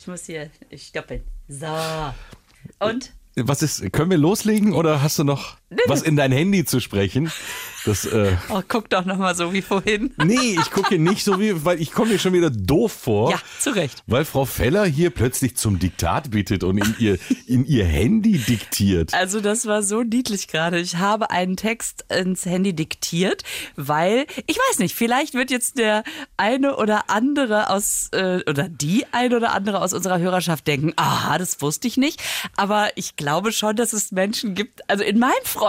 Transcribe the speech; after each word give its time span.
Ich 0.00 0.06
muss 0.06 0.26
hier 0.26 0.50
stoppen. 0.76 1.22
So. 1.48 1.66
Und? 2.78 3.12
Was 3.36 3.62
ist, 3.62 3.92
können 3.92 4.10
wir 4.10 4.18
loslegen 4.18 4.72
oder 4.74 5.02
hast 5.02 5.18
du 5.18 5.24
noch 5.24 5.56
was 5.86 6.02
in 6.02 6.16
dein 6.16 6.32
Handy 6.32 6.64
zu 6.64 6.80
sprechen? 6.80 7.30
Das, 7.84 8.06
äh, 8.06 8.36
Oh, 8.48 8.62
guck 8.66 8.88
doch 8.88 9.04
nochmal 9.04 9.34
so 9.34 9.52
wie 9.52 9.60
vorhin. 9.60 10.14
nee, 10.16 10.56
ich 10.58 10.70
gucke 10.70 10.98
nicht 10.98 11.22
so 11.22 11.38
wie, 11.38 11.66
weil 11.66 11.82
ich 11.82 11.92
komme 11.92 12.12
mir 12.12 12.18
schon 12.18 12.32
wieder 12.32 12.48
doof 12.48 12.92
vor. 12.92 13.30
Ja, 13.30 13.38
zu 13.60 13.74
Recht. 13.74 14.02
Weil 14.06 14.24
Frau 14.24 14.46
Feller 14.46 14.86
hier 14.86 15.10
plötzlich 15.10 15.56
zum 15.58 15.78
Diktat 15.78 16.30
bittet 16.30 16.64
und 16.64 16.78
in 16.78 16.94
ihr, 16.98 17.18
in 17.46 17.66
ihr 17.66 17.84
Handy 17.84 18.38
diktiert. 18.38 19.12
Also 19.12 19.42
das 19.42 19.66
war 19.66 19.82
so 19.82 20.02
niedlich 20.02 20.48
gerade. 20.48 20.80
Ich 20.80 20.96
habe 20.96 21.30
einen 21.30 21.56
Text 21.58 22.06
ins 22.08 22.46
Handy 22.46 22.72
diktiert, 22.74 23.42
weil 23.76 24.24
ich 24.46 24.56
weiß 24.56 24.78
nicht, 24.78 24.94
vielleicht 24.94 25.34
wird 25.34 25.50
jetzt 25.50 25.76
der 25.78 26.04
eine 26.38 26.76
oder 26.76 27.10
andere 27.10 27.68
aus 27.68 28.08
äh, 28.12 28.40
oder 28.48 28.70
die 28.70 29.04
eine 29.12 29.36
oder 29.36 29.52
andere 29.52 29.82
aus 29.82 29.92
unserer 29.92 30.18
Hörerschaft 30.20 30.66
denken, 30.66 30.94
aha, 30.96 31.36
das 31.36 31.60
wusste 31.60 31.86
ich 31.86 31.98
nicht. 31.98 32.22
Aber 32.56 32.88
ich 32.96 33.16
glaube 33.16 33.52
schon, 33.52 33.76
dass 33.76 33.92
es 33.92 34.10
Menschen 34.10 34.54
gibt. 34.54 34.88
Also 34.88 35.04
in 35.04 35.18
meinem 35.18 35.32
Freundeskreis 35.44 35.63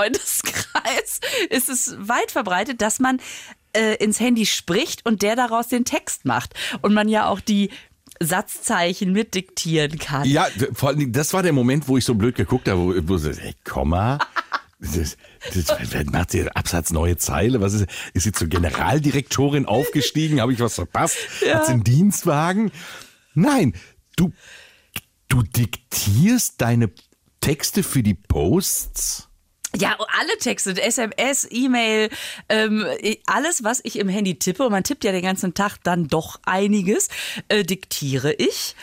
ist 1.49 1.69
es 1.69 1.95
weit 1.99 2.31
verbreitet, 2.31 2.81
dass 2.81 2.99
man 2.99 3.19
äh, 3.75 3.95
ins 3.95 4.19
Handy 4.19 4.45
spricht 4.45 5.05
und 5.05 5.21
der 5.21 5.35
daraus 5.35 5.67
den 5.67 5.85
Text 5.85 6.25
macht 6.25 6.53
und 6.81 6.93
man 6.93 7.09
ja 7.09 7.27
auch 7.27 7.39
die 7.39 7.69
Satzzeichen 8.21 9.11
mitdiktieren 9.11 9.99
kann. 9.99 10.27
Ja, 10.27 10.47
vor 10.73 10.89
allen 10.89 10.99
Dingen, 10.99 11.11
das 11.11 11.33
war 11.33 11.43
der 11.43 11.53
Moment, 11.53 11.87
wo 11.87 11.97
ich 11.97 12.05
so 12.05 12.15
blöd 12.15 12.35
geguckt 12.35 12.67
habe, 12.67 12.79
wo, 12.79 12.93
wo 13.09 13.17
so, 13.17 13.31
hey, 13.31 13.55
Komma. 13.63 14.19
Das, 14.77 15.17
das, 15.53 16.05
macht 16.11 16.31
sie 16.31 16.51
Absatz 16.51 16.91
neue 16.91 17.15
Zeile? 17.17 17.61
Was 17.61 17.73
ist, 17.73 17.87
ist 18.13 18.23
sie 18.23 18.33
zur 18.33 18.49
Generaldirektorin 18.49 19.65
aufgestiegen? 19.65 20.41
Habe 20.41 20.51
ich 20.51 20.59
was 20.59 20.75
verpasst? 20.75 21.17
Ja. 21.43 21.55
Hat 21.55 21.65
sie 21.65 21.71
einen 21.71 21.85
Dienstwagen? 21.85 22.71
Nein, 23.33 23.73
du, 24.17 24.33
du 25.29 25.43
diktierst 25.43 26.61
deine 26.61 26.91
Texte 27.39 27.83
für 27.83 28.03
die 28.03 28.15
Posts? 28.15 29.29
Ja, 29.81 29.97
alle 30.19 30.37
Texte, 30.39 30.81
SMS, 30.81 31.47
E-Mail, 31.49 32.09
ähm, 32.49 32.85
alles, 33.25 33.63
was 33.63 33.81
ich 33.83 33.99
im 33.99 34.09
Handy 34.09 34.37
tippe, 34.37 34.63
und 34.65 34.71
man 34.71 34.83
tippt 34.83 35.03
ja 35.03 35.11
den 35.11 35.23
ganzen 35.23 35.53
Tag 35.53 35.77
dann 35.83 36.07
doch 36.07 36.39
einiges, 36.45 37.09
äh, 37.47 37.63
diktiere 37.63 38.33
ich 38.33 38.75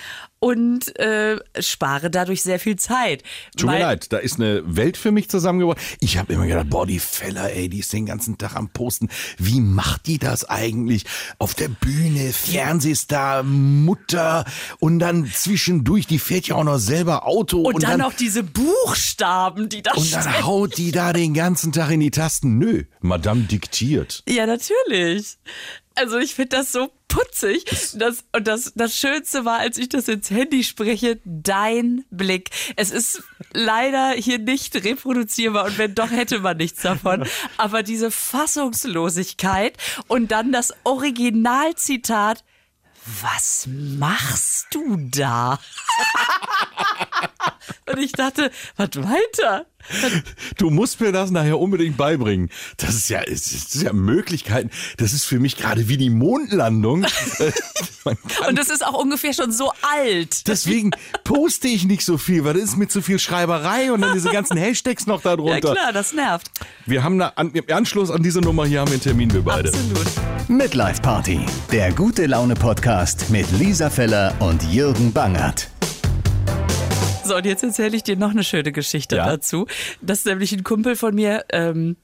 und 0.43 0.98
äh, 0.98 1.39
spare 1.61 2.11
dadurch 2.11 2.43
sehr 2.43 2.59
viel 2.59 2.75
Zeit. 2.75 3.23
Tut 3.57 3.71
mir 3.71 3.79
leid, 3.79 4.12
da 4.12 4.19
ist 4.19 4.41
eine 4.41 4.62
Welt 4.67 4.97
für 4.97 5.12
mich 5.12 5.31
zusammengebracht. 5.31 5.79
Ich 6.01 6.19
habe 6.19 6.33
immer 6.33 6.48
gedacht, 6.48 6.69
boah, 6.69 6.85
die 6.85 6.98
Feller, 6.98 7.53
ey, 7.53 7.69
die 7.69 7.79
ist 7.79 7.93
den 7.93 8.07
ganzen 8.07 8.39
Tag 8.39 8.57
am 8.57 8.69
Posten. 8.70 9.09
Wie 9.39 9.61
macht 9.61 10.09
die 10.09 10.19
das 10.19 10.45
eigentlich? 10.45 11.05
Auf 11.39 11.55
der 11.55 11.69
Bühne, 11.69 12.33
Fernsehstar, 12.33 13.45
Mutter 13.45 14.45
und 14.81 14.98
dann 14.98 15.31
zwischendurch, 15.33 16.09
die 16.09 16.19
fährt 16.19 16.48
ja 16.48 16.57
auch 16.57 16.65
noch 16.65 16.79
selber 16.79 17.25
Auto. 17.25 17.61
Und, 17.61 17.85
dann, 17.85 17.93
dann 17.93 18.01
noch 18.01 18.15
diese 18.15 18.43
Buchstaben, 18.43 19.69
die 19.69 19.83
da 19.83 19.93
und 19.93 20.05
stehen. 20.05 20.25
dann 20.25 20.45
haut 20.45 20.77
die 20.77 20.91
da 20.91 21.13
den 21.13 21.35
ganzen 21.35 21.70
Tag 21.70 21.93
in 21.93 22.01
die 22.01 22.11
Tasten. 22.11 22.59
Nö, 22.59 22.83
Madame 23.01 23.43
diktiert. 23.43 24.25
Ja, 24.29 24.47
natürlich. 24.47 25.39
Also 25.95 26.19
ich 26.19 26.35
finde 26.35 26.57
das 26.57 26.73
so 26.73 26.91
putzig. 27.09 27.65
Das, 27.95 28.25
und 28.33 28.47
das, 28.47 28.73
das 28.75 28.97
Schönste 28.97 29.45
war, 29.45 29.59
als 29.59 29.79
ich 29.79 29.89
das 29.89 30.09
ins 30.09 30.31
Handy 30.31 30.65
spreche, 30.65 31.21
dein 31.25 32.05
Blick. 32.11 32.51
Es 32.77 32.91
ist 32.91 33.23
leider 33.53 34.13
hier 34.13 34.39
nicht 34.39 34.75
reproduzierbar 34.75 35.67
und 35.67 35.79
wenn 35.79 35.95
doch, 35.95 36.11
hätte 36.11 36.41
man 36.41 36.57
nichts 36.57 36.83
davon. 36.83 37.27
Aber 37.59 37.83
diese 37.83 38.11
Fassungslosigkeit 38.11 39.77
und 40.09 40.31
dann 40.31 40.53
das 40.53 40.75
Originalzitat, 40.85 42.45
was 43.20 43.67
machst 43.69 44.69
du 44.73 44.97
da? 45.11 45.59
und 47.91 47.98
ich 47.98 48.13
dachte, 48.13 48.51
was 48.77 48.91
weiter? 48.97 49.67
Du 50.59 50.71
musst 50.71 51.01
mir 51.01 51.13
das 51.13 51.31
nachher 51.31 51.59
unbedingt 51.59 51.97
beibringen. 51.97 52.49
Das 52.77 52.95
ist 52.95 53.09
ja, 53.11 53.21
es 53.23 53.53
ist 53.53 53.83
ja 53.83 53.93
Möglichkeiten. 53.93 54.70
Das 54.97 55.13
ist 55.13 55.25
für 55.25 55.39
mich 55.39 55.57
gerade 55.57 55.89
wie 55.89 55.97
die 55.97 56.11
Mondlandung. 56.11 57.05
Und 58.05 58.59
das 58.59 58.69
ist 58.69 58.85
auch 58.85 58.95
ungefähr 59.01 59.33
schon 59.33 59.53
so 59.53 59.73
alt. 59.95 60.48
Deswegen 60.48 60.91
poste 61.25 61.69
ich 61.69 61.85
nicht 61.85 62.05
so 62.05 62.19
viel, 62.19 62.45
weil 62.45 62.55
das 62.55 62.65
ist 62.65 62.77
mir 62.77 62.89
zu 62.89 63.01
viel 63.03 63.19
Schreiberei 63.19 63.92
und 63.92 64.01
dann 64.01 64.13
diese 64.15 64.31
ganzen 64.31 64.57
Hashtags 64.59 65.07
noch 65.07 65.23
da 65.23 65.31
Ja 65.31 65.37
drunter. 65.37 65.73
klar, 65.73 65.92
das 65.92 66.13
nervt. 66.13 66.51
wir 66.87 67.05
haben 67.05 67.15
eine, 67.21 67.37
an, 67.39 67.53
im 67.53 67.65
Anschluss 67.75 68.11
an 68.11 68.23
diese 68.23 68.41
Nummer 68.41 68.67
hier 68.67 68.81
haben 68.81 68.89
wir 68.89 68.95
einen 68.95 69.03
Termin, 69.03 69.33
wir 69.33 69.42
beide. 69.42 69.69
Absolut. 69.69 70.07
Midlife 70.48 71.01
Party, 71.01 71.41
der 71.71 71.92
gute 71.92 72.27
Laune 72.27 72.55
Podcast 72.55 73.31
mit 73.31 73.47
Lisa 73.53 73.89
Feller 73.89 74.35
und 74.41 74.63
Jürgen 74.73 75.13
Bangert. 75.13 75.72
So, 77.25 77.37
und 77.37 77.47
jetzt 77.47 77.63
erzähle 77.63 77.97
ich 77.97 78.03
dir 78.03 78.17
noch 78.17 78.31
eine 78.31 78.43
schöne 78.45 78.73
Geschichte 78.73 79.17
Ja. 79.17 79.27
dazu. 79.27 79.67
Das 80.01 80.19
ist 80.19 80.27
nämlich 80.27 80.53
ein 80.53 80.65
Kumpel 80.65 80.97
von 80.97 81.15
mir, 81.15 81.45
ähm, 81.51 81.97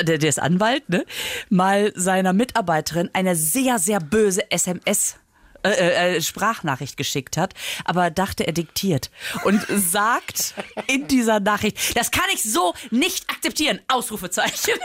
der, 0.00 0.18
der 0.18 0.28
ist 0.28 0.40
Anwalt, 0.40 0.88
ne? 0.88 1.04
Mal 1.48 1.92
seiner 1.94 2.32
Mitarbeiterin 2.32 3.08
eine 3.14 3.34
sehr, 3.36 3.78
sehr 3.78 3.98
böse 4.00 4.50
SMS 4.50 5.16
äh, 5.64 6.16
äh, 6.16 6.20
Sprachnachricht 6.20 6.96
geschickt 6.96 7.36
hat, 7.36 7.54
aber 7.84 8.10
dachte, 8.10 8.46
er 8.46 8.52
diktiert 8.52 9.10
und 9.44 9.64
sagt 9.68 10.54
in 10.88 11.06
dieser 11.06 11.38
Nachricht, 11.40 11.96
das 11.96 12.10
kann 12.10 12.24
ich 12.34 12.42
so 12.42 12.74
nicht 12.90 13.30
akzeptieren, 13.30 13.80
Ausrufezeichen. 13.88 14.74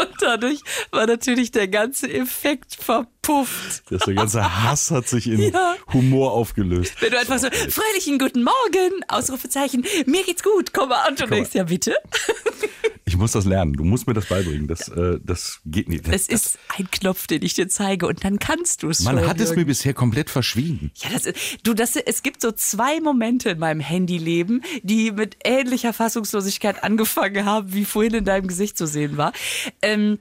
Und 0.00 0.10
dadurch 0.20 0.60
war 0.92 1.08
natürlich 1.08 1.50
der 1.50 1.66
ganze 1.66 2.08
Effekt 2.08 2.76
verpufft. 3.28 3.82
Das 3.90 4.02
der 4.02 4.14
ganze 4.14 4.62
Hass 4.62 4.90
hat 4.90 5.08
sich 5.08 5.26
in 5.28 5.38
Ja. 5.52 5.76
Humor 5.92 6.32
aufgelöst. 6.32 6.94
Wenn 7.00 7.10
du 7.10 7.18
einfach 7.18 7.38
so, 7.38 7.48
fröhlichen 7.50 8.18
guten 8.18 8.42
Morgen, 8.42 9.02
Ausrufezeichen, 9.08 9.84
mir 10.06 10.24
geht's 10.24 10.42
gut, 10.42 10.72
komm 10.72 10.90
mal. 10.90 11.08
Und 11.08 11.20
du 11.20 11.26
denkst, 11.26 11.50
ja 11.54 11.64
bitte. 11.64 11.94
Ich 13.04 13.16
muss 13.16 13.32
das 13.32 13.46
lernen. 13.46 13.72
Du 13.72 13.84
musst 13.84 14.06
mir 14.06 14.12
das 14.12 14.26
beibringen. 14.26 14.68
Das, 14.68 14.88
äh, 14.88 15.18
das 15.24 15.60
geht 15.64 15.88
nicht. 15.88 16.06
Das, 16.06 16.14
Es 16.14 16.28
ist 16.28 16.58
ein 16.76 16.90
Knopf, 16.90 17.26
den 17.26 17.42
ich 17.42 17.54
dir 17.54 17.66
zeige 17.66 18.06
und 18.06 18.22
dann 18.22 18.38
kannst 18.38 18.82
du 18.82 18.90
es 18.90 19.00
man 19.00 19.26
hat 19.26 19.40
es 19.40 19.56
mir 19.56 19.64
bisher 19.64 19.94
komplett 19.94 20.28
verschwiegen. 20.28 20.90
Ja, 20.96 21.08
das 21.14 21.24
ist, 21.24 21.38
du, 21.62 21.72
das, 21.72 21.96
es 21.96 22.22
gibt 22.22 22.42
so 22.42 22.52
zwei 22.52 23.00
Momente 23.00 23.48
in 23.48 23.58
meinem 23.60 23.80
Handyleben, 23.80 24.62
die 24.82 25.10
mit 25.10 25.38
ähnlicher 25.42 25.94
Fassungslosigkeit 25.94 26.84
angefangen 26.84 27.46
haben, 27.46 27.72
wie 27.72 27.86
vorhin 27.86 28.12
in 28.12 28.24
deinem 28.26 28.46
Gesicht 28.46 28.76
zu 28.76 28.86
sehen 28.86 29.16
war. 29.16 29.32
Ähm, 29.80 30.18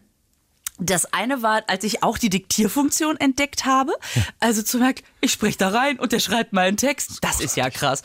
das 0.80 1.12
eine 1.14 1.42
war, 1.42 1.64
als 1.68 1.84
ich 1.84 2.04
auch 2.04 2.18
die 2.18 2.30
Diktierfunktion 2.30 3.18
entdeckt 3.18 3.66
habe. 3.66 3.94
Also 4.40 4.62
zu 4.62 4.78
merken, 4.78 5.04
ich 5.22 5.32
sprich 5.32 5.58
da 5.58 5.70
rein 5.70 6.00
und 6.00 6.12
der 6.12 6.20
schreibt 6.20 6.54
meinen 6.54 6.78
Text. 6.78 7.20
Das 7.22 7.40
ist 7.40 7.58
ja 7.58 7.70
krass. 7.70 8.04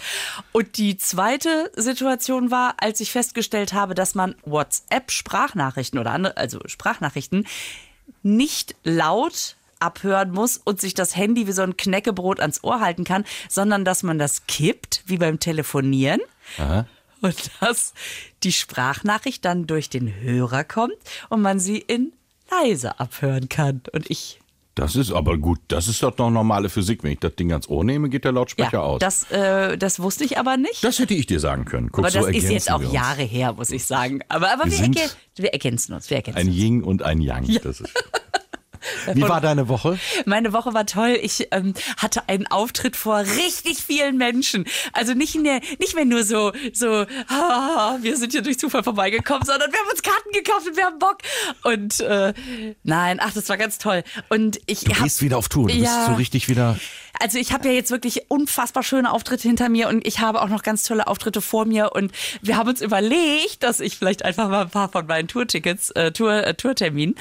Und 0.52 0.78
die 0.78 0.96
zweite 0.96 1.70
Situation 1.76 2.50
war, 2.50 2.74
als 2.78 3.00
ich 3.00 3.12
festgestellt 3.12 3.72
habe, 3.72 3.94
dass 3.94 4.14
man 4.14 4.34
WhatsApp-Sprachnachrichten 4.44 5.98
oder 5.98 6.12
andere, 6.12 6.36
also 6.36 6.60
Sprachnachrichten, 6.66 7.46
nicht 8.22 8.74
laut 8.84 9.56
abhören 9.78 10.30
muss 10.30 10.58
und 10.58 10.80
sich 10.80 10.94
das 10.94 11.16
Handy 11.16 11.46
wie 11.46 11.52
so 11.52 11.62
ein 11.62 11.76
Knäckebrot 11.76 12.40
ans 12.40 12.62
Ohr 12.62 12.80
halten 12.80 13.04
kann, 13.04 13.24
sondern 13.48 13.84
dass 13.84 14.02
man 14.02 14.18
das 14.18 14.46
kippt, 14.46 15.02
wie 15.06 15.18
beim 15.18 15.40
Telefonieren. 15.40 16.20
Und 17.20 17.50
dass 17.60 17.92
die 18.42 18.52
Sprachnachricht 18.52 19.44
dann 19.44 19.66
durch 19.66 19.90
den 19.90 20.12
Hörer 20.20 20.64
kommt 20.64 20.96
und 21.28 21.42
man 21.42 21.60
sie 21.60 21.78
in 21.78 22.12
leise 22.52 22.98
abhören 23.00 23.48
kann. 23.48 23.82
Und 23.92 24.10
ich, 24.10 24.38
Das 24.74 24.96
ist 24.96 25.12
aber 25.12 25.36
gut. 25.38 25.58
Das 25.68 25.88
ist 25.88 26.02
doch 26.02 26.16
noch 26.18 26.30
normale 26.30 26.68
Physik. 26.68 27.02
Wenn 27.02 27.12
ich 27.12 27.20
das 27.20 27.34
Ding 27.36 27.50
ans 27.52 27.68
Ohr 27.68 27.84
nehme, 27.84 28.08
geht 28.08 28.24
der 28.24 28.32
Lautsprecher 28.32 28.72
ja, 28.78 28.80
aus. 28.80 29.00
das, 29.00 29.30
äh, 29.30 29.76
das 29.76 30.00
wusste 30.00 30.24
ich 30.24 30.38
aber 30.38 30.56
nicht. 30.56 30.82
Das 30.82 30.98
hätte 30.98 31.14
ich 31.14 31.26
dir 31.26 31.40
sagen 31.40 31.64
können. 31.64 31.90
Guck, 31.92 32.04
aber 32.04 32.10
so 32.10 32.18
das 32.20 32.28
ist 32.28 32.34
ergänzen 32.44 32.52
jetzt 32.52 32.70
auch. 32.70 32.92
Jahre 32.92 33.22
her, 33.22 33.52
muss 33.54 33.70
ich 33.70 33.84
sagen. 33.84 34.20
Aber, 34.28 34.52
aber 34.52 34.64
Wir 34.64 34.72
wir, 34.72 34.84
ergän 34.84 35.10
wir 35.36 35.52
ergänzen 35.52 35.92
uns. 35.94 36.08
Wir 36.10 36.16
ergänzen 36.18 36.38
Ein 36.40 36.48
uns. 36.48 36.56
Yin 36.56 36.82
und 36.82 37.02
ein 37.02 37.20
Yang. 37.20 37.58
Das 37.62 37.80
ist 37.80 37.92
Wie 39.14 39.22
war 39.22 39.40
deine 39.40 39.68
Woche? 39.68 39.98
Meine 40.26 40.52
Woche 40.52 40.74
war 40.74 40.86
toll. 40.86 41.18
Ich 41.22 41.48
ähm, 41.50 41.74
hatte 41.96 42.28
einen 42.28 42.46
Auftritt 42.46 42.96
vor 42.96 43.18
richtig 43.20 43.78
vielen 43.82 44.16
Menschen. 44.16 44.64
Also 44.92 45.14
nicht 45.14 45.34
mehr, 45.36 45.60
nicht 45.78 45.94
mehr 45.94 46.04
nur 46.04 46.24
so, 46.24 46.52
so, 46.72 47.06
ah, 47.28 47.96
wir 48.00 48.16
sind 48.16 48.32
hier 48.32 48.42
durch 48.42 48.58
Zufall 48.58 48.82
vorbeigekommen, 48.82 49.44
sondern 49.44 49.70
wir 49.72 49.78
haben 49.78 49.88
uns 49.90 50.02
Karten 50.02 50.30
gekauft 50.32 50.66
und 50.68 50.76
wir 50.76 50.84
haben 50.84 50.98
Bock. 50.98 51.18
Und 51.64 52.00
äh, 52.00 52.32
nein, 52.82 53.18
ach, 53.22 53.32
das 53.32 53.48
war 53.48 53.56
ganz 53.56 53.78
toll. 53.78 54.02
Und 54.28 54.60
ich 54.66 54.80
Du 54.84 54.92
hab, 54.94 55.02
gehst 55.04 55.22
wieder 55.22 55.38
auf 55.38 55.48
Tour. 55.48 55.68
Du 55.68 55.74
Ja. 55.74 55.96
bist 55.96 56.06
so 56.06 56.14
richtig 56.14 56.48
wieder. 56.48 56.78
also 57.20 57.38
ich 57.38 57.52
habe 57.52 57.68
ja 57.68 57.74
jetzt 57.74 57.90
wirklich 57.90 58.22
unfassbar 58.30 58.82
schöne 58.82 59.10
Auftritte 59.12 59.46
hinter 59.48 59.68
mir 59.68 59.88
und 59.88 60.06
ich 60.06 60.20
habe 60.20 60.40
auch 60.42 60.48
noch 60.48 60.62
ganz 60.62 60.82
tolle 60.82 61.06
Auftritte 61.06 61.40
vor 61.40 61.64
mir 61.64 61.92
und 61.94 62.12
wir 62.42 62.56
haben 62.56 62.68
uns 62.68 62.80
überlegt, 62.80 63.62
dass 63.62 63.80
ich 63.80 63.96
vielleicht 63.96 64.24
einfach 64.24 64.48
mal 64.48 64.62
ein 64.62 64.70
paar 64.70 64.88
von 64.90 65.06
meinen 65.06 65.28
Tourtickets, 65.28 65.90
äh, 65.90 66.12
Tour, 66.12 66.32
äh, 66.46 66.54
Tourterminen 66.54 67.14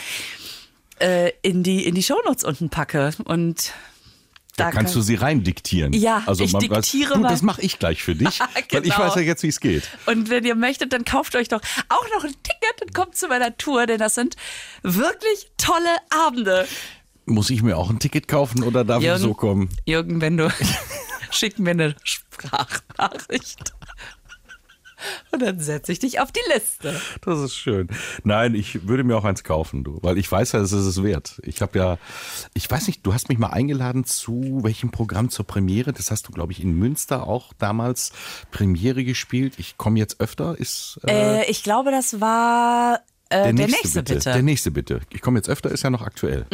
äh, 1.02 1.32
in 1.42 1.64
die 1.64 1.86
in 1.86 1.96
die 1.96 2.04
Shownotes 2.04 2.44
unten 2.44 2.70
packe 2.70 3.12
und 3.26 3.74
Da 4.58 4.70
kannst 4.72 4.94
du 4.96 5.02
sie 5.02 5.16
rein 5.16 5.44
diktieren. 5.44 5.94
Ja, 5.94 6.24
also 6.26 6.44
ich 6.44 6.52
man 6.54 6.62
diktiere 6.62 7.12
weiß, 7.16 7.22
du, 7.22 7.28
das 7.28 7.42
mache 7.42 7.62
ich 7.62 7.80
gleich 7.80 8.04
für 8.04 8.16
dich, 8.16 8.40
weil 8.72 8.86
ich 8.86 8.94
Genau. 8.94 9.00
weiß 9.00 9.16
ja 9.16 9.22
jetzt, 9.22 9.44
wie 9.44 9.48
es 9.48 9.60
geht. 9.60 9.84
Und 10.06 10.30
wenn 10.30 10.44
ihr 10.46 10.56
möchtet, 10.56 10.94
dann 10.94 11.04
kauft 11.06 11.36
euch 11.36 11.48
doch 11.48 11.62
auch 11.90 12.06
noch 12.16 12.24
ein 12.24 12.34
Ticket 12.44 12.82
und 12.82 12.94
kommt 12.94 13.16
zu 13.16 13.28
meiner 13.28 13.58
Tour, 13.58 13.86
denn 13.88 14.00
das 14.00 14.16
sind 14.16 14.36
wirklich 14.84 15.48
tolle 15.58 15.96
Abende. 16.10 16.68
Muss 17.26 17.50
ich 17.50 17.62
mir 17.64 17.78
auch 17.78 17.90
ein 17.90 18.00
Ticket 18.00 18.28
kaufen 18.28 18.64
oder 18.64 18.84
darf 18.84 19.02
Jürgen, 19.02 19.16
ich 19.18 19.22
so 19.22 19.34
kommen? 19.34 19.70
Jürgen, 19.86 20.22
wenn 20.22 20.38
du 20.38 20.50
schick 21.32 21.58
mir 21.60 21.72
eine 21.72 21.96
Sprachnachricht. 22.04 23.74
Und 25.32 25.42
dann 25.42 25.60
setze 25.60 25.92
ich 25.92 26.00
dich 26.00 26.20
auf 26.20 26.32
die 26.32 26.42
Liste. 26.54 27.00
Das 27.22 27.40
ist 27.40 27.56
schön. 27.56 27.88
Nein, 28.24 28.56
ich 28.56 28.88
würde 28.88 29.04
mir 29.04 29.18
auch 29.18 29.26
eins 29.26 29.44
kaufen, 29.44 29.84
du, 29.84 30.00
weil 30.02 30.18
ich 30.18 30.32
weiß 30.32 30.54
ja, 30.54 30.60
es 30.60 30.72
ist 30.72 30.86
es 30.86 31.04
wert. 31.04 31.42
Ich 31.44 31.62
habe 31.62 31.78
ja, 31.78 31.98
ich 32.54 32.70
weiß 32.70 32.88
nicht, 32.88 33.06
du 33.06 33.14
hast 33.14 33.30
mich 33.30 33.38
mal 33.38 33.50
eingeladen 33.50 34.04
zu 34.06 34.60
welchem 34.64 34.92
Programm 34.92 35.30
zur 35.30 35.46
Premiere? 35.46 35.94
Das 35.94 36.12
hast 36.12 36.28
du, 36.28 36.32
glaube 36.32 36.52
ich, 36.52 36.62
in 36.62 36.74
Münster 36.74 37.28
auch 37.28 37.54
damals 37.58 38.12
Premiere 38.52 39.04
gespielt. 39.04 39.54
Ich 39.58 39.78
komme 39.78 40.00
jetzt 40.00 40.20
öfter. 40.20 40.58
Ist 40.58 41.00
äh, 41.08 41.42
Äh, 41.42 41.52
ich 41.52 41.64
glaube, 41.64 41.92
das 41.92 42.22
war 42.22 43.00
äh, 43.32 43.54
der, 43.54 43.68
nächste, 43.68 44.04
bitte. 44.04 44.20
Der 44.20 44.44
nächste 44.44 44.72
bitte. 44.72 45.02
Ich 45.10 45.22
komme 45.22 45.38
jetzt 45.40 45.50
öfter, 45.50 45.72
ist 45.72 45.84
ja 45.84 45.90
noch 45.90 46.02
aktuell. 46.02 46.46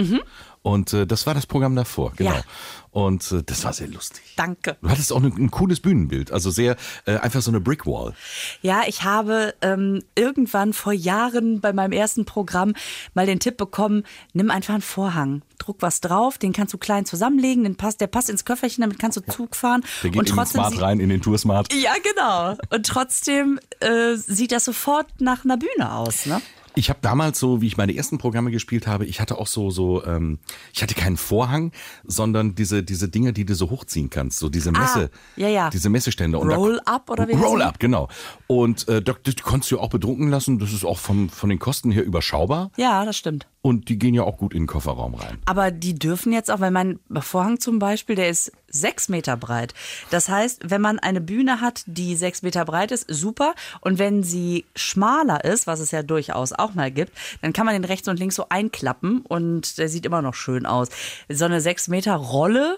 Und 0.62 0.94
äh, 0.94 1.08
das 1.08 1.26
war 1.26 1.34
das 1.34 1.46
Programm 1.46 1.76
davor, 1.76 2.14
genau. 2.16 2.32
Ja. 2.32 2.44
Und 2.92 3.32
äh, 3.32 3.44
das 3.44 3.64
war 3.64 3.74
sehr 3.74 3.88
lustig. 3.88 4.24
Danke. 4.36 4.76
Du 4.82 4.90
hattest 4.90 5.14
auch 5.14 5.22
ein, 5.22 5.32
ein 5.38 5.52
cooles 5.52 5.80
Bühnenbild, 5.80 6.32
also 6.32 6.50
sehr 6.50 6.76
äh, 7.06 7.18
einfach 7.18 7.42
so 7.42 7.52
eine 7.52 7.62
Brickwall. 7.62 8.14
Ja, 8.62 8.82
ich 8.88 9.04
habe 9.04 9.54
ähm, 9.62 10.04
irgendwann 10.16 10.74
vor 10.74 10.94
Jahren 10.94 11.62
bei 11.62 11.74
meinem 11.74 11.92
ersten 11.92 12.26
Programm 12.26 12.74
mal 13.14 13.26
den 13.26 13.40
Tipp 13.40 13.56
bekommen, 13.56 14.04
nimm 14.34 14.50
einfach 14.50 14.74
einen 14.74 14.82
Vorhang, 14.82 15.42
druck 15.60 15.78
was 15.80 16.02
drauf, 16.02 16.38
den 16.38 16.54
kannst 16.54 16.74
du 16.74 16.78
klein 16.78 17.06
zusammenlegen, 17.06 17.64
den 17.64 17.76
passt, 17.76 18.02
der 18.02 18.08
passt 18.08 18.30
ins 18.30 18.46
Köfferchen, 18.46 18.82
damit 18.82 19.00
kannst 19.00 19.18
du 19.18 19.22
Zug 19.22 19.56
fahren. 19.56 19.86
Der 20.04 20.10
geht 20.10 20.20
und 20.20 20.28
in 20.28 20.34
den 20.34 20.38
trotzdem 20.38 20.62
Smart 20.62 20.82
rein, 20.82 21.00
in 21.00 21.10
den 21.10 21.22
Tour 21.22 21.38
Smart. 21.38 21.72
Ja, 21.74 21.94
genau. 22.04 22.58
Und 22.76 22.86
trotzdem 22.86 23.60
äh, 23.80 24.16
sieht 24.16 24.52
das 24.52 24.66
sofort 24.66 25.22
nach 25.22 25.46
einer 25.46 25.58
Bühne 25.58 25.94
aus, 25.94 26.26
ne? 26.26 26.42
Ich 26.78 26.90
habe 26.92 27.00
damals 27.02 27.40
so, 27.40 27.60
wie 27.60 27.66
ich 27.68 27.76
meine 27.78 27.96
ersten 27.96 28.20
Programme 28.20 28.52
gespielt 28.52 28.86
habe, 28.86 29.06
ich 29.06 29.20
hatte 29.20 29.40
auch 29.40 29.48
so 29.48 29.72
so, 29.72 30.06
ähm, 30.06 30.38
ich 30.74 30.84
hatte 30.84 30.94
keinen 30.94 31.18
Vorhang, 31.18 31.72
sondern 32.06 32.54
diese 32.54 32.84
diese 32.84 33.10
Dinge, 33.10 33.34
die 33.34 33.46
du 33.46 33.56
so 33.56 33.72
hochziehen 33.72 34.12
kannst, 34.12 34.38
so 34.38 34.48
diese 34.48 34.72
Messe, 34.72 35.10
Ah, 35.14 35.18
ja, 35.38 35.48
ja. 35.50 35.70
diese 35.72 35.90
Messestände. 35.90 36.38
Roll-up 36.38 37.10
oder 37.10 37.28
wie 37.28 37.34
heißt 37.36 37.44
Roll 37.44 37.60
die? 37.60 37.66
up, 37.66 37.80
genau. 37.80 38.10
Und 38.46 38.88
äh, 38.88 39.02
da, 39.02 39.16
das 39.24 39.36
konntest 39.38 39.72
du 39.72 39.80
auch 39.80 39.90
bedrucken 39.90 40.30
lassen. 40.30 40.60
Das 40.60 40.72
ist 40.72 40.86
auch 40.86 41.00
vom, 41.00 41.30
von 41.30 41.50
den 41.50 41.58
Kosten 41.58 41.90
her 41.92 42.06
überschaubar 42.06 42.70
Ja, 42.78 43.06
das 43.06 43.18
stimmt. 43.18 43.48
und 43.64 43.90
die 43.90 43.98
gehen 43.98 44.14
ja 44.14 44.22
auch 44.22 44.38
gut 44.38 44.54
in 44.54 44.62
den 44.64 44.68
Kofferraum 44.68 45.16
rein. 45.16 45.40
Aber 45.46 45.72
die 45.72 45.96
dürfen 45.96 46.32
jetzt 46.32 46.52
auch, 46.52 46.60
weil 46.60 46.70
mein 46.72 47.00
Vorhang 47.22 47.60
zum 47.60 47.80
Beispiel, 47.80 48.16
der 48.16 48.30
ist 48.30 48.52
sechs 48.70 49.10
Meter 49.10 49.38
breit. 49.38 49.74
Das 50.10 50.30
heißt, 50.30 50.70
wenn 50.70 50.82
man 50.82 51.00
eine 51.00 51.22
Bühne 51.22 51.62
hat, 51.62 51.84
die 51.86 52.16
sechs 52.16 52.42
Meter 52.42 52.66
breit 52.66 52.92
ist, 52.92 53.06
super. 53.08 53.56
Und 53.82 54.00
wenn 54.00 54.24
sie 54.24 54.66
schmaler 54.76 55.44
ist, 55.46 55.68
was 55.68 55.80
es 55.80 55.92
ja 55.92 56.04
durchaus 56.04 56.54
auch 56.54 56.74
mal 56.74 56.92
gibt, 56.92 57.12
dann 57.42 57.54
kann 57.54 57.66
man 57.66 57.74
den 57.74 57.86
rechts 57.86 58.08
und 58.08 58.20
links 58.20 58.36
so 58.36 58.48
einklappen 58.50 59.22
und 59.22 59.78
der 59.78 59.90
sieht 59.90 60.06
immer 60.06 60.22
noch 60.22 60.34
schön 60.34 60.66
aus. 60.66 60.90
So 61.30 61.46
eine 61.46 61.62
sechs 61.62 61.88
Meter 61.88 62.16
Rolle 62.16 62.78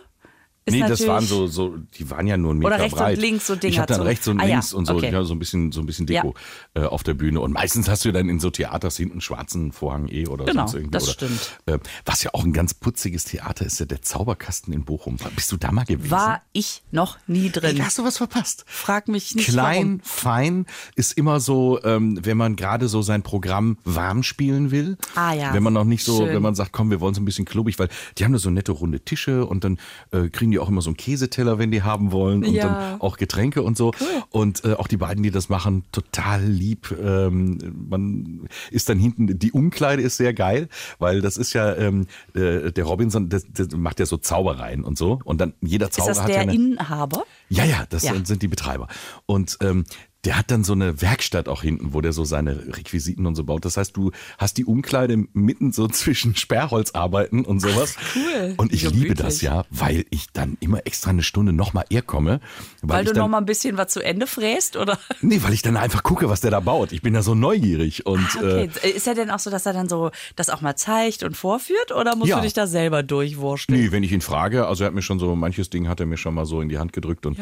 ist 0.74 0.82
nee, 0.82 0.88
das 0.88 1.08
waren 1.08 1.26
so, 1.26 1.48
so, 1.48 1.76
die 1.98 2.10
waren 2.10 2.26
ja 2.28 2.38
nur 2.38 2.52
einen 2.52 2.60
Meter 2.60 2.76
Oder 2.76 2.80
rechts 2.84 2.94
und 2.94 3.00
breit. 3.00 3.18
links 3.20 3.48
so 3.48 3.56
Dinger 3.56 3.72
Ich 3.74 3.80
habe 3.80 3.94
dann 3.94 4.02
rechts 4.02 4.28
und 4.28 4.40
Ah, 4.40 4.44
ja, 4.46 4.50
links 4.56 4.74
und 4.74 4.86
so, 4.86 4.96
okay. 4.96 5.12
ja, 5.12 5.24
so 5.24 5.34
ein 5.34 5.40
bisschen, 5.40 5.72
so 5.72 5.82
ein 5.82 5.86
bisschen 5.86 6.06
Deko 6.06 6.34
äh, 6.76 6.82
auf 6.84 7.04
der 7.04 7.14
Bühne. 7.14 7.42
Und 7.42 7.52
meistens 7.54 7.90
hast 7.90 8.06
du 8.06 8.12
dann 8.12 8.30
in 8.30 8.40
so 8.40 8.50
Theaters 8.50 8.98
hinten 8.98 9.14
einen 9.14 9.22
schwarzen 9.22 9.72
Vorhang 9.72 10.08
eh 10.08 10.28
oder 10.28 10.46
Genau, 10.46 10.62
sonst 10.64 10.74
irgendwie. 10.76 10.92
das 10.92 11.04
oder, 11.04 11.14
stimmt. 11.14 11.60
Äh, 11.66 11.80
was 12.06 12.24
ja 12.24 12.32
auch 12.34 12.44
ein 12.44 12.54
ganz 12.54 12.74
putziges 12.74 13.26
Theater 13.26 13.66
ist, 13.66 13.80
ja 13.80 13.86
der 13.86 14.02
Zauberkasten 14.02 14.74
in 14.74 14.84
Bochum. 14.86 15.18
Bist 15.36 15.52
du 15.52 15.58
da 15.58 15.72
mal 15.72 15.86
gewesen? 15.86 16.12
War 16.12 16.42
ich 16.54 16.84
noch 16.92 17.18
nie 17.28 17.50
drin. 17.50 17.76
Ey, 17.78 17.82
hast 17.84 17.98
du 17.98 18.04
was 18.04 18.18
verpasst? 18.18 18.64
Frag 18.68 19.08
mich 19.08 19.36
nicht 19.36 19.50
Klein, 19.50 19.76
warum. 19.86 20.00
fein 20.04 20.66
ist 20.96 21.14
immer 21.18 21.40
so, 21.40 21.80
ähm, 21.84 22.20
wenn 22.24 22.38
man 22.38 22.56
gerade 22.56 22.88
so 22.88 23.02
sein 23.02 23.24
Programm 23.24 23.78
warm 23.84 24.24
spielen 24.24 24.72
will. 24.72 24.98
Ah, 25.16 25.34
ja. 25.34 25.54
Wenn 25.54 25.64
man 25.64 25.74
noch 25.74 25.84
nicht 25.86 26.04
so, 26.04 26.18
Schön. 26.18 26.28
wenn 26.36 26.42
man 26.42 26.56
sagt, 26.56 26.72
komm, 26.72 26.90
wir 26.92 27.00
wollen 27.02 27.14
so 27.14 27.22
ein 27.22 27.26
bisschen 27.26 27.46
klubbig, 27.46 27.80
weil 27.80 27.90
die 28.18 28.26
haben 28.26 28.34
da 28.34 28.40
so 28.40 28.50
nette 28.50 28.72
runde 28.72 29.00
Tische 29.00 29.46
und 29.46 29.64
dann 29.64 29.78
äh, 30.12 30.30
kriegen 30.30 30.52
die 30.52 30.59
auch 30.60 30.70
immer 30.70 30.82
so 30.82 30.90
einen 30.90 30.98
Käseteller, 30.98 31.58
wenn 31.60 31.72
die 31.72 31.84
haben 31.84 32.12
wollen 32.12 32.44
und 32.46 32.54
Ja. 32.54 32.68
dann 32.92 33.02
auch 33.02 33.18
Getränke 33.18 33.62
und 33.64 33.78
so. 33.78 33.92
Und 34.30 34.64
äh, 34.66 34.74
auch 34.74 34.88
die 34.88 34.98
beiden, 34.98 35.24
die 35.24 35.32
das 35.32 35.50
machen, 35.50 35.84
total 35.92 36.44
lieb. 36.44 36.96
Ähm, 37.02 37.58
man 37.90 38.48
ist 38.72 38.90
dann 38.90 39.00
hinten, 39.00 39.40
die 39.40 39.52
Umkleide 39.52 40.02
ist 40.02 40.18
sehr 40.18 40.34
geil, 40.34 40.70
weil 41.00 41.22
das 41.22 41.38
ist 41.38 41.54
ja 41.54 41.76
ähm, 41.76 42.08
äh, 42.34 42.72
der 42.72 42.84
Robinson, 42.84 43.30
der, 43.30 43.42
der 43.48 43.78
macht 43.78 44.00
ja 44.00 44.06
so 44.06 44.18
Zaubereien 44.18 44.84
und 44.84 44.98
so. 44.98 45.20
Und 45.24 45.40
dann 45.42 45.54
jeder 45.62 45.88
Ist 45.88 45.96
Zauberer 45.96 46.14
das 46.14 46.24
hat 46.24 46.30
ja 46.30 46.36
der 46.36 46.42
eine. 46.44 46.54
Inhaber? 46.56 47.24
Ja, 47.50 47.64
ja, 47.66 47.86
das 47.90 48.04
Ja. 48.04 48.14
sind- 48.14 48.28
sind 48.28 48.42
die 48.42 48.48
Betreiber. 48.48 48.88
Und 49.26 49.58
ähm, 49.62 49.86
der 50.26 50.38
hat 50.38 50.52
dann 50.52 50.64
so 50.66 50.74
eine 50.74 51.02
Werkstatt 51.02 51.48
auch 51.48 51.62
hinten, 51.62 51.94
wo 51.94 52.02
der 52.02 52.12
so 52.12 52.26
seine 52.26 52.76
Requisiten 52.76 53.26
und 53.26 53.36
so 53.36 53.46
baut. 53.46 53.64
Das 53.64 53.78
heißt, 53.78 53.96
du 53.96 54.12
hast 54.38 54.58
die 54.58 54.66
Umkleide 54.66 55.16
mitten 55.34 55.72
so 55.72 55.88
zwischen 55.90 56.36
Sperrholzarbeiten 56.36 57.46
und 57.46 57.60
sowas. 57.62 57.96
cool. 58.16 58.54
Und 58.58 58.74
ich 58.74 58.82
Gemütlich. 58.82 59.04
liebe 59.04 59.16
das 59.16 59.42
ja, 59.42 59.64
weil 59.70 60.06
ich 60.10 60.28
dann 60.34 60.58
immer 60.60 60.86
extra 60.86 61.12
eine 61.12 61.24
Stunde 61.24 61.54
nochmal 61.54 61.86
eher 61.90 62.02
komme. 62.02 62.42
Weil, 62.82 63.04
ich 63.04 63.08
du 63.10 63.14
dann, 63.14 63.24
noch 63.24 63.30
mal 63.30 63.38
ein 63.38 63.46
bisschen 63.46 63.78
was 63.78 63.94
zu 63.94 64.02
Ende 64.04 64.28
fräst, 64.28 64.76
oder? 64.76 64.98
Nee, 65.22 65.42
weil 65.44 65.54
ich 65.54 65.62
dann 65.62 65.76
einfach 65.78 66.02
gucke, 66.04 66.30
was 66.30 66.42
der 66.42 66.52
da 66.52 66.60
baut. 66.60 66.92
Ich 66.92 67.02
bin 67.02 67.14
ja 67.14 67.22
so 67.22 67.36
neugierig. 67.36 68.06
Und 68.06 68.26
Ah, 68.36 68.40
okay. 68.40 68.70
äh, 68.84 68.90
Ist 68.90 69.06
er 69.08 69.16
denn 69.16 69.30
auch 69.32 69.40
so, 69.40 69.50
dass 69.50 69.66
er 69.66 69.74
dann 69.74 69.88
so 69.90 70.12
das 70.36 70.50
auch 70.50 70.62
mal 70.62 70.76
zeigt 70.76 71.24
und 71.24 71.36
vorführt 71.38 71.92
oder 71.94 72.16
musst 72.16 72.30
Ja. 72.30 72.38
du 72.38 72.44
dich 72.44 72.54
da 72.54 72.68
selber 72.68 73.04
durchwurschteln? 73.04 73.80
Nee, 73.80 73.92
wenn 73.92 74.04
ich 74.04 74.12
ihn 74.12 74.22
frage, 74.22 74.68
also 74.68 74.84
er 74.84 74.88
hat 74.88 74.94
mir 74.94 75.02
schon 75.02 75.20
so, 75.20 75.36
manches 75.36 75.70
Ding 75.70 75.88
hat 75.88 76.00
er 76.00 76.06
mir 76.06 76.18
schon 76.18 76.34
mal 76.34 76.46
so 76.46 76.62
in 76.62 76.70
die 76.70 76.78
Hand 76.78 76.94
gedrückt 76.94 77.26
und 77.26 77.38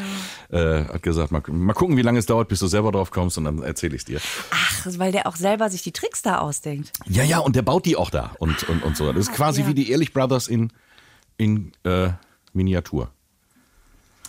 äh, 0.49 0.83
hat 0.85 1.03
gesagt, 1.03 1.31
mal, 1.31 1.41
mal 1.47 1.73
gucken, 1.73 1.97
wie 1.97 2.01
lange 2.01 2.19
es 2.19 2.25
dauert, 2.25 2.47
bis 2.47 2.59
du 2.67 2.71
selber 2.71 2.91
drauf 2.91 3.11
kommst 3.11 3.37
und 3.37 3.45
dann 3.45 3.61
erzähle 3.63 3.95
ich 3.95 4.05
dir. 4.05 4.19
Ach, 4.51 4.85
weil 4.97 5.11
der 5.11 5.27
auch 5.27 5.35
selber 5.35 5.69
sich 5.69 5.81
die 5.81 5.91
Tricks 5.91 6.21
da 6.21 6.39
ausdenkt. 6.39 6.91
Ja, 7.07 7.23
ja, 7.23 7.39
und 7.39 7.55
der 7.55 7.61
baut 7.61 7.85
die 7.85 7.95
auch 7.95 8.09
da 8.09 8.31
und, 8.39 8.67
und, 8.69 8.83
und 8.83 8.97
so. 8.97 9.11
Das 9.11 9.27
ist 9.27 9.33
quasi 9.33 9.61
ja. 9.61 9.67
wie 9.67 9.73
die 9.73 9.91
Ehrlich 9.91 10.13
Brothers 10.13 10.47
in, 10.47 10.71
in 11.37 11.71
äh, 11.83 12.09
Miniatur. 12.53 13.11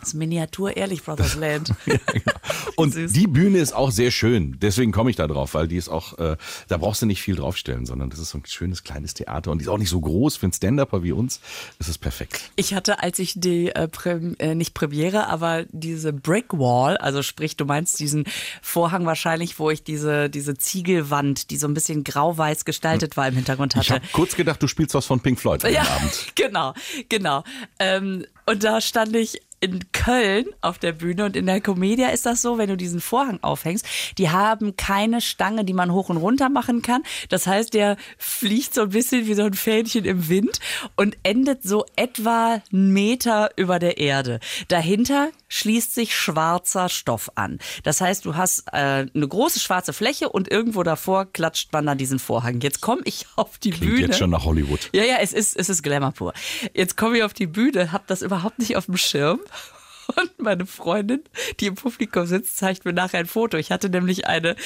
Das 0.00 0.14
Miniatur 0.14 0.76
Ehrlich 0.76 1.02
Brothers 1.02 1.34
Land. 1.36 1.72
Und 2.76 2.94
Süß. 2.94 3.12
die 3.12 3.26
Bühne 3.26 3.58
ist 3.58 3.74
auch 3.74 3.90
sehr 3.90 4.10
schön. 4.10 4.56
Deswegen 4.60 4.92
komme 4.92 5.10
ich 5.10 5.16
da 5.16 5.26
drauf, 5.26 5.54
weil 5.54 5.66
die 5.68 5.76
ist 5.76 5.88
auch, 5.88 6.16
äh, 6.18 6.36
da 6.68 6.76
brauchst 6.76 7.02
du 7.02 7.06
nicht 7.06 7.22
viel 7.22 7.34
draufstellen, 7.36 7.86
sondern 7.86 8.10
das 8.10 8.18
ist 8.20 8.30
so 8.30 8.38
ein 8.38 8.44
schönes 8.46 8.84
kleines 8.84 9.14
Theater 9.14 9.50
und 9.50 9.58
die 9.58 9.64
ist 9.64 9.68
auch 9.68 9.78
nicht 9.78 9.88
so 9.88 10.00
groß 10.00 10.36
für 10.36 10.46
einen 10.46 10.52
Stand-Upper 10.52 11.02
wie 11.02 11.12
uns. 11.12 11.40
Das 11.78 11.88
ist 11.88 11.98
perfekt. 11.98 12.50
Ich 12.56 12.74
hatte, 12.74 13.02
als 13.02 13.18
ich 13.18 13.34
die, 13.36 13.68
äh, 13.74 13.88
Prem 13.88 14.36
äh, 14.38 14.54
nicht 14.54 14.74
Premiere, 14.74 15.26
aber 15.28 15.64
diese 15.70 16.12
Brick 16.12 16.52
Wall, 16.52 16.96
also 16.98 17.22
sprich, 17.22 17.56
du 17.56 17.64
meinst 17.64 17.98
diesen 18.00 18.24
Vorhang 18.62 19.06
wahrscheinlich, 19.06 19.58
wo 19.58 19.70
ich 19.70 19.82
diese, 19.82 20.30
diese 20.30 20.56
Ziegelwand, 20.56 21.50
die 21.50 21.56
so 21.56 21.66
ein 21.66 21.74
bisschen 21.74 22.04
grau-weiß 22.04 22.64
gestaltet 22.64 23.16
war, 23.16 23.26
im 23.28 23.34
Hintergrund 23.34 23.74
Ich 23.74 23.80
hatte. 23.90 23.94
habe 23.94 24.06
kurz 24.12 24.36
gedacht, 24.36 24.62
du 24.62 24.68
spielst 24.68 24.94
was 24.94 25.06
von 25.06 25.20
Pink 25.20 25.40
Floyd 25.40 25.64
heute 25.64 25.74
Ja, 25.74 25.82
Abend. 25.82 26.26
genau, 26.36 26.74
genau. 27.08 27.42
Ähm, 27.78 28.24
und 28.46 28.64
da 28.64 28.80
stand 28.80 29.14
ich 29.16 29.40
in 29.60 29.90
Köln 29.92 30.46
auf 30.60 30.78
der 30.78 30.92
Bühne 30.92 31.24
und 31.24 31.36
in 31.36 31.46
der 31.46 31.60
Comedia 31.60 32.08
ist 32.08 32.26
das 32.26 32.42
so, 32.42 32.58
wenn 32.58 32.68
du 32.68 32.76
diesen 32.76 33.00
Vorhang 33.00 33.38
aufhängst, 33.42 33.86
die 34.16 34.30
haben 34.30 34.76
keine 34.76 35.20
Stange, 35.20 35.64
die 35.64 35.72
man 35.72 35.92
hoch 35.92 36.08
und 36.08 36.16
runter 36.16 36.48
machen 36.48 36.82
kann. 36.82 37.02
Das 37.28 37.46
heißt, 37.46 37.74
der 37.74 37.96
fliegt 38.18 38.74
so 38.74 38.82
ein 38.82 38.90
bisschen 38.90 39.26
wie 39.26 39.34
so 39.34 39.42
ein 39.42 39.54
Fähnchen 39.54 40.04
im 40.04 40.28
Wind 40.28 40.60
und 40.96 41.16
endet 41.22 41.62
so 41.62 41.84
etwa 41.96 42.62
einen 42.72 42.92
Meter 42.92 43.50
über 43.56 43.78
der 43.78 43.98
Erde. 43.98 44.40
Dahinter 44.68 45.30
schließt 45.48 45.94
sich 45.94 46.14
schwarzer 46.14 46.88
Stoff 46.88 47.30
an. 47.34 47.58
Das 47.82 48.00
heißt, 48.00 48.24
du 48.24 48.36
hast 48.36 48.64
äh, 48.72 49.06
eine 49.12 49.28
große 49.28 49.60
schwarze 49.60 49.92
Fläche 49.92 50.28
und 50.28 50.50
irgendwo 50.50 50.82
davor 50.82 51.26
klatscht 51.26 51.72
man 51.72 51.86
dann 51.86 51.98
diesen 51.98 52.18
Vorhang. 52.18 52.60
Jetzt 52.60 52.80
komme 52.80 53.02
ich 53.04 53.26
auf 53.36 53.58
die 53.58 53.70
Klingt 53.70 53.94
Bühne. 53.94 54.06
jetzt 54.06 54.18
schon 54.18 54.30
nach 54.30 54.44
Hollywood. 54.44 54.90
Ja, 54.92 55.04
ja, 55.04 55.16
es 55.20 55.32
ist, 55.32 55.56
es 55.56 55.68
ist 55.68 55.82
Glamour 55.82 56.12
pur. 56.12 56.32
Jetzt 56.74 56.96
komme 56.96 57.18
ich 57.18 57.24
auf 57.24 57.34
die 57.34 57.46
Bühne, 57.46 57.92
habe 57.92 58.04
das 58.06 58.22
überhaupt 58.22 58.58
nicht 58.58 58.76
auf 58.76 58.86
dem 58.86 58.96
Schirm. 58.96 59.40
Und 60.16 60.38
meine 60.38 60.66
Freundin, 60.66 61.22
die 61.60 61.66
im 61.66 61.74
Publikum 61.74 62.26
sitzt, 62.26 62.56
zeigt 62.56 62.84
mir 62.84 62.92
nachher 62.92 63.20
ein 63.20 63.26
Foto. 63.26 63.56
Ich 63.58 63.70
hatte 63.70 63.90
nämlich 63.90 64.26
eine 64.26 64.56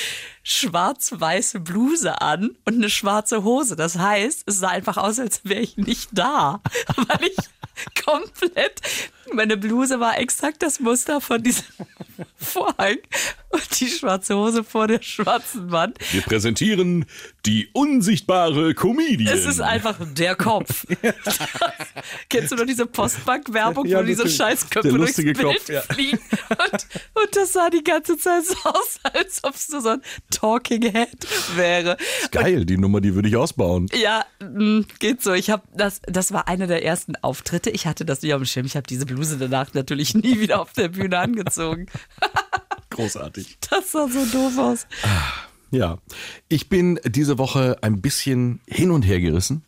schwarz-weiße 0.44 1.60
Bluse 1.60 2.20
an 2.20 2.56
und 2.64 2.74
eine 2.74 2.90
schwarze 2.90 3.42
Hose. 3.42 3.74
Das 3.74 3.98
heißt, 3.98 4.44
es 4.46 4.58
sah 4.58 4.68
einfach 4.68 4.96
aus, 4.96 5.18
als 5.18 5.44
wäre 5.44 5.60
ich 5.60 5.76
nicht 5.76 6.10
da. 6.12 6.60
Weil 6.96 7.28
ich 7.28 8.04
komplett, 8.04 8.80
meine 9.32 9.56
Bluse 9.56 9.98
war 9.98 10.18
exakt 10.18 10.62
das 10.62 10.78
Muster 10.78 11.20
von 11.20 11.42
diesem 11.42 11.64
Vorhang 12.36 12.98
und 13.52 13.80
die 13.80 13.88
schwarze 13.88 14.36
Hose 14.36 14.64
vor 14.64 14.88
der 14.88 15.02
schwarzen 15.02 15.70
Wand. 15.70 15.98
Wir 16.10 16.22
präsentieren 16.22 17.04
die 17.46 17.68
unsichtbare 17.72 18.74
Comedian. 18.74 19.32
Es 19.36 19.46
ist 19.46 19.60
einfach 19.60 19.96
der 20.14 20.34
Kopf. 20.36 20.86
Kennst 22.28 22.52
du 22.52 22.56
noch 22.56 22.66
diese 22.66 22.86
Postbank-Werbung, 22.86 23.86
Ja, 23.86 24.00
wo 24.00 24.02
diese. 24.02 24.28
Scheißköpfe 24.28 24.88
durchs 24.88 25.16
Bild 25.16 25.38
Kopf, 25.38 25.68
ja. 25.68 25.82
fliegen? 25.82 26.18
Und, 26.48 26.86
und 27.14 27.36
das 27.36 27.52
sah 27.52 27.70
die 27.70 27.84
ganze 27.84 28.16
Zeit 28.16 28.46
so 28.46 28.56
aus, 28.68 28.98
als 29.02 29.44
ob 29.44 29.54
es 29.54 29.68
nur 29.68 29.80
so 29.80 29.88
ein 29.90 30.02
Talking 30.30 30.82
Head 30.82 31.26
wäre. 31.56 31.96
Geil, 32.30 32.64
die 32.64 32.78
Nummer, 32.78 33.00
die 33.00 33.14
würde 33.14 33.28
ich 33.28 33.36
ausbauen. 33.36 33.88
Ja, 33.94 34.24
mh, 34.40 34.84
geht 34.98 35.22
so. 35.22 35.32
Ich 35.32 35.50
habe 35.50 35.62
das, 35.74 36.00
das 36.06 36.32
war 36.32 36.48
einer 36.48 36.66
der 36.66 36.84
ersten 36.84 37.16
Auftritte. 37.16 37.70
Ich 37.70 37.86
hatte 37.86 38.04
das 38.04 38.22
nicht 38.22 38.32
auf 38.34 38.40
dem 38.40 38.46
Schirm. 38.46 38.66
Ich 38.66 38.76
habe 38.76 38.86
diese 38.86 39.06
Bluse 39.06 39.36
danach 39.38 39.74
natürlich 39.74 40.14
nie 40.14 40.40
wieder 40.40 40.60
auf 40.60 40.72
der 40.72 40.88
Bühne 40.88 41.18
angezogen. 41.18 41.86
Großartig. 42.94 43.58
Das 43.70 43.92
sah 43.92 44.06
so 44.08 44.24
doof 44.26 44.58
aus. 44.58 44.86
Ja, 45.70 45.98
ich 46.48 46.68
bin 46.68 47.00
diese 47.04 47.38
Woche 47.38 47.78
ein 47.82 48.00
bisschen 48.02 48.60
hin 48.68 48.90
und 48.90 49.02
her 49.02 49.20
gerissen. 49.20 49.62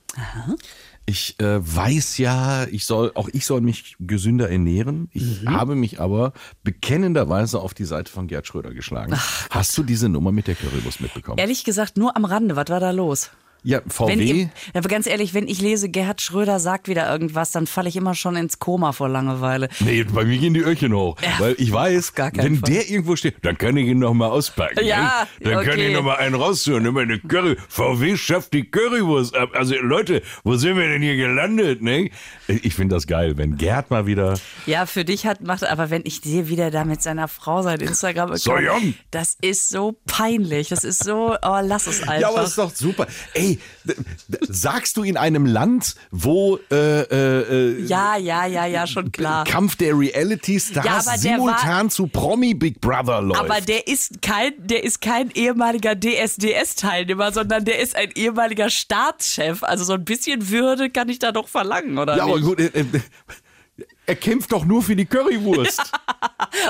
Ich 1.07 1.39
äh, 1.41 1.59
weiß 1.61 2.19
ja, 2.19 2.65
ich 2.65 2.85
soll, 2.87 3.13
auch 3.15 3.29
ich 3.33 3.45
soll 3.47 3.61
mich 3.61 3.97
gesünder 4.01 4.51
ernähren. 4.51 5.09
Ich 5.13 5.43
Mhm. 5.43 5.51
habe 5.51 5.75
mich 5.75 6.01
aber 6.01 6.33
bekennenderweise 6.63 7.61
auf 7.61 7.75
die 7.75 7.85
Seite 7.85 8.11
von 8.11 8.27
Gerd 8.27 8.47
Schröder 8.47 8.73
geschlagen. 8.73 9.15
Hast 9.51 9.77
du 9.77 9.83
diese 9.83 10.09
Nummer 10.09 10.33
mit 10.33 10.47
der 10.47 10.55
Currywurst 10.55 11.01
mitbekommen? 11.01 11.39
Ehrlich 11.39 11.65
gesagt, 11.65 11.97
nur 11.99 12.17
am 12.17 12.25
Rande. 12.25 12.57
Was 12.57 12.69
war 12.69 12.81
da 12.81 12.91
los? 12.91 13.31
Ja, 13.67 13.81
Wenn 13.85 14.19
VW. 14.19 14.25
ihr, 14.25 14.51
aber 14.75 14.89
ganz 14.91 15.07
ehrlich, 15.07 15.33
wenn 15.33 15.49
ich 15.49 15.59
lese, 15.61 15.89
Gerhard 15.89 16.21
Schröder 16.21 16.61
sagt 16.61 16.87
wieder 16.87 17.11
irgendwas, 17.11 17.51
dann 17.51 17.67
falle 17.67 17.89
ich 17.89 17.97
immer 17.97 18.15
schon 18.15 18.37
ins 18.37 18.59
Koma 18.59 18.93
vor 18.93 19.09
Langeweile. 19.09 19.71
Nee, 19.81 20.05
bei 20.05 20.27
mir 20.27 20.37
gehen 20.37 20.53
die 20.53 20.61
Öhrchen 20.61 20.93
hoch. 20.93 21.17
weil 21.39 21.55
ich 21.59 21.73
weiß, 21.73 22.13
wenn 22.35 22.59
Fall. 22.59 22.71
der 22.71 22.91
irgendwo 22.91 23.17
steht, 23.17 23.37
dann 23.43 23.57
kann 23.57 23.77
ich 23.79 23.87
ihn 23.87 24.01
noch 24.01 24.13
mal 24.13 24.29
auspacken. 24.29 24.85
Ja, 24.85 25.27
ne? 25.41 25.51
Dann 25.51 25.65
kann 25.65 25.73
okay. 25.75 25.89
ich 25.89 25.95
noch 25.95 26.03
mal 26.03 26.17
einen 26.17 26.35
rausholen. 26.35 26.85
Immer 26.85 27.01
eine 27.01 27.19
Curry. 27.19 27.57
VW 27.69 28.19
schafft 28.19 28.53
die 28.53 28.71
Currywurst 28.71 29.35
ab. 29.35 29.49
Also 29.55 29.77
Leute, 29.77 30.23
wo 30.43 30.57
sind 30.57 30.77
wir 30.77 30.87
denn 30.87 31.01
hier 31.01 31.17
gelandet? 31.17 31.81
Ne? 31.81 32.11
Ich 32.47 32.75
finde 32.75 32.97
das 32.97 33.07
geil, 33.07 33.39
wenn 33.39 33.57
Gerd 33.57 33.91
mal 33.91 34.05
wieder. 34.07 34.35
Ja, 34.67 34.85
für 34.85 35.07
dich 35.07 35.25
hat 35.25 35.41
macht, 35.41 35.65
aber 35.65 35.89
wenn 35.89 36.03
ich 36.05 36.21
sehe, 36.21 36.49
wie 36.49 36.57
der 36.57 36.71
da 36.71 36.85
mit 36.85 37.01
seiner 37.01 37.29
Frau 37.29 37.63
sein 37.63 37.81
Instagram 37.81 38.37
So 38.37 38.59
jung. 38.59 38.93
das 39.11 39.39
ist 39.41 39.71
so 39.71 39.99
peinlich. 40.07 40.69
Das 40.69 40.85
ist 40.85 41.03
so, 41.03 41.35
oh, 41.41 41.59
lass 41.63 41.87
es 41.87 42.03
einfach. 42.03 42.21
Ja, 42.21 42.29
aber 42.29 42.45
ist 42.45 42.59
doch 42.59 42.75
super. 42.75 43.07
Ey, 43.33 43.54
sagst 44.41 44.97
du 44.97 45.03
in 45.03 45.17
einem 45.17 45.47
Land, 45.47 45.95
wo 46.11 46.59
äh, 46.71 47.03
äh, 47.03 47.77
äh, 47.81 47.85
ja, 47.85 48.17
ja, 48.17 48.47
ja, 48.47 48.67
ja, 48.67 48.87
schon 48.87 49.13
klar. 49.13 49.45
Kampf 49.45 49.77
der 49.77 49.99
Reality 49.99 50.61
Stars 50.61 50.85
Ja, 50.85 50.93
aber 50.93 51.11
der 51.11 51.19
simultan 51.19 51.91
zu 51.91 52.07
Promi 52.07 52.55
Big 52.55 52.81
Brother 52.81 53.23
läuft? 53.23 53.41
Aber 53.41 53.61
der 53.61 53.87
ist 53.87 54.23
kein, 54.23 54.53
der 54.59 54.85
ist 54.85 55.01
kein 55.01 55.31
ehemaliger 55.31 55.95
DSDS-Teilnehmer, 55.95 57.33
sondern 57.33 57.65
der 57.65 57.79
ist 57.81 57.97
ein 57.97 58.11
ehemaliger 58.15 58.71
Staatschef. 58.71 59.63
Also 59.63 59.85
so 59.85 59.95
ein 59.95 60.05
bisschen 60.05 60.49
Würde 60.51 60.91
kann 60.91 61.09
ich 61.09 61.19
da 61.19 61.33
doch 61.33 61.49
verlangen, 61.49 61.99
oder 61.99 62.17
ja, 62.17 62.25
aber 62.25 62.37
nicht? 62.37 62.45
gut, 62.45 62.61
äh, 62.61 62.67
äh, 62.67 62.85
er 64.07 64.17
kämpft 64.17 64.53
doch 64.53 64.65
nur 64.65 64.83
für 64.83 64.97
die 64.97 65.07
Currywurst. 65.07 65.81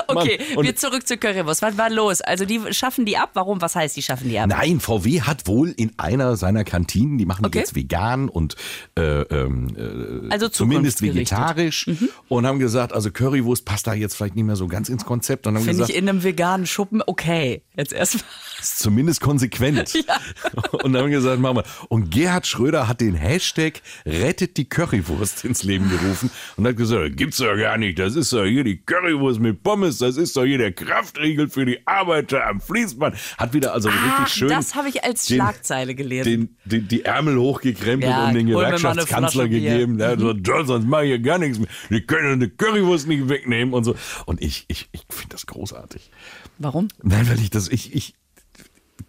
Okay, 0.07 0.39
wir 0.59 0.75
zurück 0.75 1.07
zu 1.07 1.17
Currywurst. 1.17 1.61
Was 1.61 1.77
war 1.77 1.89
los? 1.89 2.21
Also 2.21 2.45
die 2.45 2.59
schaffen 2.71 3.05
die 3.05 3.17
ab. 3.17 3.31
Warum? 3.33 3.61
Was 3.61 3.75
heißt, 3.75 3.95
die 3.95 4.01
schaffen 4.01 4.29
die 4.29 4.39
ab? 4.39 4.49
Nein, 4.49 4.79
VW 4.79 5.21
hat 5.21 5.47
wohl 5.47 5.69
in 5.69 5.91
einer 5.97 6.37
seiner 6.37 6.63
Kantinen, 6.63 7.17
die 7.17 7.25
machen 7.25 7.43
die 7.43 7.47
Okay. 7.47 7.59
jetzt 7.59 7.75
vegan 7.75 8.29
und 8.29 8.55
äh, 8.97 9.21
ähm, 9.21 9.75
äh, 9.77 10.31
Also 10.31 10.49
zumindest 10.49 11.01
vegetarisch 11.01 11.87
und 12.27 12.45
haben 12.47 12.59
gesagt, 12.59 12.93
also 12.93 13.11
Currywurst 13.11 13.65
passt 13.65 13.87
da 13.87 13.93
jetzt 13.93 14.15
vielleicht 14.15 14.35
nicht 14.35 14.45
mehr 14.45 14.55
so 14.55 14.67
ganz 14.67 14.89
ins 14.89 15.05
Konzept 15.05 15.45
Finde 15.45 15.83
ich 15.83 15.95
in 15.95 16.09
einem 16.09 16.23
veganen 16.23 16.65
Schuppen 16.65 17.01
okay. 17.05 17.63
Jetzt 17.77 17.93
erstmal. 17.93 18.23
ist 18.61 18.79
zumindest 18.79 19.21
konsequent. 19.21 19.93
Und 20.83 20.95
haben 20.95 21.11
gesagt, 21.11 21.39
machen 21.41 21.57
wir. 21.57 21.63
Und 21.89 22.09
Gerhard 22.11 22.47
Schröder 22.47 22.87
hat 22.87 23.01
den 23.01 23.15
Hashtag 23.15 23.81
Rettet 24.05 24.57
die 24.57 24.65
Currywurst 24.65 25.43
ins 25.45 25.63
Leben 25.63 25.89
gerufen 25.89 26.29
und 26.57 26.67
hat 26.67 26.77
gesagt, 26.77 27.17
gibt's 27.17 27.37
doch 27.37 27.55
gar 27.57 27.77
nicht. 27.77 27.99
Das 27.99 28.15
ist 28.15 28.31
doch 28.33 28.45
hier 28.45 28.63
die 28.63 28.77
Currywurst 28.77 29.39
mit 29.39 29.61
Pommes. 29.63 29.97
Das 29.97 30.17
ist 30.17 30.35
doch 30.37 30.43
hier 30.45 30.57
der 30.57 30.71
Kraftriegel 30.71 31.49
für 31.49 31.65
die 31.65 31.85
Arbeiter 31.85 32.45
am 32.47 32.61
Fließband. 32.61 33.15
Hat 33.37 33.53
wieder 33.53 33.73
also 33.73 33.89
Ah, 33.89 34.17
richtig 34.19 34.35
schön. 34.37 34.49
das 34.49 34.75
habe 34.75 34.89
ich 34.89 35.03
als 35.03 35.25
den- 35.25 35.35
Schlagzeile 35.37 35.95
gelesen. 35.95 36.55
den, 36.65 36.79
den, 36.81 36.87
die 36.87 37.03
Ärmel 37.05 37.37
hochgekrempelt 37.37 38.11
Ja, 38.11 38.27
und 38.27 38.33
den 38.35 38.47
Gewerkschaftskanzler. 38.47 39.45
Mhm. 39.45 39.49
gegeben. 39.51 39.97
Der 39.97 40.15
gesagt, 40.15 40.39
"John, 40.43 40.65
sonst 40.67 40.87
mache 40.87 41.03
ich 41.03 41.09
hier 41.09 41.19
gar 41.19 41.37
nichts 41.39 41.59
mehr. 41.59 41.67
Die 41.89 42.01
können 42.01 42.33
eine 42.33 42.49
Currywurst 42.49 43.07
nicht 43.07 43.27
wegnehmen 43.29 43.73
und 43.73 43.83
so. 43.83 43.95
Und 44.25 44.41
ich, 44.41 44.65
ich, 44.67 44.87
ich 44.91 45.01
finde 45.09 45.29
das 45.29 45.45
großartig. 45.45 46.09
Warum? 46.57 46.87
Nein, 47.03 47.27
weil 47.29 47.39
ich 47.39 47.49
das, 47.49 47.64
ich, 47.71 47.93
ich, 47.93 48.15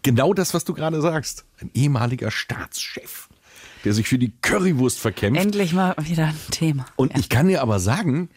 genau 0.03 0.35
das, 0.35 0.55
was 0.55 0.65
du 0.65 0.75
gerade 0.75 1.01
sagst. 1.01 1.45
Ein 1.61 1.71
ehemaliger 1.75 2.31
Staatschef, 2.31 3.29
der 3.85 3.93
sich 3.93 4.09
für 4.09 4.19
die 4.19 4.33
Currywurst 4.43 4.99
verkämpft. 4.99 5.41
Endlich 5.41 5.73
mal 5.73 5.95
wieder 6.01 6.27
ein 6.29 6.37
Thema. 6.51 6.87
Und 6.97 7.17
ich 7.19 7.29
kann 7.29 7.49
dir 7.49 7.63
aber 7.63 7.81
sagen, 7.81 8.29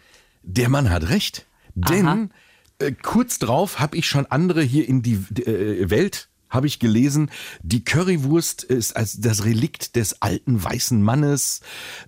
der 0.44 0.70
Mann 0.70 0.90
hat 0.90 1.10
recht. 1.10 1.46
Denn 1.76 2.32
äh, 2.80 2.92
kurz 2.92 3.40
drauf 3.40 3.80
habe 3.80 3.98
ich 3.98 4.08
schon 4.08 4.26
andere 4.26 4.62
hier 4.62 4.88
in 4.88 5.02
die 5.02 5.16
äh, 5.42 5.90
Welt 5.90 6.30
habe 6.50 6.68
ich 6.68 6.79
gelesen, 6.79 7.29
die 7.62 7.84
Currywurst 7.84 8.63
ist 8.63 8.96
als 8.96 9.20
das 9.22 9.46
Relikt 9.46 9.96
des 9.96 10.22
alten 10.22 10.63
weißen 10.63 11.01
Mannes. 11.01 11.62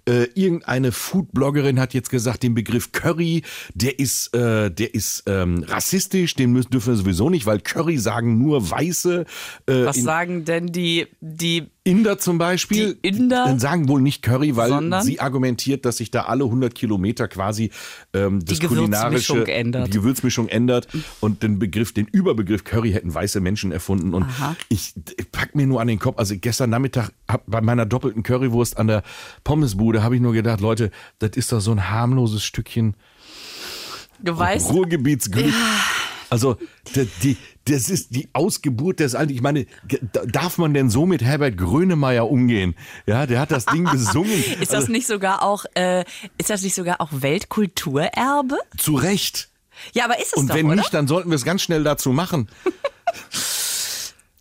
Äh, 0.06 0.28
irgendeine 0.34 0.92
Foodbloggerin 0.92 1.80
hat 1.80 1.94
jetzt 1.94 2.10
gesagt, 2.10 2.44
den 2.44 2.56
Begriff 2.56 2.92
Curry, 2.92 3.44
der 3.74 4.00
ist, 4.00 4.34
äh, 4.36 4.72
der 4.72 4.94
ist 4.94 5.24
ähm, 5.28 5.64
rassistisch, 5.68 6.36
den 6.36 6.52
müssen, 6.52 6.72
dürfen 6.72 6.94
wir 6.94 6.98
sowieso 6.98 7.30
nicht, 7.30 7.46
weil 7.46 7.60
Curry 7.60 7.98
sagen 7.98 8.38
nur 8.38 8.70
Weiße. 8.70 9.26
Äh, 9.68 9.86
Was 9.86 9.98
sagen 9.98 10.46
denn 10.46 10.68
die, 10.68 11.08
die 11.20 11.68
Inder 11.84 12.20
zum 12.20 12.38
Beispiel 12.38 12.94
Die 13.04 13.08
Inder? 13.08 13.58
sagen 13.60 13.88
wohl 13.88 14.02
nicht 14.02 14.22
Curry, 14.22 14.56
weil 14.56 14.70
Sondern? 14.70 15.04
sie 15.04 15.20
argumentiert, 15.20 15.84
dass 15.84 15.98
sich 15.98 16.12
da 16.12 16.24
alle 16.24 16.44
100 16.44 16.76
Kilometer 16.76 17.28
quasi 17.28 17.72
ähm, 18.14 18.40
das 18.46 18.60
Die 18.60 18.68
kulinarische 18.68 19.34
Gewürzmischung 19.34 19.48
ändert. 19.48 19.88
die 19.88 19.92
Gewürzmischung 19.92 20.48
ändert 20.48 20.88
und 21.22 21.42
den 21.42 21.58
Begriff, 21.58 21.92
den 21.92 22.06
Überbegriff 22.06 22.64
Curry 22.64 22.92
hätten 22.92 23.12
weiße 23.12 23.40
Menschen 23.42 23.72
erfunden 23.72 24.14
und 24.14 24.24
Aha. 24.24 24.56
ich, 24.70 24.94
ich 25.18 25.32
pack 25.32 25.56
mir 25.56 25.66
nur 25.66 25.82
an 25.82 25.88
den 25.88 25.98
Kopf. 25.98 26.20
Also 26.20 26.36
gestern 26.38 26.70
Nachmittag 26.70 27.12
hab, 27.28 27.44
bei 27.48 27.62
meiner 27.62 27.88
doppelten 27.88 28.22
Currywurst 28.22 28.78
an 28.78 28.86
der 28.88 29.02
Pommesbude 29.44 30.04
habe 30.04 30.16
ich 30.16 30.22
nur 30.22 30.34
gedacht, 30.34 30.62
Leute, 30.62 30.92
das 31.18 31.32
ist 31.36 31.52
doch 31.52 31.62
so 31.62 31.72
ein 31.72 31.90
harmloses 31.90 32.44
Stückchen 32.44 32.96
du 34.20 34.38
weißt, 34.38 34.72
Ruhrgebietsglück. 34.72 35.52
Also 36.30 36.58
die, 36.96 37.08
die, 37.24 37.38
das 37.66 37.90
ist 37.90 38.16
die 38.16 38.30
Ausgeburt 38.34 39.00
des 39.00 39.16
Alten. 39.16 39.34
Ich 39.34 39.42
meine, 39.42 39.66
darf 40.28 40.58
man 40.58 40.74
denn 40.74 40.90
so 40.90 41.06
mit 41.06 41.22
Herbert 41.22 41.58
Grönemeyer 41.58 42.30
umgehen? 42.30 42.76
Ja, 43.06 43.26
der 43.26 43.40
hat 43.40 43.52
das 43.52 43.66
Ding 43.66 43.84
besungen. 43.90 44.32
ist 44.60 44.72
das 44.72 44.82
also, 44.82 44.92
nicht 44.92 45.08
sogar 45.08 45.44
auch, 45.44 45.66
äh, 45.76 46.04
ist 46.38 46.50
das 46.50 46.64
nicht 46.64 46.76
sogar 46.76 47.02
auch 47.02 47.10
Weltkulturerbe? 47.12 48.58
zu 48.78 48.96
Recht. 48.96 49.50
Ja, 49.94 50.06
aber 50.06 50.20
ist 50.20 50.34
es 50.34 50.34
Und 50.34 50.50
doch, 50.50 50.56
wenn 50.56 50.68
oder? 50.68 50.76
nicht, 50.76 50.94
dann 50.94 51.08
sollten 51.08 51.30
wir 51.30 51.36
es 51.36 51.46
ganz 51.46 51.62
schnell 51.62 51.84
dazu 51.84 52.12
machen. 52.12 52.50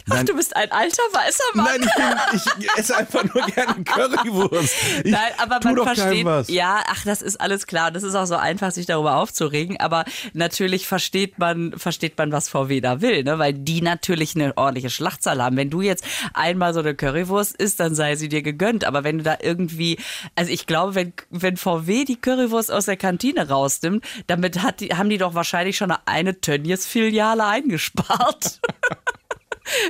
Ach, 0.09 0.23
du 0.25 0.35
bist 0.35 0.57
ein 0.57 0.71
alter 0.73 1.03
weißer 1.13 1.45
Mann. 1.55 1.67
Nein, 1.67 1.89
ich, 2.35 2.45
bin, 2.45 2.65
ich 2.65 2.69
esse 2.79 2.97
einfach 2.97 3.25
nur 3.25 3.47
gerne 3.47 3.85
Currywurst. 3.85 4.75
Ich 5.05 5.11
Nein, 5.11 5.33
aber 5.39 5.61
man 5.63 5.95
versteht, 5.95 6.49
ja, 6.49 6.83
ach, 6.87 7.05
das 7.05 7.23
ist 7.23 7.41
alles 7.41 7.67
klar. 7.67 7.91
Das 7.91 8.03
ist 8.03 8.15
auch 8.15 8.27
so 8.27 8.37
einfach, 8.37 8.71
sich 8.71 8.87
darüber 8.87 9.17
aufzuregen. 9.17 9.79
Aber 9.79 10.05
natürlich 10.33 10.87
versteht 10.87 11.39
man, 11.39 11.73
versteht 11.77 12.17
man, 12.19 12.33
was 12.33 12.49
VW 12.49 12.81
da 12.81 13.01
will, 13.01 13.25
ne? 13.25 13.39
Weil 13.39 13.53
die 13.55 13.83
natürlich 13.83 14.35
eine 14.35 14.57
ordentliche 14.57 14.91
Schlachtzahl 14.91 15.43
haben. 15.43 15.57
Wenn 15.57 15.71
du 15.71 15.81
jetzt 15.81 16.05
einmal 16.35 16.75
so 16.75 16.81
eine 16.81 16.95
Currywurst 16.95 17.57
isst, 17.57 17.81
dann 17.81 17.95
sei 17.95 18.17
sie 18.17 18.29
dir 18.29 18.43
gegönnt. 18.43 18.85
Aber 18.85 19.05
wenn 19.05 19.19
du 19.19 19.25
da 19.25 19.39
irgendwie, 19.41 19.99
also 20.35 20.51
ich 20.51 20.67
glaube, 20.67 20.95
wenn, 20.95 21.13
wenn 21.31 21.57
VW 21.57 22.05
die 22.05 22.21
Currywurst 22.21 22.73
aus 22.73 22.87
der 22.87 22.97
Kantine 22.97 23.49
rausnimmt, 23.49 24.05
damit 24.27 24.63
hat 24.63 24.81
die, 24.81 24.89
haben 24.89 25.11
die 25.11 25.19
doch 25.19 25.35
wahrscheinlich 25.35 25.77
schon 25.77 25.93
eine 26.07 26.41
Tönnies-Filiale 26.41 27.45
eingespart. 27.45 28.61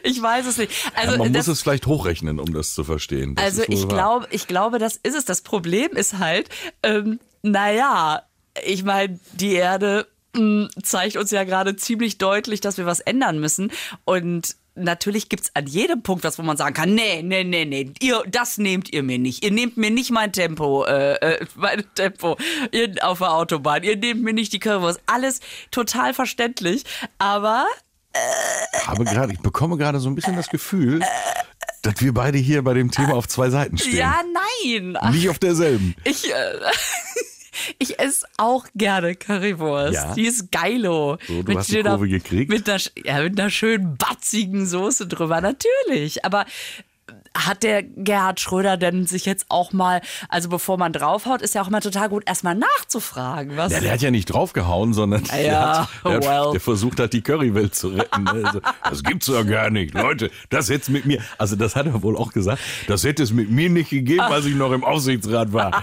ich 0.02 0.20
weiß 0.20 0.46
es 0.46 0.58
nicht. 0.58 0.72
Also 0.94 1.12
Ja, 1.12 1.18
man 1.18 1.32
das, 1.32 1.46
muss 1.46 1.56
es 1.56 1.62
vielleicht 1.62 1.86
hochrechnen, 1.86 2.38
um 2.40 2.52
das 2.52 2.74
zu 2.74 2.84
verstehen. 2.84 3.34
Das 3.34 3.44
also 3.44 3.62
ich 3.68 3.88
glaube, 3.88 4.26
ich 4.30 4.46
glaube, 4.46 4.78
das 4.78 4.96
ist 4.96 5.14
es. 5.16 5.24
Das 5.24 5.42
Problem 5.42 5.90
ist 5.92 6.18
halt, 6.18 6.48
ähm, 6.82 7.20
naja, 7.42 8.22
ich 8.64 8.84
meine, 8.84 9.18
die 9.32 9.54
Erde 9.54 10.06
mh, 10.34 10.68
zeigt 10.82 11.16
uns 11.16 11.30
ja 11.30 11.44
gerade 11.44 11.76
ziemlich 11.76 12.18
deutlich, 12.18 12.60
dass 12.60 12.78
wir 12.78 12.86
was 12.86 13.00
ändern 13.00 13.38
müssen. 13.38 13.72
Und 14.04 14.56
natürlich 14.74 15.28
gibt's 15.28 15.50
an 15.54 15.66
jedem 15.66 16.02
Punkt 16.02 16.24
was, 16.24 16.38
wo 16.38 16.42
man 16.42 16.56
sagen 16.56 16.74
kann, 16.74 16.94
nee, 16.94 17.22
nee, 17.22 17.44
nee, 17.44 17.64
nee, 17.64 17.92
ihr, 18.00 18.22
das 18.28 18.58
nehmt 18.58 18.92
ihr 18.92 19.02
mir 19.02 19.18
nicht. 19.18 19.44
Ihr 19.44 19.50
nehmt 19.50 19.76
mir 19.76 19.90
nicht 19.90 20.10
mein 20.10 20.32
Tempo, 20.32 20.84
äh, 20.84 21.14
äh, 21.14 21.46
mein 21.54 21.84
Tempo 21.94 22.36
ihr, 22.72 22.94
auf 23.02 23.18
der 23.18 23.32
Autobahn. 23.32 23.82
Ihr 23.82 23.96
nehmt 23.96 24.22
mir 24.22 24.32
nicht 24.32 24.52
die 24.52 24.60
Currywurst. 24.60 25.00
Alles 25.06 25.40
total 25.70 26.14
verständlich. 26.14 26.84
Aber 27.18 27.66
habe 28.86 29.04
gerade, 29.04 29.32
ich 29.32 29.40
bekomme 29.40 29.76
gerade 29.76 30.00
so 30.00 30.08
ein 30.08 30.14
bisschen 30.14 30.36
das 30.36 30.48
Gefühl, 30.48 31.00
dass 31.82 31.94
wir 32.00 32.12
beide 32.12 32.38
hier 32.38 32.62
bei 32.62 32.74
dem 32.74 32.90
Thema 32.90 33.14
auf 33.14 33.28
zwei 33.28 33.50
Seiten 33.50 33.78
stehen. 33.78 33.96
ja, 33.96 34.20
nein. 34.64 34.96
Ach, 35.00 35.10
Nicht 35.12 35.28
auf 35.28 35.38
derselben. 35.38 35.94
Ich, 36.04 36.30
äh, 36.30 36.34
ich 37.78 37.98
esse 37.98 38.26
auch 38.36 38.66
gerne 38.74 39.14
Currywurst. 39.14 39.94
Ja? 39.94 40.14
Die 40.14 40.26
ist 40.26 40.52
geilo. 40.52 41.18
So, 41.26 41.42
du 41.42 41.58
hast 41.58 41.70
die 41.70 41.82
Kurve 41.82 42.08
gekriegt? 42.08 42.50
Mit 42.50 42.68
einer, 42.68 42.80
ja, 43.04 43.22
mit 43.22 43.40
einer 43.40 43.50
schönen 43.50 43.96
batzigen 43.96 44.66
Soße 44.66 45.06
drüber, 45.06 45.40
natürlich. 45.40 46.24
Aber 46.24 46.44
hat 47.36 47.62
der 47.62 47.82
Gerhard 47.82 48.40
Schröder 48.40 48.76
denn 48.76 49.06
sich 49.06 49.24
jetzt 49.24 49.46
auch 49.48 49.72
mal, 49.72 50.00
also 50.28 50.48
bevor 50.48 50.78
man 50.78 50.92
draufhaut, 50.92 51.42
ist 51.42 51.54
ja 51.54 51.62
auch 51.62 51.68
immer 51.68 51.80
total 51.80 52.08
gut, 52.08 52.24
erstmal 52.26 52.54
nachzufragen, 52.54 53.56
was. 53.56 53.72
Ja, 53.72 53.80
der 53.80 53.92
hat 53.92 54.02
ja 54.02 54.10
nicht 54.10 54.26
draufgehauen, 54.26 54.92
sondern 54.92 55.24
der, 55.24 55.42
Ja, 55.42 55.88
hat, 55.88 55.88
der, 56.04 56.22
well. 56.22 56.46
hat, 56.46 56.54
der 56.54 56.60
versucht 56.60 56.98
hat, 57.00 57.12
die 57.12 57.22
Currywelt 57.22 57.74
zu 57.74 57.88
retten. 57.88 58.26
Also, 58.28 58.60
das 58.82 59.02
gibt's 59.04 59.26
doch 59.26 59.46
gar 59.46 59.70
nicht. 59.70 59.94
Leute, 59.94 60.30
das 60.48 60.68
hätte 60.68 60.82
es 60.82 60.88
mit 60.88 61.06
mir, 61.06 61.22
also 61.38 61.56
das 61.56 61.76
hat 61.76 61.86
er 61.86 62.02
wohl 62.02 62.16
auch 62.16 62.32
gesagt, 62.32 62.60
das 62.88 63.04
hätte 63.04 63.22
es 63.22 63.32
mit 63.32 63.50
mir 63.50 63.70
nicht 63.70 63.90
gegeben, 63.90 64.20
als 64.20 64.46
ich 64.46 64.54
noch 64.54 64.72
im 64.72 64.82
Aufsichtsrat 64.84 65.52
war. 65.52 65.82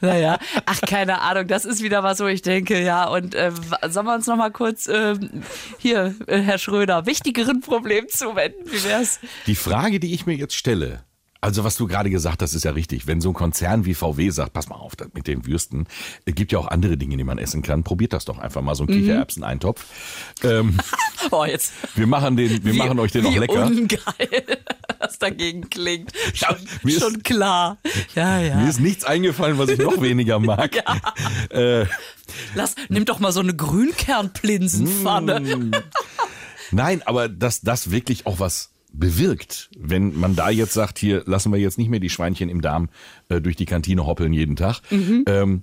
Naja, 0.00 0.38
ach, 0.66 0.80
keine 0.82 1.20
Ahnung, 1.22 1.46
das 1.46 1.64
ist 1.64 1.82
wieder 1.82 2.02
was, 2.02 2.20
wo 2.20 2.26
ich 2.26 2.42
denke, 2.42 2.82
ja, 2.82 3.06
und 3.06 3.34
äh, 3.34 3.50
sollen 3.88 4.06
wir 4.06 4.14
uns 4.14 4.26
noch 4.26 4.36
mal 4.36 4.50
kurz 4.50 4.88
ähm, 4.88 5.42
hier, 5.78 6.14
äh, 6.26 6.38
Herr 6.38 6.58
Schröder, 6.58 7.06
wichtigeren 7.06 7.60
Problemen 7.60 8.08
zuwenden? 8.08 8.70
Wie 8.70 8.82
wär's? 8.84 9.20
die 9.46 9.54
Frage, 9.54 10.00
die 10.00 10.07
ich 10.14 10.26
mir 10.26 10.34
jetzt 10.36 10.54
stelle, 10.54 11.04
Also 11.40 11.62
was 11.62 11.76
du 11.76 11.86
gerade 11.86 12.10
gesagt 12.10 12.42
hast, 12.42 12.52
ist 12.54 12.64
ja 12.64 12.72
richtig. 12.72 13.06
Wenn 13.06 13.20
so 13.20 13.30
ein 13.30 13.34
Konzern 13.34 13.84
wie 13.84 13.94
VW 13.94 14.30
sagt, 14.30 14.52
pass 14.54 14.68
mal 14.68 14.74
auf, 14.74 14.94
mit 15.14 15.28
den 15.28 15.46
Würsten, 15.46 15.86
es 16.24 16.34
gibt 16.34 16.50
ja 16.50 16.58
auch 16.58 16.66
andere 16.66 16.96
Dinge, 16.96 17.16
die 17.16 17.22
man 17.22 17.38
essen 17.38 17.62
kann. 17.62 17.84
Probiert 17.84 18.12
das 18.12 18.24
doch 18.24 18.38
einfach 18.38 18.60
mal, 18.60 18.74
so 18.74 18.82
ein 18.84 18.88
Mhm. 18.90 18.98
Kichererbsen-Eintopf. 19.00 19.84
Ähm, 20.42 20.78
Oh, 21.30 21.44
jetzt. 21.44 21.72
wir 21.94 22.06
machen 22.08 22.36
den, 22.36 22.64
wir 22.64 22.72
Wie- 22.74 22.78
machen 22.78 22.98
euch 22.98 23.12
den 23.12 23.24
auch 23.26 23.36
lecker. 23.36 23.66
ungeil 23.66 24.58
das 24.98 25.18
dagegen 25.20 25.68
klingt. 25.70 26.10
Schon, 26.34 26.56
mir 26.82 26.96
ist- 26.96 27.02
schon 27.02 27.22
klar. 27.22 27.78
Ja, 28.16 28.40
ja. 28.40 28.56
Mir 28.56 28.68
ist 28.68 28.80
nichts 28.80 29.04
eingefallen, 29.04 29.58
was 29.58 29.68
ich 29.68 29.78
noch 29.78 30.00
weniger 30.00 30.38
mag. 30.40 30.76
Äh, 31.50 31.86
Lass, 32.56 32.74
nimm 32.88 33.04
doch 33.04 33.20
mal 33.20 33.30
so 33.32 33.40
eine 33.40 33.54
Grünkernplinsenpfanne. 33.54 35.40
Mm. 35.40 35.70
Nein, 36.72 37.02
aber 37.06 37.28
dass 37.28 37.60
das 37.62 37.90
wirklich 37.90 38.26
auch 38.26 38.38
was 38.40 38.70
bewirkt, 38.98 39.70
wenn 39.78 40.18
man 40.18 40.34
da 40.36 40.50
jetzt 40.50 40.74
sagt, 40.74 40.98
hier 40.98 41.22
lassen 41.26 41.52
wir 41.52 41.58
jetzt 41.58 41.78
nicht 41.78 41.88
mehr 41.88 42.00
die 42.00 42.10
Schweinchen 42.10 42.48
im 42.48 42.60
Darm 42.60 42.88
äh, 43.28 43.40
durch 43.40 43.56
die 43.56 43.64
Kantine 43.66 44.06
hoppeln 44.06 44.32
jeden 44.32 44.56
Tag. 44.56 44.80
Ähm, 44.90 45.62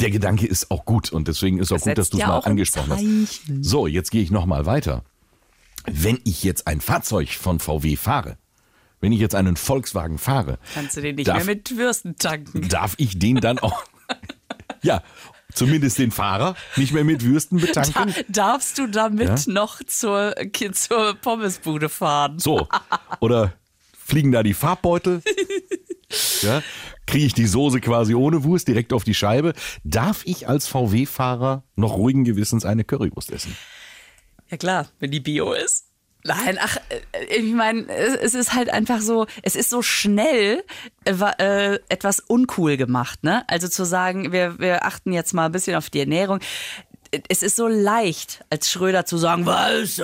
der 0.00 0.10
Gedanke 0.10 0.46
ist 0.46 0.70
auch 0.70 0.84
gut 0.84 1.12
und 1.12 1.28
deswegen 1.28 1.58
ist 1.58 1.72
auch 1.72 1.80
gut, 1.80 1.96
dass 1.96 2.10
du 2.10 2.16
es 2.16 2.22
ja 2.22 2.28
mal 2.28 2.38
angesprochen 2.40 2.92
hast. 2.92 3.42
So, 3.60 3.86
jetzt 3.86 4.10
gehe 4.10 4.22
ich 4.22 4.30
noch 4.30 4.44
mal 4.46 4.66
weiter. 4.66 5.04
Wenn 5.86 6.18
ich 6.24 6.42
jetzt 6.42 6.66
ein 6.66 6.80
Fahrzeug 6.80 7.28
von 7.30 7.60
VW 7.60 7.96
fahre, 7.96 8.36
wenn 9.00 9.12
ich 9.12 9.20
jetzt 9.20 9.34
einen 9.34 9.56
Volkswagen 9.56 10.18
fahre, 10.18 10.58
Kannst 10.72 10.96
du 10.96 11.02
den 11.02 11.16
nicht 11.16 11.28
darf, 11.28 11.36
mehr 11.44 11.54
mit 11.56 11.76
Würsten 11.76 12.16
tanken. 12.16 12.68
darf 12.68 12.94
ich 12.96 13.18
den 13.18 13.36
dann 13.36 13.58
auch, 13.58 13.84
ja, 14.82 15.02
zumindest 15.54 15.98
den 15.98 16.10
Fahrer 16.10 16.54
nicht 16.76 16.92
mehr 16.92 17.04
mit 17.04 17.24
Würsten 17.24 17.58
Da, 17.58 17.66
betanken? 17.66 18.14
darfst 18.28 18.78
du 18.78 18.86
damit 18.86 19.46
Ja? 19.46 19.52
noch 19.52 19.82
zur, 19.86 20.34
zur 20.72 21.14
Pommesbude 21.14 21.88
fahren? 21.88 22.38
So. 22.38 22.68
Oder 23.20 23.54
fliegen 23.96 24.32
da 24.32 24.42
die 24.42 24.54
Farbbeutel? 24.54 25.22
Ja? 26.42 26.62
Kriege 27.06 27.26
ich 27.26 27.34
die 27.34 27.46
Soße 27.46 27.80
quasi 27.80 28.14
ohne 28.14 28.44
Wurst 28.44 28.68
direkt 28.68 28.92
auf 28.92 29.02
die 29.02 29.14
Scheibe? 29.14 29.52
Darf 29.82 30.22
ich 30.26 30.48
als 30.48 30.68
VW-Fahrer 30.68 31.64
noch 31.74 31.94
ruhigen 31.96 32.22
Gewissens 32.24 32.64
eine 32.64 32.84
Currywurst 32.84 33.32
essen? 33.32 33.56
Ja 34.48 34.56
klar, 34.56 34.88
wenn 35.00 35.10
die 35.10 35.18
Bio 35.20 35.52
ist. 35.54 35.83
Nein, 36.26 36.58
ach, 36.58 36.78
äh, 36.88 37.24
ich 37.36 37.52
meine, 37.52 37.86
es 37.88 38.32
ist 38.34 38.54
halt 38.54 38.70
einfach 38.70 39.00
so, 39.00 39.26
es 39.42 39.56
ist 39.56 39.68
so 39.68 39.82
schnell 39.82 40.64
äh, 41.04 41.12
äh, 41.12 41.78
etwas 41.90 42.20
uncool 42.20 42.78
gemacht, 42.78 43.22
ne? 43.22 43.44
Also 43.46 43.68
zu 43.68 43.84
sagen, 43.84 44.32
wir, 44.32 44.58
wir 44.58 44.86
achten 44.86 45.12
jetzt 45.12 45.34
mal 45.34 45.46
ein 45.46 45.52
bisschen 45.52 45.76
auf 45.76 45.90
die 45.90 46.00
Ernährung. 46.00 46.40
Es 47.28 47.42
ist 47.42 47.56
so 47.56 47.68
leicht, 47.68 48.44
als 48.50 48.70
Schröder 48.70 49.06
zu 49.06 49.16
sagen, 49.16 49.46
was? 49.46 49.98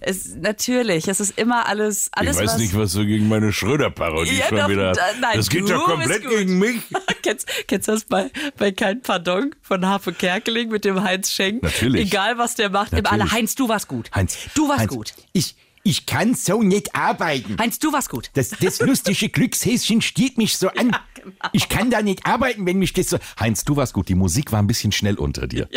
Es, 0.00 0.34
natürlich, 0.36 1.08
es 1.08 1.20
ist 1.20 1.38
immer 1.38 1.66
alles, 1.66 2.10
alles 2.12 2.36
ich 2.36 2.42
weiß 2.42 2.52
was, 2.52 2.58
nicht, 2.58 2.76
was 2.76 2.92
du 2.92 3.06
gegen 3.06 3.28
meine 3.28 3.52
Schröder-Parodie 3.52 4.38
Ja, 4.38 4.46
schon 4.48 4.58
doch, 4.58 4.68
wieder. 4.68 4.92
nein, 5.20 5.36
das 5.36 5.48
geht 5.48 5.68
ja 5.68 5.78
komplett 5.78 6.28
gegen 6.28 6.58
mich. 6.58 6.80
kennst, 7.22 7.46
kennst 7.66 7.88
du 7.88 7.92
das 7.92 8.04
bei, 8.04 8.30
bei 8.56 8.72
Kein 8.72 9.00
Pardon 9.02 9.54
von 9.62 9.86
Harpe 9.86 10.12
Kerkeling 10.12 10.70
mit 10.70 10.84
dem 10.84 11.02
Heinz 11.02 11.32
Schenk? 11.32 11.62
Natürlich. 11.62 12.06
Egal, 12.06 12.38
was 12.38 12.54
der 12.54 12.70
macht, 12.70 12.92
immer 12.92 13.10
alle, 13.10 13.24
Natürlich. 13.24 13.32
Heinz, 13.32 13.54
du 13.54 13.68
warst 13.68 13.88
gut. 13.88 14.10
Heinz, 14.14 14.36
du 14.54 14.68
warst 14.68 14.80
Heinz, 14.80 14.90
gut. 14.92 15.14
Ich, 15.32 15.56
ich 15.84 16.06
kann 16.06 16.34
so 16.34 16.62
nicht 16.62 16.94
arbeiten. 16.94 17.56
Heinz, 17.58 17.78
du 17.78 17.92
warst 17.92 18.08
gut. 18.08 18.30
Das, 18.34 18.50
das 18.50 18.80
lustige 18.80 19.28
Glückshäschen 19.30 20.00
stiert 20.00 20.38
mich 20.38 20.56
so 20.56 20.68
an. 20.68 20.96
genau. 21.14 21.36
Ich 21.52 21.68
kann 21.68 21.90
da 21.90 22.02
nicht 22.02 22.26
arbeiten, 22.26 22.66
wenn 22.66 22.78
mich 22.78 22.92
das 22.92 23.08
so. 23.10 23.18
Heinz, 23.38 23.64
du 23.64 23.76
warst 23.76 23.92
gut. 23.92 24.08
Die 24.08 24.14
Musik 24.14 24.52
war 24.52 24.60
ein 24.60 24.66
bisschen 24.66 24.92
schnell 24.92 25.16
unter 25.16 25.46
dir. 25.46 25.68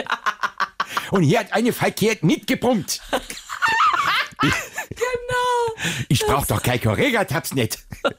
Und 1.11 1.23
hier 1.23 1.39
hat 1.39 1.53
eine 1.53 1.73
verkehrt 1.73 2.23
mitgepumpt. 2.23 3.01
Genau. 4.87 6.05
Ich 6.09 6.21
brauch 6.21 6.45
doch 6.45 6.61
kein 6.61 6.79
Korregatabs 6.79 7.53
nicht. 7.53 7.79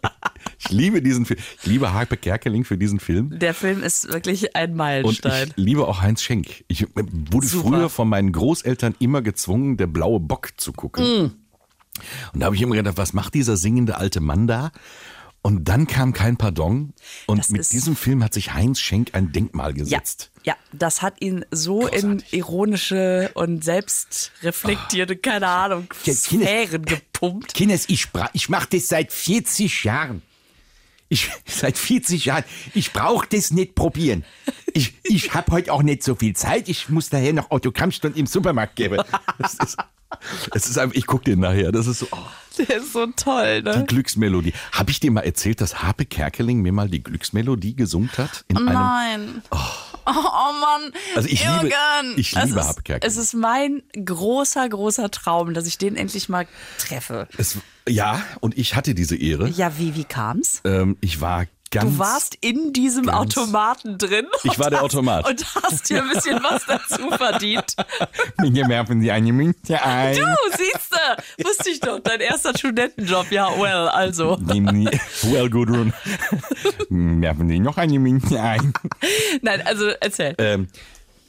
Ich 0.58 0.70
liebe 0.70 1.00
diesen 1.02 1.26
Film. 1.26 1.38
Ich 1.60 1.66
liebe 1.66 1.92
Harpe 1.92 2.16
Kerkeling 2.16 2.64
für 2.64 2.76
diesen 2.76 2.98
Film. 2.98 3.38
Der 3.38 3.54
Film 3.54 3.82
ist 3.84 4.08
wirklich 4.12 4.56
ein 4.56 4.70
Und 4.70 4.76
Meilenstein. 4.76 5.48
ich 5.50 5.56
liebe 5.56 5.86
auch 5.86 6.00
Heinz 6.00 6.22
Schenk. 6.22 6.64
Ich 6.66 6.82
äh, 6.82 6.86
wurde 6.94 7.46
Super. 7.46 7.68
früher 7.68 7.88
von 7.90 8.08
meinen 8.08 8.32
Großeltern 8.32 8.96
immer 8.98 9.22
gezwungen, 9.22 9.76
der 9.76 9.86
blaue 9.86 10.18
Bock 10.18 10.48
zu 10.56 10.72
gucken. 10.72 11.04
Mm. 11.04 11.30
Und 12.32 12.40
da 12.40 12.46
habe 12.46 12.56
ich 12.56 12.62
immer 12.62 12.74
gedacht, 12.76 12.96
was 12.98 13.12
macht 13.12 13.34
dieser 13.34 13.56
singende 13.56 13.96
alte 13.96 14.20
Mann 14.20 14.46
da? 14.46 14.70
Und 15.42 15.68
dann 15.68 15.86
kam 15.86 16.12
kein 16.12 16.36
Pardon. 16.36 16.92
Und 17.26 17.38
Das 17.38 17.50
mit 17.50 17.70
diesem 17.72 17.94
Film 17.94 18.24
hat 18.24 18.34
sich 18.34 18.52
Heinz 18.52 18.80
Schenk 18.80 19.10
ein 19.14 19.30
Denkmal 19.30 19.70
ja, 19.70 19.84
gesetzt. 19.84 20.32
ja, 20.42 20.56
das 20.72 21.02
hat 21.02 21.20
ihn 21.22 21.44
so 21.52 21.80
Großartig. 21.80 22.02
in 22.32 22.38
ironische 22.40 23.30
und 23.34 23.62
selbstreflektierte, 23.62 25.16
keine 25.16 25.48
Ahnung, 25.48 25.86
Ja, 26.04 26.12
Kines- 26.14 26.70
gepumpt. 26.84 27.54
Kinders, 27.54 27.84
ich, 27.88 28.08
ich 28.32 28.48
mache 28.48 28.68
das 28.72 28.88
seit 28.88 29.12
40 29.12 29.84
Jahren. 29.84 30.22
Ich, 31.08 31.30
seit 31.46 31.78
40 31.78 32.24
Jahren. 32.26 32.44
Ich 32.74 32.92
brauche 32.92 33.26
das 33.28 33.50
nicht 33.50 33.74
probieren. 33.74 34.24
Ich, 34.72 34.94
ich 35.04 35.34
habe 35.34 35.52
heute 35.52 35.72
auch 35.72 35.82
nicht 35.82 36.02
so 36.02 36.14
viel 36.14 36.34
Zeit. 36.34 36.68
Ich 36.68 36.88
muss 36.88 37.08
daher 37.08 37.32
noch 37.32 37.50
Autogrammstunden 37.50 38.18
im 38.18 38.26
Supermarkt 38.26 38.76
geben. 38.76 39.00
Es 39.38 39.54
ist, 39.54 39.76
es 40.54 40.66
ist 40.68 40.78
einfach, 40.78 40.96
ich 40.96 41.06
gucke 41.06 41.24
den 41.24 41.40
nachher. 41.40 41.72
Das 41.72 41.86
ist 41.86 41.98
so, 41.98 42.06
oh, 42.10 42.18
Der 42.58 42.78
ist 42.78 42.92
so 42.92 43.06
toll, 43.06 43.62
die 43.62 43.68
ne? 43.68 43.84
Glücksmelodie. 43.86 44.54
Habe 44.72 44.90
ich 44.90 45.00
dir 45.00 45.10
mal 45.10 45.20
erzählt, 45.22 45.60
dass 45.60 45.82
Harpe 45.82 46.06
Kerkeling 46.06 46.62
mir 46.62 46.72
mal 46.72 46.88
die 46.88 47.02
Glücksmelodie 47.02 47.74
gesungen 47.76 48.10
hat? 48.16 48.44
In 48.48 48.56
einem, 48.56 48.72
Nein. 48.72 49.42
Oh. 50.14 50.52
Mann. 50.60 50.92
Also 51.14 51.28
ich 51.28 51.40
liebe- 51.44 51.52
Jürgen. 51.66 52.14
ich 52.16 52.36
Es 52.36 52.44
liebe 52.44 52.60
ist- 52.60 52.84
Kerkeling. 52.84 53.10
Es 53.12 53.16
ist 53.16 53.34
mein 53.34 53.82
großer, 54.04 54.68
großer 54.68 55.10
Traum, 55.10 55.52
dass 55.54 55.66
ich 55.66 55.78
den 55.78 55.96
endlich 55.96 56.28
mal 56.28 56.46
treffe. 56.78 57.28
es, 57.36 57.58
ja, 57.88 58.22
und 58.40 58.56
ich 58.56 58.74
hatte 58.74 58.94
diese 58.94 59.16
Ehre. 59.16 59.48
Ja, 59.48 59.78
wie, 59.78 59.94
wie 59.96 60.04
kam's? 60.04 60.60
Ähm, 60.64 60.96
ich 61.00 61.20
war 61.20 61.46
ganz. 61.70 61.92
Du 61.92 61.98
warst 61.98 62.36
in 62.40 62.72
diesem 62.72 63.08
Automaten 63.08 63.98
drin. 63.98 64.26
Ich 64.44 64.58
war 64.58 64.70
der 64.70 64.82
Automat. 64.82 65.28
Und 65.28 65.54
hast 65.54 65.88
dir 65.88 66.02
ein 66.02 66.08
bisschen 66.10 66.42
was 66.42 66.64
dazu 66.66 67.10
verdient. 67.10 67.76
Mir 68.40 68.68
werfen 68.68 69.00
Sie 69.00 69.10
eine 69.10 69.32
Münze 69.32 69.82
ein. 69.82 70.16
Du, 70.16 70.24
siehst 70.56 70.92
du, 70.92 71.44
wusste 71.44 71.70
ich 71.70 71.80
doch, 71.80 72.00
dein 72.00 72.20
erster 72.20 72.56
Studentenjob. 72.56 73.30
Ja, 73.30 73.48
well, 73.58 73.88
also. 73.88 74.36
Nehmen 74.36 74.86
Sie, 74.86 75.32
well, 75.32 75.50
Gudrun. 75.50 75.92
Werfen 76.88 77.48
Sie 77.48 77.58
noch 77.58 77.76
eine 77.76 77.98
Münze 77.98 78.40
ein. 78.40 78.72
Nein, 79.42 79.62
also 79.66 79.88
erzähl. 80.00 80.34
Ähm, 80.38 80.68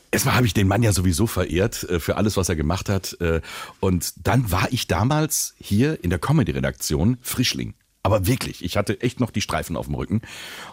Erstmal 0.09 0.35
habe 0.35 0.45
ich 0.45 0.53
den 0.53 0.67
Mann 0.67 0.83
ja 0.83 0.93
sowieso 0.93 1.27
verehrt 1.27 1.83
äh, 1.83 1.99
für 1.99 2.15
alles, 2.15 2.37
was 2.37 2.47
er 2.47 2.55
gemacht 2.55 2.87
hat. 2.87 3.19
Äh, 3.19 3.41
und 3.81 4.13
dann 4.25 4.49
war 4.51 4.69
ich 4.71 4.87
damals 4.87 5.53
hier 5.59 6.03
in 6.03 6.09
der 6.09 6.19
Comedy-Redaktion 6.19 7.17
Frischling. 7.21 7.75
Aber 8.07 8.25
wirklich, 8.25 8.63
ich 8.63 8.77
hatte 8.77 9.01
echt 9.01 9.19
noch 9.19 9.31
die 9.31 9.41
Streifen 9.41 9.75
auf 9.75 9.87
dem 9.87 9.95
Rücken. 9.95 10.21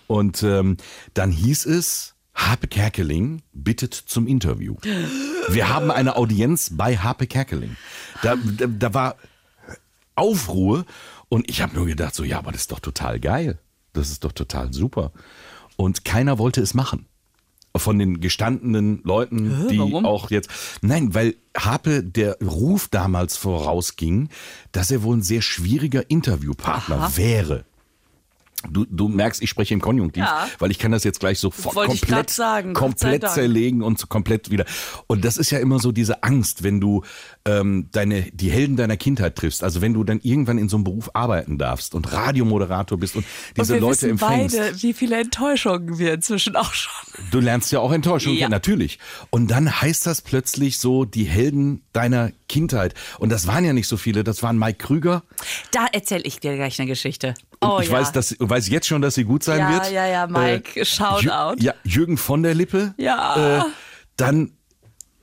Und 0.06 0.44
ähm, 0.44 0.76
dann 1.14 1.32
hieß 1.32 1.66
es, 1.66 2.14
Harpe 2.32 2.68
Kerkeling 2.68 3.42
bittet 3.52 3.92
zum 3.92 4.28
Interview. 4.28 4.76
Wir 5.48 5.68
haben 5.68 5.90
eine 5.90 6.14
Audienz 6.14 6.70
bei 6.76 6.96
Harpe 6.96 7.26
Kerkeling. 7.26 7.74
Da, 8.22 8.36
da, 8.36 8.66
da 8.68 8.94
war 8.94 9.16
Aufruhr 10.14 10.86
und 11.28 11.50
ich 11.50 11.60
habe 11.60 11.74
nur 11.74 11.86
gedacht, 11.86 12.14
so 12.14 12.22
ja, 12.22 12.38
aber 12.38 12.52
das 12.52 12.60
ist 12.60 12.70
doch 12.70 12.78
total 12.78 13.18
geil. 13.18 13.58
Das 13.94 14.10
ist 14.10 14.22
doch 14.22 14.30
total 14.30 14.72
super. 14.72 15.10
Und 15.74 16.04
keiner 16.04 16.38
wollte 16.38 16.60
es 16.60 16.72
machen. 16.72 17.06
Von 17.76 17.98
den 17.98 18.20
gestandenen 18.20 19.00
Leuten, 19.02 19.66
die 19.68 19.78
warum? 19.78 20.06
auch 20.06 20.30
jetzt. 20.30 20.48
Nein, 20.80 21.12
weil 21.12 21.34
Harpe 21.56 22.04
der 22.04 22.38
Ruf 22.40 22.88
damals 22.88 23.36
vorausging, 23.36 24.28
dass 24.70 24.92
er 24.92 25.02
wohl 25.02 25.16
ein 25.16 25.22
sehr 25.22 25.42
schwieriger 25.42 26.08
Interviewpartner 26.08 26.96
Aha. 26.96 27.16
wäre. 27.16 27.64
Du, 28.70 28.86
du 28.88 29.08
merkst, 29.08 29.42
ich 29.42 29.50
spreche 29.50 29.74
im 29.74 29.80
Konjunktiv, 29.82 30.22
Ja. 30.24 30.48
weil 30.58 30.70
ich 30.70 30.78
kann 30.78 30.90
das 30.90 31.04
jetzt 31.04 31.20
gleich 31.20 31.38
sofort 31.38 31.74
komplett, 31.86 32.30
sagen, 32.30 32.72
komplett 32.72 33.28
zerlegen 33.28 33.82
und 33.82 33.98
so 33.98 34.06
komplett 34.06 34.50
wieder. 34.50 34.64
Und 35.06 35.22
das 35.24 35.36
ist 35.36 35.50
ja 35.50 35.58
immer 35.58 35.78
so 35.78 35.92
diese 35.92 36.22
Angst, 36.22 36.62
wenn 36.62 36.80
du 36.80 37.02
ähm, 37.44 37.88
deine 37.92 38.22
die 38.32 38.50
Helden 38.50 38.76
deiner 38.76 38.96
Kindheit 38.96 39.36
triffst. 39.36 39.62
Also 39.62 39.82
wenn 39.82 39.92
du 39.92 40.02
dann 40.02 40.18
irgendwann 40.22 40.56
in 40.56 40.70
so 40.70 40.76
einem 40.78 40.84
Beruf 40.84 41.10
arbeiten 41.12 41.58
darfst 41.58 41.94
und 41.94 42.10
Radiomoderator 42.12 42.96
bist 42.98 43.16
und 43.16 43.26
diese 43.56 43.74
und 43.74 43.80
wir 43.80 43.86
Leute 43.86 44.08
empfängst. 44.08 44.56
beide, 44.56 44.82
wie 44.82 44.94
viele 44.94 45.20
Enttäuschungen 45.20 45.98
wir 45.98 46.14
inzwischen 46.14 46.56
auch 46.56 46.72
schon. 46.72 46.92
Du 47.30 47.40
lernst 47.40 47.70
ja 47.70 47.80
auch 47.80 47.92
Enttäuschung, 47.92 48.34
Ja. 48.34 48.48
natürlich. 48.48 48.98
Und 49.30 49.50
dann 49.50 49.80
heißt 49.82 50.06
das 50.06 50.22
plötzlich 50.22 50.78
so, 50.78 51.04
die 51.04 51.24
Helden 51.24 51.82
deiner 51.92 52.32
Kindheit. 52.48 52.94
Und 53.18 53.30
das 53.30 53.46
waren 53.46 53.64
ja 53.64 53.72
nicht 53.72 53.88
so 53.88 53.96
viele, 53.96 54.24
das 54.24 54.42
waren 54.42 54.58
Mike 54.58 54.78
Krüger. 54.78 55.22
Da 55.72 55.86
erzähle 55.92 56.22
ich 56.24 56.40
dir 56.40 56.56
gleich 56.56 56.78
eine 56.80 56.88
Geschichte. 56.88 57.34
Oh 57.60 57.78
ich 57.80 57.88
ja. 57.88 57.94
weiß, 57.94 58.12
dass, 58.12 58.36
weiß 58.38 58.68
jetzt 58.68 58.86
schon, 58.86 59.00
dass 59.02 59.14
sie 59.14 59.24
gut 59.24 59.42
sein 59.42 59.58
Ja, 59.60 59.72
wird. 59.72 59.90
Äh, 59.90 59.94
ja, 59.94 60.06
ja, 60.06 60.26
Mike, 60.26 60.84
Shoutout. 60.84 61.26
Jü- 61.26 61.62
Ja, 61.62 61.74
Jürgen 61.84 62.16
von 62.18 62.42
der 62.42 62.54
Lippe. 62.54 62.94
Ja. 62.98 63.60
Äh, 63.60 63.62
dann 64.16 64.52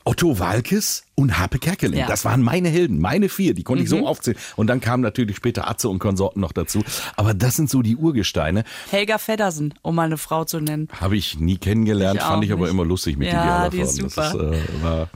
Otto 0.04 0.40
Walkes 0.40 1.04
und 1.14 1.38
Harpe 1.38 1.60
Kerkeling. 1.60 2.00
Ja. 2.00 2.06
Mhm. 2.06 2.10
Das 2.10 2.26
waren 2.26 2.42
meine 2.42 2.70
Helden, 2.70 3.00
meine 3.00 3.30
vier, 3.30 3.54
die 3.54 3.62
konnte 3.64 3.84
ich 3.84 3.90
so 3.90 4.08
aufzählen. 4.08 4.38
Und 4.56 4.66
dann 4.66 4.82
kamen 4.82 5.04
natürlich 5.04 5.36
später 5.36 5.70
Atze 5.70 5.90
und 5.90 6.00
Konsorten 6.00 6.42
noch 6.42 6.54
dazu. 6.54 6.84
Aber 7.18 7.36
das 7.36 7.56
sind 7.56 7.70
so 7.70 7.84
die 7.84 7.96
Urgesteine. 7.96 8.64
Helga 8.90 9.20
Feddersen, 9.20 9.76
um 9.84 9.94
mal 9.94 10.06
eine 10.06 10.18
Frau 10.18 10.44
zu 10.44 10.60
nennen. 10.60 10.88
Habe 11.00 11.18
ich 11.18 11.40
nie 11.40 11.58
kennengelernt, 11.60 12.20
Ich 12.20 12.26
fand 12.26 12.44
ich 12.44 12.52
aber 12.52 12.62
nicht. 12.64 12.72
immer 12.72 12.84
lustig 12.84 13.16
mit 13.18 13.28
Ja, 13.32 13.70
den 13.70 13.78
die 13.78 13.84
ist 13.84 14.02
Das 14.02 14.32
super. 14.32 14.52
ist, 14.54 14.60
äh, 14.60 14.84
war, 14.84 15.10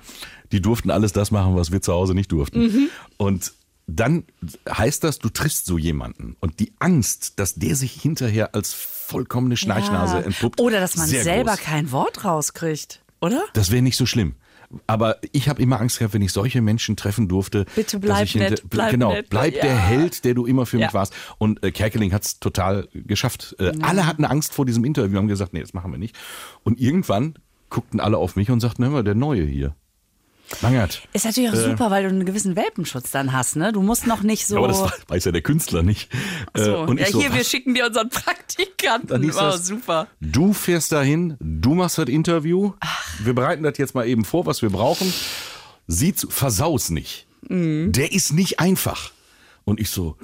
die 0.51 0.61
durften 0.61 0.91
alles 0.91 1.13
das 1.13 1.31
machen, 1.31 1.55
was 1.55 1.71
wir 1.71 1.81
zu 1.81 1.93
Hause 1.93 2.13
nicht 2.13 2.31
durften. 2.31 2.61
Mhm. 2.61 2.89
Und 3.17 3.53
dann 3.87 4.23
heißt 4.69 5.03
das, 5.03 5.19
du 5.19 5.29
triffst 5.29 5.65
so 5.67 5.77
jemanden. 5.77 6.35
Und 6.39 6.59
die 6.59 6.73
Angst, 6.79 7.39
dass 7.39 7.55
der 7.55 7.75
sich 7.75 7.91
hinterher 7.93 8.55
als 8.55 8.73
vollkommene 8.73 9.57
Schnarchnase 9.57 10.17
Ja. 10.17 10.21
entpuppt. 10.23 10.59
Oder 10.59 10.79
dass 10.79 10.97
man 10.97 11.07
selber 11.07 11.51
groß. 11.51 11.59
kein 11.61 11.91
Wort 11.91 12.25
rauskriegt, 12.25 13.01
oder? 13.21 13.43
Das 13.53 13.71
wäre 13.71 13.81
nicht 13.83 13.97
so 13.97 14.05
schlimm. 14.07 14.35
Aber 14.87 15.17
ich 15.31 15.47
habe 15.47 15.61
immer 15.61 15.79
Angst 15.79 15.99
gehabt, 15.99 16.15
wenn 16.15 16.23
ich 16.23 16.31
solche 16.33 16.59
Menschen 16.59 16.95
treffen 16.97 17.27
durfte. 17.27 17.65
Bitte 17.75 17.99
bleib 17.99 18.33
nett, 18.33 18.63
bleib 18.67 18.89
genau, 18.89 19.13
nett. 19.13 19.29
bleib 19.29 19.53
der 19.53 19.65
Ja. 19.67 19.77
Held, 19.77 20.25
der 20.25 20.33
du 20.33 20.47
immer 20.47 20.65
für 20.65 20.79
Ja. 20.79 20.87
mich 20.87 20.93
warst. 20.95 21.13
Und 21.37 21.63
äh, 21.63 21.71
Kerkeling 21.71 22.11
hat 22.11 22.23
es 22.25 22.39
total 22.39 22.87
geschafft. 22.93 23.55
Äh, 23.59 23.73
Alle 23.83 24.07
hatten 24.07 24.25
Angst 24.25 24.53
vor 24.55 24.65
diesem 24.65 24.83
Interview, 24.83 25.17
haben 25.19 25.27
gesagt, 25.27 25.53
nee, 25.53 25.61
das 25.61 25.75
machen 25.75 25.91
wir 25.91 25.99
nicht. 25.99 26.15
Und 26.63 26.79
irgendwann 26.81 27.35
guckten 27.69 27.99
alle 27.99 28.17
auf 28.17 28.35
mich 28.35 28.49
und 28.49 28.59
sagten, 28.59 28.83
hör 28.83 28.89
mal, 28.89 29.03
der 29.03 29.13
Neue 29.15 29.45
hier. 29.45 29.75
Mangert. 30.61 31.01
Ist 31.13 31.25
natürlich 31.25 31.49
auch 31.49 31.55
super, 31.55 31.91
weil 31.91 32.03
du 32.03 32.09
einen 32.09 32.25
gewissen 32.25 32.55
Welpenschutz 32.55 33.11
dann 33.11 33.33
hast, 33.33 33.55
ne? 33.55 33.73
Du 33.73 33.81
musst 33.81 34.07
noch 34.07 34.21
nicht 34.23 34.47
so. 34.47 34.57
Aber 34.57 34.67
das 34.67 34.81
weiß 35.07 35.25
ja 35.25 35.31
der 35.31 35.41
Künstler 35.41 35.83
nicht. 35.83 36.13
Äh, 36.53 36.63
so. 36.63 36.77
und 36.79 36.99
ja, 36.99 37.05
ich 37.07 37.11
so, 37.11 37.21
hier, 37.21 37.33
wir 37.33 37.39
was? 37.41 37.49
schicken 37.49 37.73
dir 37.73 37.87
unseren 37.87 38.09
Praktikanten. 38.11 39.21
hieß 39.23 39.35
Oh, 39.37 39.39
das, 39.41 39.65
super. 39.67 40.07
Du 40.21 40.53
fährst 40.53 40.91
dahin, 40.91 41.35
du 41.39 41.73
machst 41.73 41.97
das 41.97 42.07
Interview. 42.09 42.73
Wir 43.23 43.33
bereiten 43.33 43.63
das 43.63 43.77
jetzt 43.77 43.95
mal 43.95 44.07
eben 44.07 44.23
vor, 44.25 44.45
was 44.45 44.61
wir 44.61 44.69
brauchen. 44.69 45.11
Sieh 45.87 46.13
zu, 46.13 46.29
versaus 46.29 46.89
nicht. 46.89 47.27
Mhm. 47.47 47.91
Der 47.91 48.11
ist 48.11 48.33
nicht 48.33 48.59
einfach. 48.59 49.11
Und 49.65 49.79
ich 49.79 49.89
so. 49.89 50.15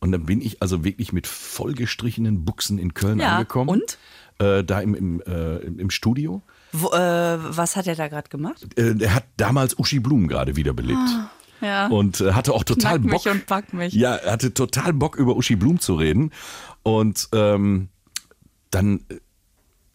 Und 0.00 0.12
dann 0.12 0.26
bin 0.26 0.40
ich 0.40 0.60
also 0.62 0.84
wirklich 0.84 1.12
mit 1.12 1.26
vollgestrichenen 1.26 2.44
Buchsen 2.44 2.78
in 2.78 2.92
Köln 2.94 3.18
Ja, 3.20 3.36
angekommen. 3.36 3.68
und? 3.70 3.98
Äh, 4.38 4.62
da 4.64 4.80
im, 4.80 4.94
im, 4.94 5.22
äh, 5.22 5.56
im 5.58 5.78
im 5.78 5.90
Studio. 5.90 6.42
Wo, 6.78 6.88
äh, 6.88 7.38
was 7.56 7.76
hat 7.76 7.86
er 7.86 7.96
da 7.96 8.08
gerade 8.08 8.28
gemacht? 8.28 8.66
Äh, 8.78 8.94
der 8.94 9.14
hat 9.14 9.24
damals 9.36 9.78
Uschi 9.78 10.00
Blum 10.00 10.28
gerade 10.28 10.56
wiederbelebt. 10.56 11.08
Ja. 11.60 11.86
Und 11.86 12.20
äh, 12.20 12.32
hatte 12.32 12.52
auch 12.52 12.64
total 12.64 12.98
Knack 12.98 13.12
mich 13.12 13.24
Bock. 13.24 13.32
und 13.32 13.46
pack 13.46 13.72
mich. 13.72 13.94
Ja, 13.94 14.14
er 14.14 14.32
hatte 14.32 14.52
total 14.52 14.92
Bock, 14.92 15.16
über 15.16 15.36
Uschi 15.36 15.56
Blum 15.56 15.80
zu 15.80 15.94
reden. 15.94 16.32
Und 16.82 17.28
ähm, 17.32 17.88
dann, 18.70 19.00
äh, 19.08 19.16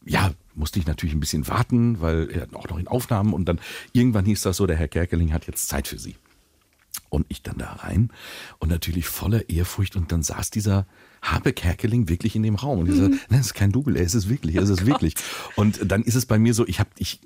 ja, 0.06 0.32
musste 0.56 0.80
ich 0.80 0.88
natürlich 0.88 1.13
ein 1.13 1.20
bisschen 1.20 1.48
warten, 1.48 2.02
weil 2.02 2.30
er 2.32 2.48
auch 2.58 2.67
noch 2.67 2.80
in 2.80 2.88
Aufnahmen 2.88 3.34
und 3.34 3.46
dann 3.46 3.60
irgendwann 3.94 4.26
hieß 4.26 4.41
das 4.41 4.58
so, 4.58 4.65
der 4.65 4.76
Herr 4.76 4.88
Kerkeling 4.88 5.34
hat 5.34 5.48
jetzt 5.48 5.67
Zeit 5.67 5.88
für 5.88 6.00
Sie. 6.00 6.15
Und 7.10 7.26
ich 7.30 7.41
dann 7.41 7.58
da 7.58 7.74
rein 7.74 8.12
und 8.60 8.70
natürlich 8.70 9.08
voller 9.08 9.50
Ehrfurcht 9.50 9.96
und 9.96 10.12
dann 10.12 10.24
saß 10.24 10.50
dieser 10.50 10.88
Habe 11.21 11.53
Kerkeling 11.53 12.10
wirklich 12.10 12.36
in 12.36 12.41
dem 12.43 12.55
Raum 12.55 12.79
und 12.79 12.89
ich 12.89 12.95
so, 12.95 13.03
nein, 13.07 13.19
das 13.29 13.39
ist 13.47 13.53
kein 13.53 13.71
Double, 13.71 13.95
er 13.95 14.03
ist 14.03 14.15
es 14.15 14.27
wirklich, 14.27 14.55
er 14.55 14.63
ist 14.63 14.69
es 14.69 14.86
wirklich. 14.88 15.13
Und 15.55 15.79
dann 15.91 16.01
ist 16.03 16.15
es 16.15 16.25
bei 16.25 16.39
mir 16.39 16.53
so, 16.55 16.67
ich 16.67 16.79
habe 16.79 16.89
ich 16.97 17.19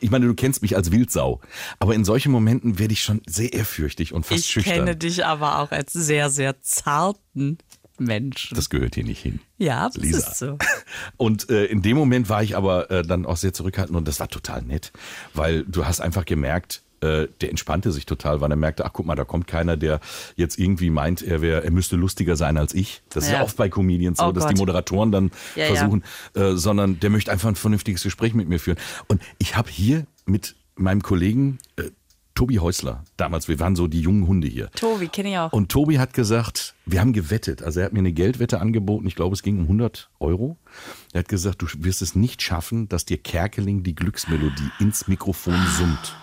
ich 0.00 0.10
meine, 0.10 0.26
du 0.26 0.34
kennst 0.34 0.62
mich 0.62 0.76
als 0.76 0.92
Wildsau, 0.92 1.40
aber 1.80 1.94
in 1.94 2.04
solchen 2.04 2.30
Momenten 2.32 2.78
werde 2.78 2.92
ich 2.92 3.02
schon 3.02 3.20
sehr 3.26 3.52
ehrfürchtig 3.52 4.12
und 4.12 4.24
fast 4.26 4.40
Ich 4.40 4.46
schüchtern. 4.46 4.74
kenne 4.74 4.96
dich 4.96 5.24
aber 5.26 5.58
auch 5.58 5.72
als 5.72 5.92
sehr, 5.92 6.30
sehr 6.30 6.60
zarten 6.62 7.58
Menschen. 7.98 8.54
Das 8.54 8.70
gehört 8.70 8.94
hier 8.94 9.04
nicht 9.04 9.22
hin. 9.22 9.40
ja, 9.58 9.86
das 9.88 9.96
Lisa. 9.96 10.18
ist 10.18 10.38
so. 10.38 10.58
Und 11.16 11.48
äh, 11.50 11.64
in 11.64 11.80
dem 11.82 11.96
Moment 11.96 12.28
war 12.28 12.42
ich 12.42 12.56
aber 12.56 12.90
äh, 12.90 13.02
dann 13.02 13.24
auch 13.26 13.38
sehr 13.38 13.54
zurückhaltend 13.54 13.96
und 13.96 14.06
das 14.06 14.20
war 14.20 14.28
total 14.28 14.60
nett, 14.62 14.92
weil 15.32 15.64
du 15.64 15.86
hast 15.86 16.00
einfach 16.00 16.26
gemerkt, 16.26 16.82
äh, 17.06 17.28
der 17.40 17.50
entspannte 17.50 17.92
sich 17.92 18.06
total, 18.06 18.40
weil 18.40 18.50
er 18.50 18.56
merkte, 18.56 18.84
ach 18.84 18.92
guck 18.92 19.06
mal, 19.06 19.14
da 19.14 19.24
kommt 19.24 19.46
keiner, 19.46 19.76
der 19.76 20.00
jetzt 20.36 20.58
irgendwie 20.58 20.90
meint, 20.90 21.22
er 21.22 21.40
wäre, 21.40 21.64
er 21.64 21.70
müsste 21.70 21.96
lustiger 21.96 22.36
sein 22.36 22.56
als 22.56 22.74
ich. 22.74 23.02
Das 23.10 23.24
ist 23.24 23.30
ja 23.30 23.38
Ja. 23.38 23.44
oft 23.44 23.56
bei 23.56 23.68
Comedians 23.68 24.18
so, 24.18 24.26
Oh 24.26 24.32
dass 24.32 24.44
Gott. 24.44 24.52
die 24.52 24.58
Moderatoren 24.58 25.12
dann 25.12 25.30
Ja, 25.54 25.64
ja. 25.66 25.74
versuchen, 25.74 26.02
Äh, 26.34 26.52
sondern 26.56 27.00
der 27.00 27.10
möchte 27.10 27.30
einfach 27.32 27.48
ein 27.48 27.56
vernünftiges 27.56 28.02
Gespräch 28.02 28.34
mit 28.34 28.48
mir 28.48 28.58
führen. 28.60 28.78
Und 29.08 29.22
ich 29.38 29.56
habe 29.56 29.70
hier 29.70 30.06
mit 30.26 30.56
meinem 30.76 31.02
Kollegen 31.02 31.58
äh, 31.76 31.84
Tobi 32.34 32.56
Häusler, 32.58 33.02
damals, 33.16 33.48
wir 33.48 33.58
waren 33.60 33.76
so 33.76 33.86
die 33.86 34.02
jungen 34.02 34.26
Hunde 34.26 34.46
hier. 34.46 34.70
Tobi, 34.72 35.08
kenne 35.08 35.30
ich 35.30 35.38
auch. 35.38 35.52
Und 35.54 35.70
Tobi 35.72 35.98
hat 35.98 36.12
gesagt, 36.12 36.74
wir 36.84 37.00
haben 37.00 37.14
gewettet. 37.14 37.62
Also 37.62 37.80
er 37.80 37.86
hat 37.86 37.94
mir 37.94 38.00
eine 38.00 38.12
Geldwette 38.12 38.60
angeboten. 38.60 39.06
Ich 39.06 39.14
glaube, 39.14 39.32
es 39.32 39.42
ging 39.42 39.56
um 39.56 39.62
100 39.62 40.10
Euro. 40.20 40.58
Er 41.14 41.20
hat 41.20 41.28
gesagt, 41.30 41.62
du 41.62 41.66
wirst 41.78 42.02
es 42.02 42.14
nicht 42.14 42.42
schaffen, 42.42 42.90
dass 42.90 43.06
dir 43.06 43.16
Kerkeling 43.16 43.84
die 43.84 43.94
Glücksmelodie 43.94 44.70
ins 44.80 45.08
Mikrofon 45.08 45.56
summt. 45.78 46.14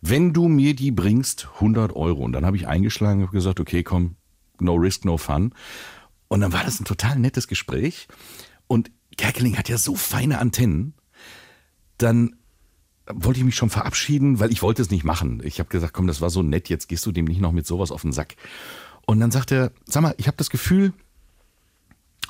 Wenn 0.00 0.32
du 0.32 0.48
mir 0.48 0.74
die 0.74 0.90
bringst, 0.90 1.48
100 1.54 1.94
Euro. 1.94 2.22
Und 2.22 2.32
dann 2.32 2.46
habe 2.46 2.56
ich 2.56 2.68
eingeschlagen 2.68 3.22
und 3.22 3.32
gesagt, 3.32 3.60
okay, 3.60 3.82
komm, 3.82 4.16
no 4.60 4.74
risk, 4.74 5.04
no 5.04 5.16
fun. 5.16 5.52
Und 6.28 6.40
dann 6.40 6.52
war 6.52 6.64
das 6.64 6.80
ein 6.80 6.84
total 6.84 7.18
nettes 7.18 7.48
Gespräch. 7.48 8.08
Und 8.66 8.90
Kerkeling 9.16 9.56
hat 9.56 9.68
ja 9.68 9.78
so 9.78 9.94
feine 9.94 10.38
Antennen. 10.38 10.94
Dann 11.96 12.36
wollte 13.10 13.40
ich 13.40 13.44
mich 13.44 13.56
schon 13.56 13.70
verabschieden, 13.70 14.38
weil 14.38 14.52
ich 14.52 14.62
wollte 14.62 14.82
es 14.82 14.90
nicht 14.90 15.04
machen. 15.04 15.40
Ich 15.44 15.58
habe 15.58 15.70
gesagt, 15.70 15.94
komm, 15.94 16.06
das 16.06 16.20
war 16.20 16.30
so 16.30 16.42
nett, 16.42 16.68
jetzt 16.68 16.88
gehst 16.88 17.04
du 17.06 17.12
dem 17.12 17.24
nicht 17.24 17.40
noch 17.40 17.52
mit 17.52 17.66
sowas 17.66 17.90
auf 17.90 18.02
den 18.02 18.12
Sack. 18.12 18.36
Und 19.06 19.20
dann 19.20 19.30
sagt 19.30 19.50
er, 19.50 19.72
sag 19.86 20.02
mal, 20.02 20.14
ich 20.18 20.26
habe 20.26 20.36
das 20.36 20.50
Gefühl, 20.50 20.92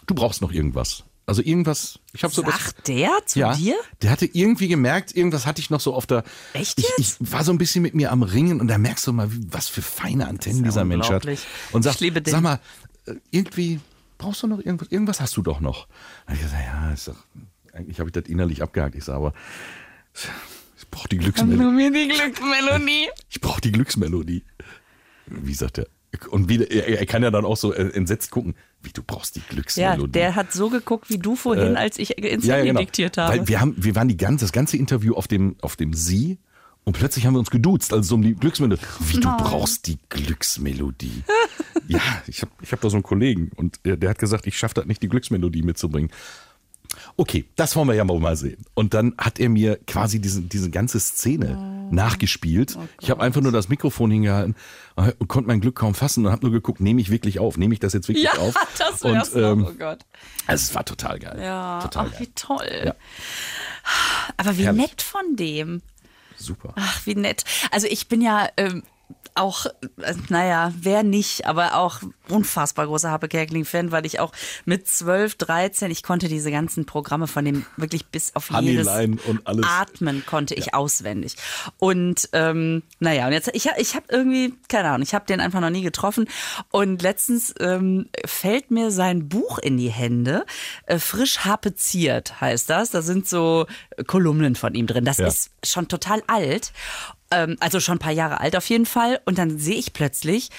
du 0.06 0.14
brauchst 0.14 0.40
noch 0.40 0.52
irgendwas. 0.52 1.04
Also 1.28 1.42
irgendwas, 1.42 1.98
ich 2.14 2.24
habe 2.24 2.32
so 2.32 2.40
Sagt 2.40 2.88
der 2.88 3.10
zu 3.26 3.38
ja, 3.38 3.54
dir? 3.54 3.76
Der 4.00 4.10
hatte 4.10 4.24
irgendwie 4.24 4.66
gemerkt, 4.66 5.14
irgendwas 5.14 5.44
hatte 5.44 5.60
ich 5.60 5.68
noch 5.68 5.80
so 5.80 5.92
auf 5.92 6.06
der. 6.06 6.24
Echt 6.54 6.78
ich, 6.78 6.86
jetzt? 6.96 7.20
ich 7.20 7.32
war 7.32 7.44
so 7.44 7.52
ein 7.52 7.58
bisschen 7.58 7.82
mit 7.82 7.94
mir 7.94 8.12
am 8.12 8.22
Ringen 8.22 8.62
und 8.62 8.68
da 8.68 8.78
merkst 8.78 9.06
du 9.06 9.12
mal, 9.12 9.28
was 9.50 9.68
für 9.68 9.82
feine 9.82 10.26
Antennen 10.26 10.60
ja 10.60 10.64
dieser 10.64 10.86
Mensch 10.86 11.10
hat. 11.10 11.28
Und 11.72 11.82
sagt, 11.82 12.00
Ich 12.00 12.14
sag 12.28 12.40
mal, 12.40 12.60
äh, 13.04 13.16
irgendwie 13.30 13.78
brauchst 14.16 14.42
du 14.42 14.46
noch 14.46 14.58
irgendwas? 14.58 14.88
Irgendwas 14.90 15.20
hast 15.20 15.36
du 15.36 15.42
doch 15.42 15.60
noch. 15.60 15.86
Hab 16.26 16.34
ich 16.34 16.40
gesagt, 16.40 16.64
ja, 16.64 16.92
ist 16.94 17.08
doch, 17.08 17.16
eigentlich 17.74 18.00
habe 18.00 18.08
ich 18.08 18.14
das 18.14 18.24
innerlich 18.24 18.62
abgehakt. 18.62 18.94
Ich 18.94 19.04
sage, 19.04 19.18
aber 19.18 19.34
ich 20.78 20.88
brauche 20.90 21.10
die 21.10 21.18
Glücksmelodie. 21.18 21.76
Mir 21.76 21.90
die 21.90 22.08
Glücksmelodie. 22.08 23.08
Ich 23.28 23.42
brauche 23.42 23.60
die 23.60 23.72
Glücksmelodie. 23.72 24.44
Wie 25.26 25.52
sagt 25.52 25.76
er? 25.76 25.88
Und 26.26 26.48
wie, 26.48 26.64
er, 26.64 27.00
er 27.00 27.06
kann 27.06 27.22
ja 27.22 27.30
dann 27.30 27.44
auch 27.44 27.56
so 27.56 27.72
äh, 27.72 27.90
entsetzt 27.94 28.30
gucken, 28.30 28.54
wie 28.82 28.90
du 28.90 29.02
brauchst 29.02 29.36
die 29.36 29.40
Ja, 29.40 29.46
Glücksmelodie. 29.50 30.12
der 30.12 30.34
hat 30.34 30.52
so 30.52 30.70
geguckt 30.70 31.10
wie 31.10 31.18
du 31.18 31.36
vorhin, 31.36 31.76
als 31.76 31.98
ich 31.98 32.18
ins 32.18 32.46
Handy 32.48 32.74
diktiert 32.74 33.16
habe. 33.16 33.32
genau. 33.32 33.42
Weil 33.42 33.48
wir 33.48 33.60
haben, 33.60 33.74
wir 33.76 33.94
waren 33.94 34.08
die 34.08 34.16
ganze, 34.16 34.44
das 34.44 34.52
ganze 34.52 34.76
Interview 34.76 35.14
auf 35.14 35.28
dem, 35.28 35.56
auf 35.60 35.76
dem 35.76 35.92
Sie 35.92 36.38
und 36.84 36.96
plötzlich 36.96 37.26
haben 37.26 37.34
wir 37.34 37.40
uns 37.40 37.50
geduzt, 37.50 37.92
also 37.92 38.02
so 38.08 38.14
um 38.14 38.22
die 38.22 38.34
Glücksmelodie. 38.34 38.80
Wie 39.00 39.20
du 39.20 39.28
brauchst 39.36 39.86
die 39.88 39.98
Glücksmelodie. 40.08 41.22
ja, 41.86 42.00
ich 42.26 42.40
habe 42.42 42.50
ich 42.62 42.72
hab 42.72 42.80
da 42.80 42.88
so 42.88 42.96
einen 42.96 43.02
Kollegen 43.02 43.50
und 43.56 43.80
der, 43.84 43.96
der 43.96 44.10
hat 44.10 44.18
gesagt, 44.18 44.46
ich 44.46 44.56
schaffe 44.56 44.74
das 44.74 44.86
nicht, 44.86 45.02
die 45.02 45.08
Glücksmelodie 45.08 45.62
mitzubringen. 45.62 46.10
Okay, 47.16 47.44
das 47.56 47.76
wollen 47.76 47.88
wir 47.88 47.94
ja 47.94 48.04
mal 48.04 48.36
sehen. 48.36 48.64
Und 48.74 48.94
dann 48.94 49.14
hat 49.18 49.38
er 49.38 49.48
mir 49.48 49.78
quasi 49.86 50.20
diese, 50.20 50.42
diese 50.42 50.70
ganze 50.70 51.00
Szene 51.00 51.88
nachgespielt. 51.90 52.78
ich 53.00 53.10
habe 53.10 53.22
einfach 53.22 53.40
nur 53.40 53.52
das 53.52 53.68
Mikrofon 53.68 54.10
hingehalten 54.10 54.56
und 54.96 55.28
konnte 55.28 55.48
mein 55.48 55.60
Glück 55.60 55.76
kaum 55.76 55.94
fassen 55.94 56.26
und 56.26 56.32
habe 56.32 56.46
nur 56.46 56.52
geguckt, 56.52 56.80
nehme 56.80 57.00
ich 57.00 57.10
wirklich 57.10 57.38
auf? 57.38 57.56
Nehme 57.56 57.74
ich 57.74 57.80
das 57.80 57.92
jetzt 57.92 58.08
wirklich 58.08 58.24
ja, 58.24 58.32
auf? 58.32 58.54
das 58.78 59.02
und, 59.02 59.36
ähm, 59.36 59.60
noch, 59.60 59.70
oh 59.70 59.74
Gott. 59.78 60.00
also 60.46 60.62
es 60.62 60.74
war 60.74 60.84
total 60.84 61.18
geil. 61.18 61.38
Ja, 61.40 61.80
total 61.82 62.06
ach, 62.06 62.12
geil. 62.12 62.20
wie 62.20 62.32
toll. 62.34 62.82
Ja. 62.86 62.94
Aber 64.36 64.58
wie 64.58 64.64
Herrlich. 64.64 64.82
nett 64.82 65.02
von 65.02 65.36
dem. 65.36 65.82
Super. 66.36 66.72
Ach, 66.76 67.06
wie 67.06 67.14
nett. 67.14 67.44
Also 67.70 67.86
ich 67.88 68.08
bin 68.08 68.20
ja 68.20 68.48
ähm, 68.56 68.82
auch, 69.34 69.66
äh, 69.66 70.14
naja, 70.28 70.72
wer 70.76 71.02
nicht, 71.02 71.46
aber 71.46 71.76
auch 71.76 72.00
unfassbar 72.28 72.86
großer 72.86 73.10
Happe 73.10 73.28
Kerkeling-Fan, 73.28 73.92
weil 73.92 74.04
ich 74.04 74.20
auch 74.20 74.32
mit 74.64 74.88
12, 74.88 75.36
13, 75.36 75.90
ich 75.90 76.02
konnte 76.02 76.28
diese 76.28 76.50
ganzen 76.50 76.86
Programme 76.86 77.26
von 77.26 77.44
dem 77.44 77.64
wirklich 77.76 78.06
bis 78.06 78.34
auf 78.34 78.50
jedes 78.60 78.88
und 78.88 79.46
alles. 79.46 79.64
Atmen 79.66 80.24
konnte 80.26 80.54
ich 80.54 80.74
auswendig. 80.74 81.36
Und 81.78 82.28
ähm, 82.32 82.82
naja, 82.98 83.26
und 83.26 83.32
jetzt, 83.32 83.48
ich, 83.54 83.68
ich 83.78 83.94
habe 83.94 84.06
irgendwie, 84.08 84.54
keine 84.68 84.88
Ahnung, 84.88 85.02
ich 85.02 85.14
habe 85.14 85.26
den 85.26 85.40
einfach 85.40 85.60
noch 85.60 85.70
nie 85.70 85.82
getroffen. 85.82 86.28
Und 86.70 87.00
letztens 87.02 87.54
ähm, 87.60 88.08
fällt 88.26 88.70
mir 88.70 88.90
sein 88.90 89.28
Buch 89.28 89.58
in 89.58 89.76
die 89.76 89.90
Hände. 89.90 90.44
Äh, 90.86 90.98
Frisch 90.98 91.40
hapeziert 91.40 92.40
heißt 92.40 92.68
das. 92.68 92.90
Da 92.90 93.02
sind 93.02 93.28
so 93.28 93.66
Kolumnen 94.06 94.56
von 94.56 94.74
ihm 94.74 94.86
drin. 94.86 95.04
Das 95.04 95.18
Ja. 95.18 95.28
ist 95.28 95.50
schon 95.64 95.88
total 95.88 96.22
alt. 96.26 96.72
Ähm, 97.30 97.56
also 97.60 97.80
schon 97.80 97.96
ein 97.96 98.00
paar 98.00 98.12
Jahre 98.12 98.40
alt 98.40 98.56
auf 98.56 98.68
jeden 98.68 98.86
Fall. 98.86 99.20
Und 99.24 99.38
dann 99.38 99.58
sehe 99.58 99.76
ich 99.76 99.92
plötzlich 99.92 100.50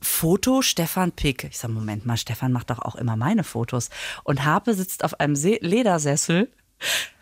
Foto 0.00 0.62
Stefan 0.62 1.12
Pick. 1.12 1.44
Ich 1.44 1.58
sage, 1.58 1.72
Moment 1.72 2.06
mal, 2.06 2.16
Stefan 2.16 2.52
macht 2.52 2.70
doch 2.70 2.80
auch 2.80 2.96
immer 2.96 3.16
meine 3.16 3.44
Fotos. 3.44 3.88
Und 4.24 4.44
Harpe 4.44 4.74
sitzt 4.74 5.04
auf 5.04 5.20
einem 5.20 5.36
Se 5.36 5.58
Ledersessel. 5.60 6.50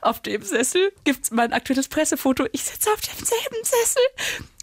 Auf 0.00 0.20
dem 0.20 0.42
Sessel 0.42 0.90
gibt's 1.04 1.30
mein 1.30 1.52
aktuelles 1.52 1.88
Pressefoto. 1.88 2.46
Ich 2.52 2.64
sitze 2.64 2.90
auf 2.90 3.00
demselben 3.00 3.62
Sessel. 3.62 4.02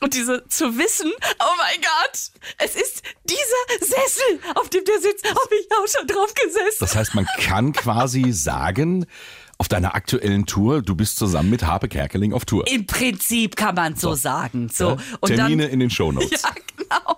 Und 0.02 0.16
diese 0.16 0.48
zu 0.48 0.78
wissen, 0.78 1.12
oh 1.40 1.56
mein 1.58 1.80
Gott, 1.82 2.20
es 2.58 2.76
ist 2.76 3.04
dieser 3.24 3.86
Sessel, 3.86 4.40
auf 4.56 4.70
dem 4.70 4.84
der 4.86 5.00
sitzt, 5.00 5.24
habe 5.30 5.56
ich 5.62 5.68
auch 5.72 5.88
schon 5.88 6.08
drauf 6.08 6.34
gesessen. 6.34 6.78
Das 6.80 6.96
heißt, 6.96 7.14
man 7.14 7.28
kann 7.40 7.74
quasi 7.74 8.32
sagen, 8.32 9.06
auf 9.58 9.68
deiner 9.68 9.96
aktuellen 9.96 10.46
Tour, 10.46 10.82
du 10.82 10.96
bist 10.96 11.18
zusammen 11.18 11.50
mit 11.50 11.66
Harpe 11.66 11.88
Kerkeling 11.88 12.34
auf 12.34 12.46
Tour. 12.46 12.68
Im 12.68 12.86
Prinzip 12.86 13.56
kann 13.56 13.76
man 13.76 13.96
so, 13.96 14.14
sagen. 14.14 14.70
So. 14.72 14.92
Ja? 14.92 14.98
Und 15.20 15.36
Termine 15.36 15.64
dann, 15.64 15.72
in 15.72 15.80
den 15.80 15.90
Shownotes. 15.90 16.44
Ja, 16.48 16.50
genau. 16.78 17.18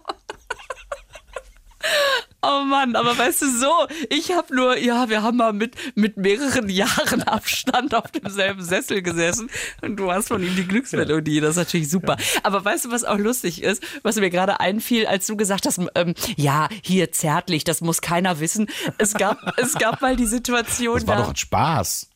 Oh 2.42 2.64
Mann, 2.64 2.96
aber 2.96 3.18
weißt 3.18 3.42
du 3.42 3.52
so, 3.52 3.72
ich 4.10 4.32
habe 4.32 4.56
nur, 4.56 4.78
ja, 4.78 5.10
wir 5.10 5.24
haben 5.24 5.38
mal 5.38 5.52
mit, 5.52 5.76
mit 5.96 6.16
mehreren 6.16 6.70
Jahren 6.70 7.24
Abstand 7.24 7.94
auf 7.94 8.12
demselben 8.12 8.64
Sessel 8.64 9.02
gesessen 9.02 9.50
und 9.82 9.98
du 9.98 10.10
hast 10.10 10.30
von 10.30 10.42
ihm 10.42 10.56
die 10.56 10.66
Glücksmelodie, 10.66 11.42
das 11.42 11.52
ist 11.52 11.56
natürlich 11.58 11.90
super. 11.90 12.16
Aber 12.44 12.64
weißt 12.64 12.86
du, 12.86 12.92
was 12.92 13.04
auch 13.04 13.18
lustig 13.18 13.62
ist, 13.62 13.84
was 14.04 14.16
mir 14.16 14.30
gerade 14.30 14.62
einfiel, 14.62 15.06
als 15.06 15.28
du 15.28 15.36
gesagt 15.36 15.66
hast, 15.66 15.82
ähm, 15.96 16.14
ja, 16.38 16.70
hier 16.82 17.12
zärtlich, 17.12 17.66
das 17.66 17.82
muss 17.82 18.00
keiner 18.00 18.40
wissen. 18.40 18.68
Es 18.98 19.16
gab, 19.16 19.58
es 19.58 19.74
gab 19.74 20.02
mal 20.02 20.16
die 20.16 20.28
Situation, 20.28 20.96
Das 20.96 21.08
war 21.08 21.18
da, 21.18 21.24
doch 21.24 21.30
ein 21.32 21.36
Spaß. 21.36 22.08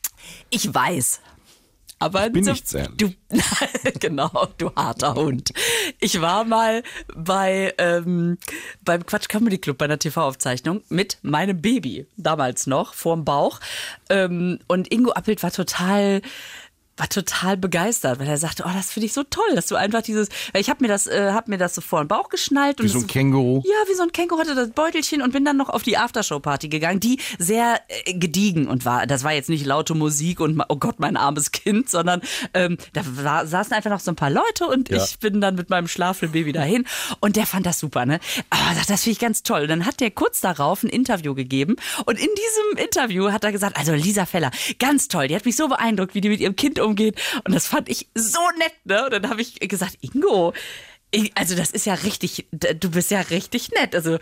Ich 0.50 0.74
weiß. 0.74 1.22
Aber 2.04 2.30
bin 2.30 2.44
so, 2.44 2.52
nicht 2.52 2.68
zärtlich. 2.68 3.16
du, 3.30 3.40
genau, 4.00 4.48
du 4.58 4.76
harter 4.76 5.16
Hund. 5.16 5.54
Ich 6.02 6.20
war 6.20 6.44
mal 6.44 6.84
bei 7.16 7.74
ähm, 7.78 8.38
beim 8.84 9.06
Quatsch 9.06 9.30
Comedy 9.30 9.58
Club 9.58 9.78
bei 9.78 9.86
einer 9.86 10.00
TV-Aufzeichnung 10.00 10.82
mit 10.90 11.18
meinem 11.22 11.62
Baby 11.62 12.06
damals 12.18 12.68
noch 12.68 12.94
vorm 12.94 13.24
Bauch 13.24 13.62
ähm, 14.10 14.60
und 14.68 14.92
Ingo 14.92 15.12
Appelt 15.12 15.44
war 15.44 15.52
total 15.52 16.22
war 16.98 17.10
total 17.10 17.58
begeistert, 17.58 18.20
weil 18.20 18.28
er 18.28 18.38
sagte, 18.38 18.64
oh, 18.68 18.72
das 18.74 18.92
finde 18.92 19.08
ich 19.08 19.14
so 19.14 19.24
toll, 19.24 19.56
dass 19.56 19.66
du 19.68 19.76
einfach 19.76 20.04
dieses, 20.04 20.30
ich 20.54 20.70
habe 20.70 20.84
mir 20.84 20.88
das, 20.88 21.08
äh, 21.08 21.32
hab 21.34 21.48
mir 21.48 21.58
das 21.58 21.74
so 21.74 21.82
vor 21.82 22.04
den 22.04 22.08
Bauch 22.08 22.30
geschnallt 22.30 22.80
und 22.80 22.86
Wie 22.86 22.90
so 22.92 23.00
ein 23.00 23.08
Känguru. 23.08 23.64
ja, 23.66 23.90
wie 23.90 23.96
so 23.96 24.04
ein 24.04 24.12
Känguru 24.12 24.40
hatte 24.42 24.54
das 24.54 24.70
Beutelchen 24.72 25.22
und 25.24 25.32
bin 25.34 25.44
dann 25.44 25.58
noch 25.58 25.70
auf 25.70 25.82
die 25.82 25.98
Aftershow-Party 25.98 26.70
gegangen, 26.70 27.00
die 27.00 27.20
sehr 27.40 27.82
äh, 27.88 28.14
gediegen 28.14 28.68
und 28.68 28.86
war. 28.86 29.08
Das 29.08 29.24
war 29.24 29.34
jetzt 29.34 29.50
nicht 29.50 29.66
laute 29.66 29.96
Musik 29.96 30.40
und 30.40 30.62
oh 30.70 30.76
Gott, 30.76 31.00
mein 31.00 31.18
armes 31.18 31.52
Kind, 31.52 31.90
sondern 31.90 32.22
ähm, 32.54 32.78
da 32.94 33.02
war, 33.06 33.48
saßen 33.48 33.74
einfach 33.74 33.90
noch 33.90 34.00
so 34.00 34.12
ein 34.12 34.16
paar 34.16 34.30
Leute 34.30 34.68
und 34.68 34.90
Ja. 34.90 35.04
ich 35.04 35.18
bin 35.18 35.42
dann 35.42 35.56
mit 35.56 35.72
meinem 35.72 35.88
Schlafbaby 35.88 36.52
dahin 36.52 36.86
und 37.22 37.36
der 37.38 37.48
fand 37.48 37.66
das 37.66 37.80
super, 37.80 38.06
ne? 38.06 38.20
Aber 38.52 38.62
er 38.78 38.86
das 38.88 39.02
finde 39.04 39.14
ich 39.14 39.20
ganz 39.20 39.42
toll. 39.42 39.64
Und 39.64 39.70
dann 39.70 39.86
hat 39.88 40.00
der 40.00 40.12
kurz 40.12 40.42
darauf 40.42 40.84
ein 40.84 40.90
Interview 40.90 41.34
gegeben 41.34 41.76
und 42.06 42.20
in 42.20 42.30
diesem 42.30 42.86
Interview 42.86 43.32
hat 43.32 43.44
er 43.44 43.52
gesagt, 43.52 43.78
also 43.78 43.94
Lisa 43.94 44.26
Feller, 44.28 44.52
ganz 44.78 45.08
toll, 45.08 45.28
die 45.28 45.36
hat 45.36 45.46
mich 45.46 45.56
so 45.56 45.68
beeindruckt, 45.68 46.14
wie 46.14 46.22
die 46.22 46.30
mit 46.30 46.40
ihrem 46.40 46.56
Kind 46.56 46.78
umgeht 46.84 47.20
und 47.46 47.54
das 47.56 47.68
fand 47.68 47.90
ich 47.90 48.08
so 48.16 48.40
nett, 48.60 48.74
ne? 48.86 49.06
Und 49.06 49.12
dann 49.14 49.30
habe 49.30 49.42
ich 49.42 49.60
gesagt, 49.60 49.98
Ingo, 50.02 50.54
Also 51.36 51.56
das 51.56 51.70
ist 51.70 51.86
ja 51.86 51.94
richtig, 51.94 52.48
du 52.52 52.90
bist 52.90 53.12
ja 53.12 53.22
richtig 53.22 53.70
nett. 53.72 53.94
Also 53.96 54.18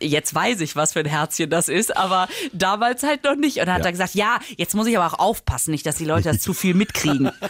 jetzt 0.00 0.34
weiß 0.34 0.60
ich, 0.60 0.74
was 0.74 0.92
für 0.92 0.98
ein 1.00 1.06
Herzchen 1.06 1.48
das 1.50 1.68
ist, 1.68 1.96
aber 1.96 2.26
damals 2.52 3.04
halt 3.04 3.22
noch 3.22 3.36
nicht. 3.36 3.58
Und 3.58 3.66
dann 3.66 3.74
hat 3.74 3.82
Ja. 3.82 3.86
er 3.86 3.92
gesagt, 3.92 4.14
ja, 4.16 4.40
jetzt 4.56 4.74
muss 4.74 4.88
ich 4.88 4.98
aber 4.98 5.06
auch 5.14 5.18
aufpassen, 5.20 5.70
nicht, 5.70 5.86
dass 5.86 5.96
die 5.96 6.04
Leute 6.04 6.30
das 6.32 6.40
zu 6.40 6.52
viel 6.52 6.74
mitkriegen. 6.74 7.30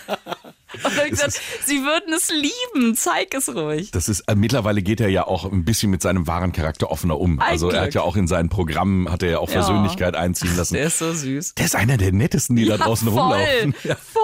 Und 0.85 0.97
dann 0.97 1.11
gesagt, 1.11 1.39
sie 1.67 1.83
würden 1.85 2.15
es 2.15 2.31
lieben, 2.31 2.97
zeig 2.97 3.35
es 3.35 3.55
ruhig. 3.55 3.91
Das 3.91 4.09
ist, 4.09 4.21
äh, 4.23 4.35
mittlerweile 4.35 4.81
geht 4.81 5.01
er 5.03 5.09
ja 5.09 5.27
auch 5.27 5.45
ein 5.45 5.67
bisschen 5.67 5.91
mit 5.91 6.01
seinem 6.01 6.27
wahren 6.27 6.53
Charakter 6.53 6.91
offener 6.91 7.19
um. 7.21 7.41
Ein 7.41 7.47
also 7.53 7.69
er 7.71 7.77
hat 7.77 7.85
Glück. 7.91 7.95
ja 7.97 8.01
auch 8.03 8.17
in 8.17 8.27
seinen 8.27 8.49
Programmen, 8.49 9.11
hat 9.13 9.23
er 9.23 9.31
ja 9.33 9.39
auch 9.39 9.49
Ja. 9.51 9.57
Persönlichkeit 9.57 10.17
einziehen 10.17 10.57
lassen. 10.57 10.73
Der 10.75 10.85
ist 10.87 10.99
so 10.99 11.13
süß. 11.13 11.57
Der 11.57 11.67
ist 11.67 11.77
einer 11.77 11.99
der 11.99 12.13
nettesten, 12.13 12.57
die 12.57 12.65
da 12.65 12.77
Ja, 12.77 12.85
draußen 12.85 13.07
voll, 13.07 13.21
rumlaufen. 13.21 13.75
Ja. 13.85 13.97
voll. 13.97 14.23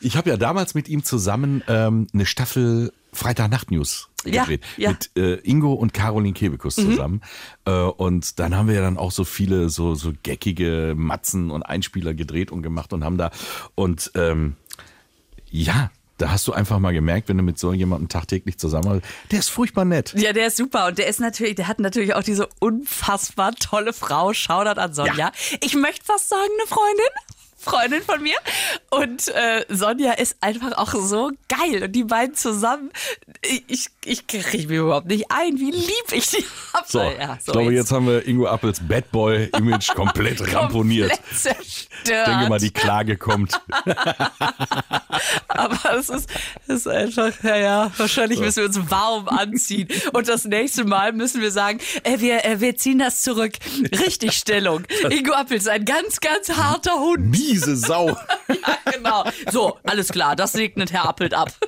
Ich 0.00 0.16
habe 0.16 0.30
ja 0.30 0.36
damals 0.36 0.74
mit 0.74 0.88
ihm 0.88 1.04
zusammen 1.04 1.62
ähm, 1.68 2.06
eine 2.12 2.26
Staffel 2.26 2.92
Freitagnacht 3.14 3.70
News 3.70 4.08
Ja, 4.24 4.42
gedreht. 4.42 4.62
ja. 4.78 4.90
Mhm. 4.90 4.96
Mit 5.14 5.22
äh, 5.22 5.34
Ingo 5.48 5.74
und 5.74 5.92
Caroline 5.92 6.32
Kebekus 6.32 6.76
zusammen. 6.76 7.20
Äh, 7.66 7.72
und 7.72 8.38
dann 8.38 8.56
haben 8.56 8.68
wir 8.68 8.74
ja 8.76 8.80
dann 8.80 8.96
auch 8.96 9.12
so 9.12 9.24
viele 9.24 9.68
so, 9.68 9.94
so 9.94 10.12
geckige 10.22 10.94
Matzen 10.96 11.50
und 11.50 11.62
Einspieler 11.62 12.14
gedreht 12.14 12.50
und 12.50 12.62
gemacht 12.62 12.92
und 12.92 13.04
haben 13.04 13.18
da 13.18 13.30
und 13.74 14.10
ähm, 14.14 14.56
ja, 15.50 15.90
da 16.18 16.30
hast 16.30 16.46
du 16.46 16.52
einfach 16.52 16.78
mal 16.78 16.92
gemerkt, 16.92 17.28
wenn 17.28 17.36
du 17.36 17.42
mit 17.42 17.58
so 17.58 17.72
jemandem 17.72 18.08
tagtäglich 18.08 18.56
zusammen 18.58 19.02
der 19.30 19.38
ist 19.40 19.48
furchtbar 19.50 19.84
nett. 19.84 20.14
Ja, 20.16 20.32
der 20.32 20.46
ist 20.46 20.56
super 20.56 20.86
und 20.86 20.96
der 20.98 21.08
ist 21.08 21.20
natürlich, 21.20 21.56
der 21.56 21.68
hat 21.68 21.80
natürlich 21.80 22.14
auch 22.14 22.22
diese 22.22 22.48
unfassbar 22.60 23.52
tolle 23.56 23.92
Frau. 23.92 24.32
Shoutout 24.32 24.80
an 24.80 24.94
Sonja. 24.94 25.14
Ja. 25.14 25.32
Ich 25.60 25.74
möchte 25.74 26.04
fast 26.04 26.28
sagen, 26.28 26.48
eine 26.60 26.68
Freundin. 26.68 27.06
Freundin 27.58 28.02
von 28.02 28.22
mir. 28.22 28.36
Und 28.92 29.28
äh, 29.28 29.64
Sonja 29.70 30.12
ist 30.12 30.36
einfach 30.42 30.72
auch 30.76 30.92
so 30.92 31.30
geil. 31.48 31.84
Und 31.84 31.92
die 31.92 32.04
beiden 32.04 32.34
zusammen, 32.34 32.90
ich, 33.66 33.88
ich, 34.04 34.26
kriege 34.26 34.68
mir 34.68 34.80
überhaupt 34.82 35.06
nicht 35.06 35.30
ein, 35.30 35.58
wie 35.58 35.70
lieb 35.70 36.12
ich 36.12 36.28
die 36.28 36.44
habe. 36.74 36.86
So, 36.86 37.00
ja, 37.00 37.38
ich 37.38 37.50
glaube, 37.50 37.72
jetzt 37.72 37.90
haben 37.90 38.06
wir 38.06 38.28
Ingo 38.28 38.46
Appels 38.46 38.80
Bad 38.86 39.10
Boy 39.10 39.48
Image 39.56 39.88
komplett 39.94 40.42
ramponiert. 40.54 41.10
komplett 41.10 41.38
zerstört. 41.38 41.88
Ich 42.04 42.10
denke 42.10 42.48
mal, 42.50 42.58
die 42.58 42.70
Klage 42.70 43.16
kommt. 43.16 43.58
Aber 45.48 45.98
es 45.98 46.10
ist, 46.10 46.28
ist 46.66 46.86
einfach, 46.86 47.32
naja, 47.42 47.90
wahrscheinlich 47.96 48.40
müssen 48.40 48.58
wir 48.58 48.66
uns 48.66 48.90
warm 48.90 49.26
anziehen. 49.26 49.88
Und 50.12 50.28
das 50.28 50.44
nächste 50.44 50.84
Mal 50.84 51.14
müssen 51.14 51.40
wir 51.40 51.50
sagen, 51.50 51.78
äh, 52.02 52.20
wir, 52.20 52.44
äh, 52.44 52.60
wir 52.60 52.76
ziehen 52.76 52.98
das 52.98 53.22
zurück. 53.22 53.54
Richtig 54.04 54.32
Stellung. 54.32 54.84
Ingo 55.08 55.32
Appel 55.32 55.56
ist 55.56 55.68
ein 55.68 55.86
ganz, 55.86 56.20
ganz 56.20 56.50
harter 56.50 57.00
Hund. 57.00 57.30
Miese 57.30 57.74
Sau. 57.74 58.14
Ja, 58.58 58.81
genau. 58.92 59.24
So, 59.50 59.78
alles 59.84 60.08
klar, 60.08 60.36
das 60.36 60.52
segnet 60.52 60.92
Herr 60.92 61.08
Appelt 61.08 61.34
ab. 61.34 61.52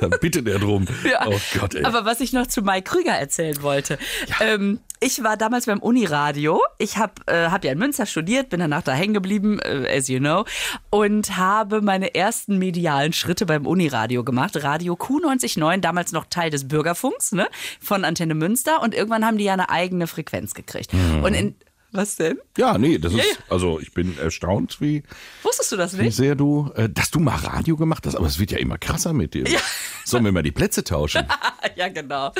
Da 0.00 0.08
bittet 0.08 0.46
er 0.46 0.58
drum. 0.58 0.86
Ja. 1.08 1.26
Oh 1.26 1.38
Gott, 1.58 1.74
ey. 1.74 1.84
Aber 1.84 2.04
was 2.04 2.20
ich 2.20 2.32
noch 2.32 2.46
zu 2.46 2.62
Mike 2.62 2.82
Krüger 2.82 3.12
erzählen 3.12 3.62
wollte. 3.62 3.98
Ähm, 4.40 4.80
ich 5.00 5.22
war 5.22 5.36
damals 5.36 5.66
beim 5.66 5.78
Uniradio. 5.78 6.60
Ich 6.78 6.96
habe 6.96 7.12
äh, 7.26 7.48
hab 7.48 7.64
ja 7.64 7.72
in 7.72 7.78
Münster 7.78 8.06
studiert, 8.06 8.50
bin 8.50 8.60
danach 8.60 8.82
da 8.82 8.92
hängen 8.92 9.14
geblieben, 9.14 9.58
äh, 9.58 9.86
as 9.96 10.08
you 10.08 10.18
know, 10.18 10.44
und 10.90 11.36
habe 11.36 11.80
meine 11.80 12.14
ersten 12.14 12.58
medialen 12.58 13.12
Schritte 13.12 13.46
beim 13.46 13.66
Uniradio 13.66 14.24
gemacht. 14.24 14.62
Radio 14.62 14.94
Q909, 14.94 15.78
damals 15.78 16.12
noch 16.12 16.26
Teil 16.28 16.50
des 16.50 16.68
Bürgerfunks, 16.68 17.32
ne, 17.32 17.48
von 17.80 18.04
Antenne 18.04 18.34
Münster. 18.34 18.82
Und 18.82 18.94
irgendwann 18.94 19.24
haben 19.24 19.38
die 19.38 19.44
ja 19.44 19.52
eine 19.52 19.70
eigene 19.70 20.06
Frequenz 20.06 20.54
gekriegt. 20.54 20.92
Und 21.22 21.34
in, 21.34 21.54
was 21.96 22.16
denn? 22.16 22.38
Ja, 22.56 22.78
nee, 22.78 22.98
das 22.98 23.12
Ja, 23.12 23.18
ist, 23.20 23.30
ja. 23.30 23.36
also 23.48 23.80
ich 23.80 23.92
bin 23.92 24.16
erstaunt, 24.18 24.80
wie, 24.80 25.02
Wusstest 25.42 25.72
du 25.72 25.76
das 25.76 25.98
wie 25.98 26.02
nicht? 26.02 26.16
sehr 26.16 26.34
du, 26.34 26.70
äh, 26.76 26.88
dass 26.88 27.10
du 27.10 27.18
mal 27.20 27.36
Radio 27.36 27.76
gemacht 27.76 28.06
hast, 28.06 28.14
aber 28.14 28.26
es 28.26 28.38
wird 28.38 28.50
ja 28.52 28.58
immer 28.58 28.78
krasser 28.78 29.12
mit 29.12 29.34
dir. 29.34 29.44
Sollen 30.04 30.24
wir 30.24 30.32
mal 30.32 30.42
die 30.42 30.52
Plätze 30.52 30.84
tauschen? 30.84 31.26
ja, 31.76 31.88
genau. 31.88 32.32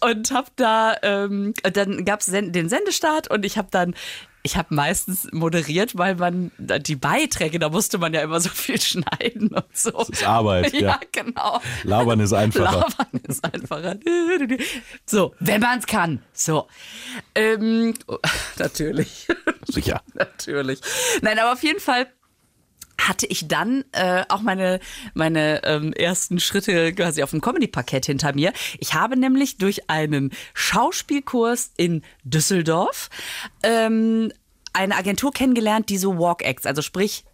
Und 0.00 0.30
hab 0.32 0.54
da, 0.56 0.96
ähm, 1.02 1.54
dann 1.72 2.04
gab 2.04 2.20
es 2.20 2.26
den 2.26 2.68
Sendestart 2.68 3.28
und 3.30 3.44
ich 3.44 3.58
habe 3.58 3.68
dann, 3.70 3.94
ich 4.46 4.56
habe 4.56 4.74
meistens 4.74 5.28
moderiert, 5.32 5.98
weil 5.98 6.14
man 6.14 6.52
die 6.58 6.94
Beiträge, 6.94 7.58
da 7.58 7.68
musste 7.68 7.98
man 7.98 8.14
ja 8.14 8.22
immer 8.22 8.40
so 8.40 8.48
viel 8.48 8.80
schneiden 8.80 9.48
und 9.48 9.64
so. 9.76 9.90
Das 9.90 10.08
ist 10.08 10.24
Arbeit, 10.24 10.72
ja. 10.72 10.80
ja. 10.80 11.00
genau. 11.10 11.60
Labern 11.82 12.20
ist 12.20 12.32
einfacher. 12.32 12.86
Labern 12.86 13.20
ist 13.26 13.44
einfacher. 13.44 13.96
So, 15.04 15.34
wenn 15.40 15.60
man 15.60 15.80
es 15.80 15.86
kann. 15.86 16.22
So. 16.32 16.68
Ähm, 17.34 17.94
oh, 18.06 18.18
natürlich. 18.58 19.26
Sicher. 19.66 20.00
Natürlich. 20.14 20.80
Nein, 21.22 21.38
aber 21.40 21.52
auf 21.52 21.64
jeden 21.64 21.80
Fall 21.80 22.06
hatte 23.00 23.26
ich 23.26 23.48
dann 23.48 23.84
äh, 23.92 24.24
auch 24.28 24.40
meine 24.40 24.80
meine 25.14 25.62
ähm, 25.64 25.92
ersten 25.92 26.40
Schritte 26.40 26.92
quasi 26.92 27.22
auf 27.22 27.30
dem 27.30 27.40
Comedy-Parkett 27.40 28.06
hinter 28.06 28.34
mir. 28.34 28.52
Ich 28.78 28.94
habe 28.94 29.16
nämlich 29.16 29.58
durch 29.58 29.90
einen 29.90 30.32
Schauspielkurs 30.54 31.72
in 31.76 32.02
Düsseldorf 32.24 33.10
ähm, 33.62 34.32
eine 34.72 34.96
Agentur 34.96 35.32
kennengelernt, 35.32 35.88
die 35.88 35.98
so 35.98 36.18
Walk-Acts, 36.18 36.66
also 36.66 36.82
sprich 36.82 37.24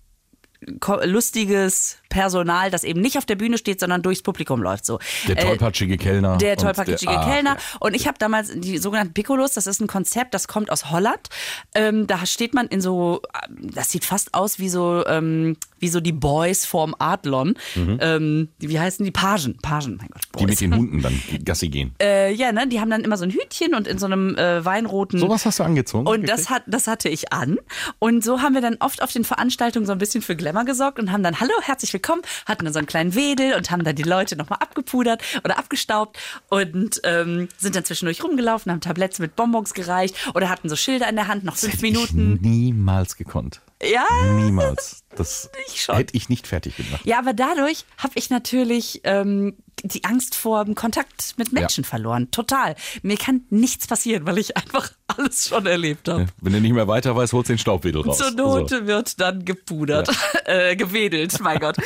lustiges 1.05 1.99
Personal, 2.13 2.71
das 2.71 2.85
eben 2.85 3.01
nicht 3.01 3.17
auf 3.17 3.25
der 3.25 3.37
Bühne 3.37 3.57
steht, 3.57 3.81
sondern 3.81 4.03
durchs 4.03 4.23
Publikum 4.23 4.63
läuft 4.63 4.85
so. 4.85 4.99
Der 5.27 5.39
Äh, 5.39 5.43
tollpatschige 5.47 5.97
Kellner. 5.97 6.37
der 6.37 6.57
tollpatschige 6.59 7.11
ah, 7.11 7.25
Kellner. 7.25 7.57
Und 7.81 7.95
ich 7.97 8.07
habe 8.07 8.19
damals 8.19 8.53
die 8.55 8.77
sogenannten 8.77 9.15
Piccolos, 9.15 9.53
das 9.55 9.67
ist 9.67 9.81
ein 9.81 9.87
Konzept, 9.87 10.35
das 10.35 10.47
kommt 10.47 10.71
aus 10.71 10.91
Holland. 10.91 11.29
Ähm, 11.75 12.07
da 12.07 12.27
steht 12.27 12.53
man 12.53 12.67
in 12.69 12.83
so, 12.83 13.23
das 13.61 13.91
sieht 13.91 14.05
fast 14.05 14.35
aus 14.35 14.59
wie 14.59 14.69
so, 14.69 15.05
ähm, 15.07 15.57
wie 15.79 15.89
so 15.89 16.01
die 16.01 16.13
Boys 16.13 16.67
vorm 16.67 16.95
Adlon. 16.99 17.55
Ähm, 17.77 18.49
wie 18.59 18.79
heißen 18.79 19.05
die? 19.05 19.11
Pagen. 19.11 19.57
Pagen, 19.63 19.97
mein 19.99 20.09
Gott. 20.09 20.23
Mhm. 20.35 20.39
Die 20.39 20.45
Boys. 20.45 20.51
mit 20.51 20.61
den 20.61 20.77
Hunden 20.79 21.03
dann 21.03 21.23
Gassi 21.45 21.69
gehen. 21.71 21.95
äh, 22.01 22.33
ja, 22.33 22.53
ne? 22.53 22.67
Die 22.69 22.79
haben 22.81 22.91
dann 22.91 23.03
immer 23.05 23.17
so 23.17 23.25
ein 23.25 23.31
Hütchen 23.31 23.75
und 23.75 23.89
in 23.89 23.99
so 23.99 24.07
einem 24.07 24.37
äh, 24.37 24.65
weinroten. 24.65 25.19
Sowas 25.19 25.47
hast 25.47 25.59
du 25.61 25.65
angezogen? 25.65 26.07
Und 26.07 26.29
das, 26.29 26.51
hat, 26.51 26.63
das 26.67 26.87
hatte 26.87 27.09
ich 27.09 27.33
an. 27.33 27.59
Und 27.99 28.23
so 28.23 28.43
haben 28.43 28.55
wir 28.55 28.61
dann 28.61 28.77
oft 28.81 29.03
auf 29.03 29.13
den 29.13 29.25
Veranstaltungen 29.25 29.87
so 29.87 29.93
ein 29.93 29.99
bisschen 29.99 30.21
für 30.23 30.37
Glamour 30.37 30.65
gesorgt 30.65 30.99
und 30.99 31.11
haben 31.11 31.23
dann, 31.23 31.41
hallo, 31.41 31.53
herzlich 31.63 31.93
willkommen, 31.93 32.02
hatten 32.47 32.65
dann 32.65 32.73
so 32.73 32.79
einen 32.79 32.87
kleinen 32.87 33.15
Wedel 33.15 33.55
und 33.55 33.71
haben 33.71 33.85
dann 33.85 33.97
die 33.97 34.03
Leute 34.03 34.37
nochmal 34.37 34.59
abgepudert 34.61 35.23
oder 35.45 35.59
abgestaubt 35.59 36.19
und 36.49 37.01
ähm, 37.05 37.49
sind 37.59 37.77
dann 37.77 37.85
zwischendurch 37.85 38.23
rumgelaufen, 38.23 38.71
haben 38.73 38.81
Tabletts 38.81 39.19
mit 39.19 39.37
Bonbons 39.37 39.75
gereicht 39.75 40.17
oder 40.35 40.49
hatten 40.49 40.69
so 40.69 40.77
Schilder 40.77 41.09
in 41.09 41.17
der 41.17 41.29
Hand, 41.29 41.45
noch 41.45 41.57
fünf 41.57 41.81
Minuten. 41.83 42.37
Ich 42.37 42.43
niemals 42.43 43.17
gekonnt. 43.17 43.61
Ja, 43.83 44.07
Niemals. 44.35 45.02
Das 45.17 45.51
Ich 45.67 45.89
hätte 45.89 46.17
ich 46.17 46.29
nicht 46.29 46.47
fertig 46.47 46.77
gemacht. 46.77 47.03
ja, 47.05 47.19
aber 47.19 47.35
dadurch 47.35 47.85
habe 47.99 48.15
ich 48.17 48.31
natürlich 48.31 49.01
ähm, 49.05 49.57
die 49.83 50.05
Angst 50.05 50.35
vor 50.35 50.65
dem 50.65 50.75
Kontakt 50.75 51.35
mit 51.37 51.53
Menschen 51.53 51.85
verloren. 51.85 52.31
Total. 52.31 52.77
Mir 53.03 53.17
kann 53.19 53.43
nichts 53.51 53.87
passieren, 53.87 54.27
weil 54.27 54.39
ich 54.39 54.57
einfach 54.57 54.91
alles 55.09 55.49
schon 55.49 55.67
erlebt 55.67 56.09
habe. 56.09 56.27
Wenn 56.41 56.53
du 56.55 56.61
nicht 56.61 56.73
mehr 56.73 56.89
weiter 56.89 57.15
weißt, 57.15 57.33
holst 57.35 57.51
du 57.51 57.53
den 57.55 57.59
Staubwedel 57.59 58.03
raus. 58.03 58.19
Zur 58.19 58.31
Not 58.31 58.71
So. 58.71 58.87
wird 58.87 59.21
dann 59.21 59.45
gepudert, 59.45 60.09
äh, 60.47 60.77
gewedelt, 60.77 61.39
mein 61.41 61.59
Gott. 61.59 61.77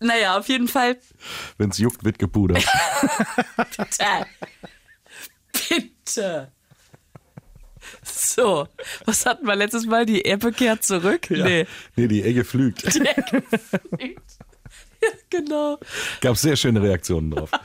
Naja, 0.00 0.38
auf 0.38 0.48
jeden 0.48 0.68
Fall. 0.68 0.96
Wenn 1.58 1.70
es 1.70 1.78
juckt, 1.78 2.04
wird 2.04 2.18
gepudert. 2.18 2.64
Bitte. 3.76 4.26
Bitte. 5.68 6.52
So, 8.12 8.66
was 9.06 9.26
hatten 9.26 9.46
wir 9.46 9.56
letztes 9.56 9.86
Mal? 9.86 10.06
Die 10.06 10.24
Ebbe 10.24 10.52
kehrt 10.52 10.84
zurück? 10.84 11.28
Nee. 11.30 11.66
Nee, 11.96 12.08
die 12.08 12.22
Egge 12.22 12.44
flügt. 12.44 12.84
Ja, 15.02 15.08
genau. 15.30 15.78
Gab 16.20 16.36
sehr 16.36 16.56
schöne 16.56 16.82
Reaktionen 16.82 17.30
drauf. 17.30 17.50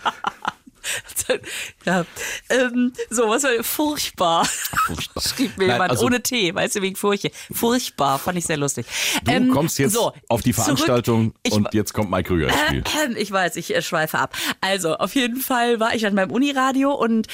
Ja. 1.86 2.06
Ähm, 2.50 2.94
so, 3.10 3.28
was 3.28 3.42
war 3.42 3.64
furchtbar. 3.64 4.46
Furchtbar. 4.46 5.24
Schrieb 5.28 5.58
mir 5.58 5.66
Nein, 5.66 5.76
jemand 5.78 5.92
also- 5.92 6.06
ohne 6.06 6.22
T, 6.22 6.54
weißt 6.54 6.76
du, 6.76 6.82
wegen 6.84 6.96
Furche. 6.96 7.32
Furchtbar, 7.52 8.20
fand 8.20 8.38
ich 8.38 8.46
sehr 8.46 8.58
lustig. 8.58 8.86
Du 9.24 9.32
Ähm, 9.32 9.50
kommst 9.50 9.80
jetzt 9.80 9.94
so, 9.94 10.14
auf 10.30 10.44
die. 10.44 10.54
Veranstaltung 10.54 11.34
Ich 11.42 11.54
und 11.54 11.74
jetzt 11.74 11.94
kommt 11.94 12.12
Mike 12.12 12.28
Krüger 12.28 12.50
ins 12.50 12.60
Spiel. 12.68 12.84
Ähm, 13.04 13.16
Ich 13.18 13.32
weiß, 13.32 13.56
ich 13.56 13.76
äh, 13.76 13.82
schweife 13.82 14.20
ab. 14.20 14.36
Also, 14.62 14.96
auf 14.96 15.16
jeden 15.16 15.38
Fall 15.42 15.80
war 15.80 15.96
ich 15.96 16.04
dann 16.04 16.14
beim 16.16 16.30
Uniradio 16.30 16.94
und 16.94 17.26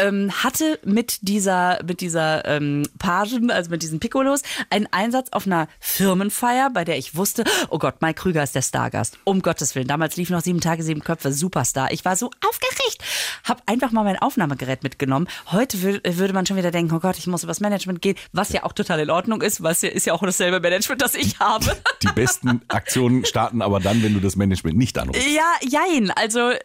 ähm, 0.00 0.32
hatte 0.42 0.78
mit 0.84 1.18
dieser, 1.22 1.78
mit 1.84 2.00
dieser 2.00 2.44
ähm, 2.46 2.82
Pagen, 2.98 3.50
also 3.50 3.70
mit 3.70 3.82
diesen 3.82 4.00
Piccolos, 4.00 4.42
einen 4.70 4.86
Einsatz 4.90 5.28
auf 5.32 5.46
einer 5.46 5.68
Firmenfeier, 5.78 6.70
bei 6.70 6.84
der 6.84 6.98
ich 6.98 7.14
wusste, 7.14 7.44
oh 7.68 7.78
Gott, 7.78 8.00
Mike 8.02 8.20
Krüger 8.20 8.42
ist 8.42 8.54
der 8.54 8.62
Stargast. 8.62 9.18
Um 9.24 9.42
Gottes 9.42 9.74
Willen. 9.74 9.86
Damals 9.86 10.16
lief 10.16 10.30
noch 10.30 10.40
sieben 10.42 10.60
Tage, 10.60 10.82
sieben 10.82 11.02
Köpfe, 11.02 11.32
Superstar. 11.32 11.92
Ich 11.92 12.04
war 12.04 12.16
so 12.16 12.30
aufgeregt. 12.48 13.02
Hab 13.44 13.62
einfach 13.66 13.92
mal 13.92 14.02
mein 14.04 14.18
Aufnahmegerät 14.18 14.82
mitgenommen. 14.82 15.28
Heute 15.52 15.76
wür- 15.78 16.00
würde 16.18 16.32
man 16.34 16.46
schon 16.46 16.56
wieder 16.56 16.70
denken, 16.70 16.94
oh 16.94 17.00
Gott, 17.00 17.18
ich 17.18 17.26
muss 17.26 17.44
übers 17.44 17.60
Management 17.60 18.02
gehen, 18.02 18.16
was 18.32 18.50
ja 18.52 18.64
auch 18.64 18.72
total 18.72 19.00
in 19.00 19.10
Ordnung 19.10 19.42
ist, 19.42 19.62
was 19.62 19.82
ja, 19.82 19.90
ist 19.90 20.06
ja 20.06 20.12
auch 20.14 20.22
dasselbe 20.22 20.60
Management, 20.60 21.02
das 21.02 21.14
ich 21.14 21.38
habe. 21.38 21.76
Die 22.02 22.08
besten 22.14 22.62
Aktionen 22.68 23.24
starten 23.24 23.62
aber 23.62 23.80
dann, 23.80 24.02
wenn 24.02 24.14
du 24.14 24.20
das 24.20 24.36
Management 24.36 24.76
nicht 24.78 24.98
anrufst. 24.98 25.26
Ja, 25.28 25.52
jein. 25.68 26.10
Also 26.10 26.50
äh, 26.50 26.58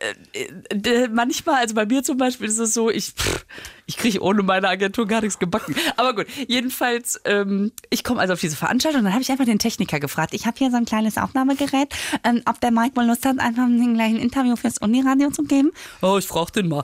äh, 0.69 1.08
manchmal, 1.12 1.56
also 1.56 1.76
bei 1.76 1.86
mir 1.86 2.04
zum 2.04 2.17
Beispiel 2.17 2.48
ist 2.48 2.60
es 2.60 2.74
so, 2.74 2.89
ich, 2.89 3.13
pff, 3.25 3.45
ich 3.88 3.97
kriege 3.97 4.21
ohne 4.21 4.41
meine 4.43 4.67
Agentur 4.67 5.07
gar 5.07 5.21
nichts 5.21 5.38
gebacken. 5.39 5.75
Aber 5.97 6.15
gut, 6.15 6.27
jedenfalls, 6.47 7.21
ähm, 7.25 7.71
ich 7.89 8.03
komme 8.03 8.19
also 8.19 8.33
auf 8.33 8.39
diese 8.39 8.55
Veranstaltung 8.55 8.99
und 8.99 9.05
dann 9.05 9.13
habe 9.13 9.21
ich 9.21 9.31
einfach 9.31 9.45
den 9.45 9.59
Techniker 9.59 9.99
gefragt. 9.99 10.33
Ich 10.33 10.45
habe 10.45 10.57
hier 10.57 10.71
so 10.71 10.77
ein 10.77 10.85
kleines 10.85 11.17
Aufnahmegerät, 11.17 11.93
ähm, 12.23 12.41
ob 12.45 12.59
der 12.61 12.71
Mike 12.71 12.93
mal 12.95 13.05
Lust 13.05 13.25
hat, 13.25 13.39
einfach 13.39 13.63
ein 13.63 14.17
Interview 14.17 14.55
fürs 14.55 14.77
Uniradio 14.79 15.29
zu 15.31 15.43
geben. 15.43 15.71
Oh, 16.01 16.17
ich 16.17 16.27
frage 16.27 16.51
den 16.53 16.69
mal. 16.69 16.83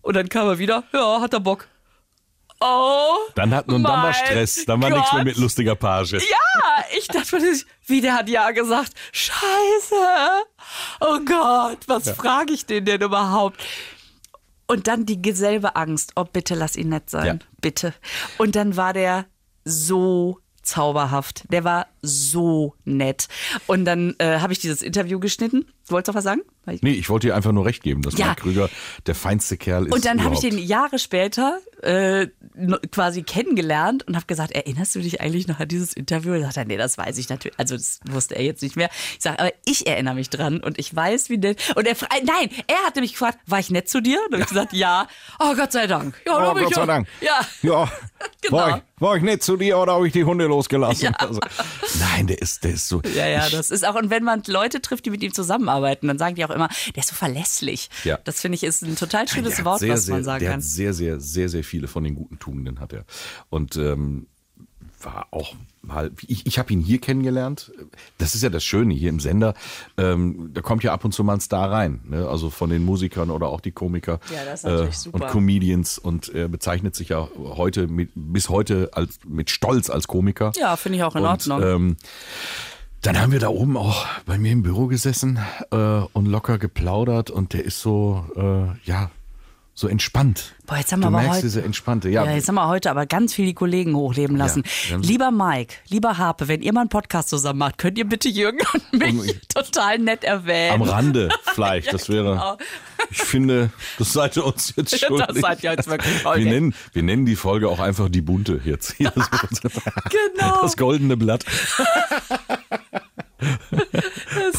Und 0.00 0.14
dann 0.14 0.28
kam 0.28 0.46
er 0.48 0.58
wieder, 0.58 0.84
ja, 0.92 1.20
hat 1.20 1.34
er 1.34 1.40
Bock. 1.40 1.68
Oh. 2.60 3.14
Dann 3.36 3.54
hat 3.54 3.68
nun 3.68 3.84
dann 3.84 4.02
war 4.02 4.12
Stress, 4.12 4.64
dann 4.64 4.82
war 4.82 4.90
nichts 4.90 5.12
mehr 5.12 5.22
mit 5.22 5.36
lustiger 5.36 5.76
Page. 5.76 6.14
Ja, 6.14 6.84
ich 6.96 7.06
dachte 7.06 7.38
mir, 7.38 7.56
wie 7.86 8.00
der 8.00 8.14
hat 8.14 8.28
ja 8.28 8.50
gesagt, 8.50 8.94
scheiße, 9.12 9.94
oh 11.00 11.18
Gott, 11.24 11.78
was 11.86 12.10
frage 12.10 12.52
ich 12.52 12.66
den 12.66 12.84
denn 12.84 13.00
überhaupt? 13.00 13.62
Und 14.68 14.86
dann 14.86 15.06
die 15.06 15.32
selbe 15.32 15.76
Angst, 15.76 16.12
oh 16.16 16.24
bitte 16.24 16.54
lass 16.54 16.76
ihn 16.76 16.90
nett 16.90 17.08
sein, 17.10 17.26
Ja. 17.40 17.46
bitte. 17.60 17.94
Und 18.36 18.54
dann 18.54 18.76
war 18.76 18.92
der 18.92 19.24
so 19.64 20.38
zauberhaft, 20.62 21.44
der 21.50 21.64
war 21.64 21.86
so 22.02 22.74
nett. 22.84 23.28
Und 23.66 23.84
dann 23.84 24.14
äh, 24.18 24.38
habe 24.40 24.52
ich 24.52 24.58
dieses 24.58 24.82
Interview 24.82 25.18
geschnitten. 25.20 25.66
Du 25.86 25.92
wolltest 25.94 26.08
doch 26.08 26.14
was 26.14 26.24
sagen? 26.24 26.42
Ich- 26.70 26.82
Nee, 26.82 26.92
ich 26.92 27.08
wollte 27.08 27.28
dir 27.28 27.34
einfach 27.34 27.52
nur 27.52 27.64
recht 27.64 27.82
geben, 27.82 28.02
dass 28.02 28.16
Ja. 28.18 28.26
Mike 28.28 28.42
Krüger 28.42 28.68
der 29.06 29.14
feinste 29.14 29.56
Kerl 29.56 29.86
ist. 29.86 29.92
Und 29.94 30.04
dann 30.04 30.22
habe 30.22 30.34
ich 30.34 30.40
den 30.40 30.58
Jahre 30.58 30.98
später 30.98 31.60
äh, 31.82 32.26
quasi 32.90 33.22
kennengelernt 33.22 34.06
und 34.06 34.14
habe 34.16 34.26
gesagt, 34.26 34.50
erinnerst 34.52 34.94
du 34.94 35.00
dich 35.00 35.20
eigentlich 35.22 35.46
noch 35.48 35.60
an 35.60 35.68
dieses 35.68 35.94
Interview? 35.94 36.32
Er 36.32 36.50
sagt 36.52 36.68
nee, 36.68 36.76
das 36.76 36.98
weiß 36.98 37.16
ich 37.18 37.28
natürlich. 37.30 37.58
Also 37.58 37.76
das 37.76 38.00
wusste 38.10 38.34
er 38.36 38.42
jetzt 38.44 38.62
nicht 38.62 38.76
mehr. 38.76 38.90
Ich 39.16 39.22
sage, 39.22 39.38
aber 39.38 39.52
ich 39.64 39.86
erinnere 39.86 40.14
mich 40.14 40.28
dran 40.28 40.58
und 40.60 40.78
ich 40.78 40.94
weiß, 40.94 41.30
wie 41.30 41.38
nett. 41.38 41.58
Und 41.74 41.86
er 41.86 41.96
fra- 41.96 42.08
äh, 42.14 42.22
nein, 42.24 42.50
er 42.66 42.84
hatte 42.86 43.00
mich 43.00 43.12
gefragt, 43.12 43.38
war 43.46 43.60
ich 43.60 43.70
nett 43.70 43.88
zu 43.88 44.02
dir? 44.02 44.18
Und 44.26 44.32
dann 44.32 44.40
habe 44.40 44.42
ich 44.42 44.48
gesagt, 44.48 44.72
ja. 44.74 45.08
Oh 45.38 45.54
Gott 45.54 45.72
sei 45.72 45.86
Dank. 45.86 46.20
Ja, 46.26 46.50
Oh, 46.50 46.52
Gott 46.54 46.62
ich 46.68 46.74
sei 46.74 46.80
ja- 46.82 46.86
Dank. 46.86 47.08
Ja. 47.22 47.40
Ja, 47.62 47.90
Genau. 48.42 48.56
war, 48.56 48.76
ich, 48.78 49.00
war 49.00 49.16
ich 49.16 49.22
nett 49.22 49.42
zu 49.42 49.56
dir 49.56 49.78
oder 49.78 49.92
habe 49.94 50.06
ich 50.06 50.12
die 50.12 50.24
Hunde 50.24 50.46
losgelassen? 50.46 51.14
Also, 51.14 51.40
nein, 51.98 52.26
der 52.26 52.40
ist, 52.40 52.64
der 52.64 52.72
ist 52.72 52.88
so. 52.88 53.02
Ja, 53.14 53.26
ja, 53.26 53.48
das 53.48 53.70
ist 53.70 53.86
auch, 53.86 53.94
und 53.94 54.10
wenn 54.10 54.24
man 54.24 54.42
Leute 54.46 54.80
trifft, 54.80 55.06
die 55.06 55.10
mit 55.10 55.22
ihm 55.22 55.32
zusammenarbeiten, 55.32 56.08
dann 56.08 56.18
sagen 56.18 56.34
die 56.34 56.44
auch 56.44 56.50
immer, 56.50 56.68
der 56.94 57.02
ist 57.02 57.08
so 57.08 57.14
verlässlich. 57.14 57.88
Ja. 58.04 58.18
Das 58.24 58.40
finde 58.40 58.56
ich 58.56 58.64
ist 58.64 58.82
ein 58.82 58.96
total 58.96 59.28
schönes 59.28 59.64
Wort, 59.64 59.80
sehr, 59.80 59.92
was 59.92 60.06
man 60.08 60.18
sehr, 60.18 60.24
sagen 60.24 60.40
der 60.40 60.50
kann. 60.50 60.60
hat 60.60 60.64
sehr, 60.64 60.94
sehr, 60.94 61.20
sehr, 61.20 61.48
sehr 61.48 61.64
viele 61.64 61.88
von 61.88 62.04
den 62.04 62.14
guten 62.14 62.38
Tugenden 62.38 62.80
hat 62.80 62.92
er. 62.92 63.04
Und 63.48 63.76
ähm, 63.76 64.26
war 65.02 65.28
auch 65.30 65.54
mal, 65.82 66.10
ich, 66.26 66.46
ich 66.46 66.58
habe 66.58 66.72
ihn 66.72 66.80
hier 66.80 67.00
kennengelernt. 67.00 67.72
Das 68.18 68.34
ist 68.34 68.42
ja 68.42 68.50
das 68.50 68.64
Schöne 68.64 68.94
hier 68.94 69.10
im 69.10 69.20
Sender. 69.20 69.54
Ähm, 69.96 70.50
da 70.54 70.60
kommt 70.60 70.82
ja 70.82 70.92
ab 70.92 71.04
und 71.04 71.12
zu 71.12 71.24
mal 71.24 71.34
ein 71.34 71.40
Star 71.40 71.70
rein. 71.70 72.00
Ne? 72.08 72.28
Also 72.28 72.50
von 72.50 72.70
den 72.70 72.84
Musikern 72.84 73.30
oder 73.30 73.48
auch 73.48 73.60
die 73.60 73.72
Komiker 73.72 74.20
Ja, 74.32 74.44
das 74.44 74.60
ist 74.60 74.64
natürlich 74.64 74.94
äh, 74.94 74.98
super. 74.98 75.24
und 75.24 75.30
Comedians. 75.30 75.98
Und 75.98 76.28
er 76.34 76.48
bezeichnet 76.48 76.94
sich 76.94 77.10
ja 77.10 77.28
heute 77.36 77.86
mit, 77.86 78.10
bis 78.14 78.48
heute 78.48 78.90
als 78.92 79.18
mit 79.26 79.50
Stolz 79.50 79.90
als 79.90 80.08
Komiker. 80.08 80.52
Ja, 80.56 80.76
finde 80.76 80.98
ich 80.98 81.04
auch 81.04 81.14
in 81.14 81.22
und, 81.22 81.28
Ordnung. 81.28 81.62
Ähm, 81.62 81.96
dann 83.02 83.20
haben 83.20 83.30
wir 83.30 83.38
da 83.38 83.48
oben 83.48 83.76
auch 83.76 84.06
bei 84.26 84.38
mir 84.38 84.50
im 84.50 84.62
Büro 84.62 84.86
gesessen 84.86 85.38
äh, 85.70 85.76
und 85.76 86.26
locker 86.26 86.58
geplaudert 86.58 87.30
und 87.30 87.52
der 87.52 87.64
ist 87.64 87.80
so, 87.80 88.24
äh, 88.34 88.88
ja, 88.88 89.10
so 89.78 89.86
entspannt. 89.86 90.56
Boah, 90.66 90.78
jetzt 90.78 90.90
haben 90.90 90.98
wir 91.00 91.08
du 91.08 91.14
aber 91.14 91.18
merkst 91.22 91.36
heute- 91.36 91.42
diese 91.46 91.62
entspannte. 91.62 92.08
Ja, 92.08 92.24
Ja, 92.24 92.32
jetzt 92.32 92.48
haben 92.48 92.56
wir 92.56 92.66
heute 92.66 92.90
aber 92.90 93.06
ganz 93.06 93.32
viele 93.32 93.54
Kollegen 93.54 93.94
hochleben 93.94 94.36
lassen. 94.36 94.64
wir 94.88 94.94
haben- 94.94 95.02
lieber 95.04 95.30
Mike, 95.30 95.74
lieber 95.88 96.18
Harpe, 96.18 96.48
wenn 96.48 96.62
ihr 96.62 96.72
mal 96.72 96.80
einen 96.80 96.88
Podcast 96.88 97.28
zusammen 97.28 97.60
macht, 97.60 97.78
könnt 97.78 97.96
ihr 97.96 98.04
bitte 98.04 98.28
Jürgen 98.28 98.58
und 98.74 98.92
mich 98.98 99.38
total 99.54 99.98
nett 100.00 100.24
erwähnen. 100.24 100.82
am 100.82 100.82
Rande 100.82 101.28
vielleicht. 101.54 101.92
Das 101.92 102.08
wäre, 102.08 102.32
genau. 102.32 102.56
ich 103.08 103.18
finde, 103.22 103.70
das 104.00 104.12
seid 104.12 104.36
ihr 104.36 104.44
uns 104.44 104.74
jetzt 104.74 104.94
Das 104.94 105.00
schuldig. 105.00 105.40
seid 105.40 105.62
ihr 105.62 105.70
jetzt 105.70 105.88
wirklich 105.88 106.12
wir, 106.14 106.20
schuldig. 106.22 106.44
nennen, 106.46 106.74
wir 106.92 107.02
nennen 107.04 107.24
die 107.24 107.36
Folge 107.36 107.68
auch 107.68 107.78
einfach 107.78 108.08
die 108.08 108.20
bunte 108.20 108.60
jetzt. 108.64 108.96
Genau. 108.98 110.62
Das 110.62 110.76
goldene 110.76 111.16
Blatt. 111.16 111.44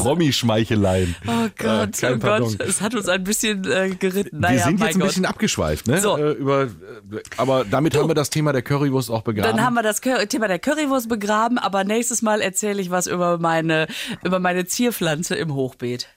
Promi-Schmeicheleien. 0.00 1.14
Oh 1.26 1.48
Gott, 1.58 1.98
Äh, 1.98 2.00
kein 2.00 2.14
oh 2.14 2.18
Pardon. 2.18 2.56
Gott, 2.58 2.66
es 2.68 2.80
hat 2.80 2.94
uns 2.94 3.08
ein 3.08 3.24
bisschen 3.24 3.64
äh, 3.70 3.90
geritten. 3.90 4.40
Naja, 4.40 4.54
wir 4.56 4.62
sind 4.64 4.80
jetzt 4.80 4.94
ein 4.94 4.98
Gott. 5.00 5.08
bisschen 5.08 5.24
abgeschweift, 5.26 5.86
ne? 5.86 6.00
So. 6.00 6.16
Äh, 6.16 6.32
über, 6.32 6.62
äh, 6.64 6.68
aber 7.36 7.64
damit 7.64 7.96
haben 7.96 8.08
wir 8.08 8.14
das 8.14 8.30
Thema 8.30 8.52
der 8.52 8.62
Currywurst 8.62 9.10
auch 9.10 9.22
begraben. 9.22 9.56
Dann 9.56 9.64
haben 9.64 9.74
wir 9.74 9.82
das 9.82 10.02
Cur- 10.02 10.26
Thema 10.28 10.48
der 10.48 10.58
Currywurst 10.58 11.08
begraben, 11.08 11.58
aber 11.58 11.84
nächstes 11.84 12.22
Mal 12.22 12.40
erzähle 12.40 12.80
ich 12.80 12.90
was 12.90 13.06
über 13.06 13.38
meine, 13.38 13.86
über 14.24 14.38
meine 14.40 14.64
Zierpflanze 14.66 15.34
im 15.34 15.54
Hochbeet. 15.54 16.08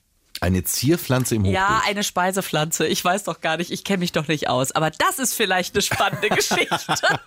Eine 0.43 0.61
Zierpflanze 0.65 1.35
im 1.35 1.43
Hochbeet. 1.43 1.53
Ja, 1.55 1.81
eine 1.87 2.03
Speisepflanze. 2.03 2.85
Ich 2.85 3.01
weiß 3.05 3.23
doch 3.23 3.39
gar 3.39 3.55
nicht, 3.55 3.71
ich 3.71 3.85
kenne 3.85 3.99
mich 3.99 4.11
doch 4.11 4.27
nicht 4.27 4.49
aus. 4.49 4.73
Aber 4.73 4.91
das 4.91 5.17
ist 5.17 5.35
vielleicht 5.35 5.73
eine 5.73 5.81
spannende 5.81 6.27
Geschichte. 6.35 7.17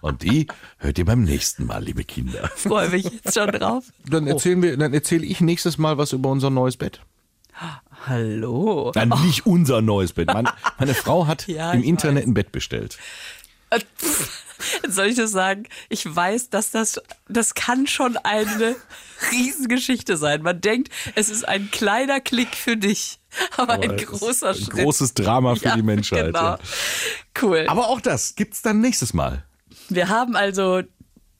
Und 0.00 0.24
die 0.24 0.48
hört 0.78 0.98
ihr 0.98 1.04
beim 1.04 1.22
nächsten 1.22 1.64
Mal, 1.64 1.84
liebe 1.84 2.02
Kinder. 2.02 2.50
Freue 2.56 2.88
mich 2.88 3.04
jetzt 3.04 3.34
schon 3.34 3.52
drauf. 3.52 3.84
Dann 4.08 4.26
erzählen 4.26 4.60
wir, 4.60 4.76
dann 4.76 4.92
erzähle 4.92 5.24
ich 5.24 5.40
nächstes 5.40 5.78
Mal 5.78 5.96
was 5.96 6.12
über 6.12 6.28
unser 6.28 6.50
neues 6.50 6.76
Bett. 6.76 7.02
Hallo. 8.08 8.90
Nein, 8.96 9.12
nicht 9.24 9.46
unser 9.46 9.80
neues 9.80 10.12
Bett. 10.12 10.26
Meine, 10.26 10.52
meine 10.76 10.94
Frau 10.94 11.28
hat 11.28 11.46
Ja, 11.46 11.70
im 11.70 11.84
Internet 11.84 12.26
ein 12.26 12.34
Bett 12.34 12.50
bestellt. 12.50 12.98
Soll 14.88 15.06
ich 15.06 15.16
das 15.16 15.30
sagen? 15.30 15.64
Ich 15.88 16.04
weiß, 16.14 16.50
dass 16.50 16.70
das, 16.70 17.00
das 17.28 17.54
kann 17.54 17.86
schon 17.86 18.16
eine 18.18 18.76
Riesengeschichte 19.32 20.16
sein. 20.16 20.42
Man 20.42 20.60
denkt, 20.60 20.90
es 21.14 21.28
ist 21.28 21.46
ein 21.46 21.70
kleiner 21.70 22.20
Klick 22.20 22.54
für 22.54 22.76
dich, 22.76 23.18
aber, 23.56 23.74
ein 23.74 23.90
es 23.90 24.02
ist 24.02 24.08
großer 24.08 24.48
ein 24.50 24.54
Schritt. 24.54 24.70
großes 24.70 25.14
Drama 25.14 25.56
für 25.56 25.66
Ja, 25.66 25.76
die 25.76 25.82
Menschheit. 25.82 26.26
Genau. 26.26 26.40
Ja. 26.40 26.58
Cool. 27.40 27.64
Aber 27.68 27.88
auch 27.88 28.00
das 28.00 28.36
gibt's 28.36 28.62
dann 28.62 28.80
nächstes 28.80 29.12
Mal. 29.12 29.44
Wir 29.88 30.08
haben 30.08 30.36
also 30.36 30.82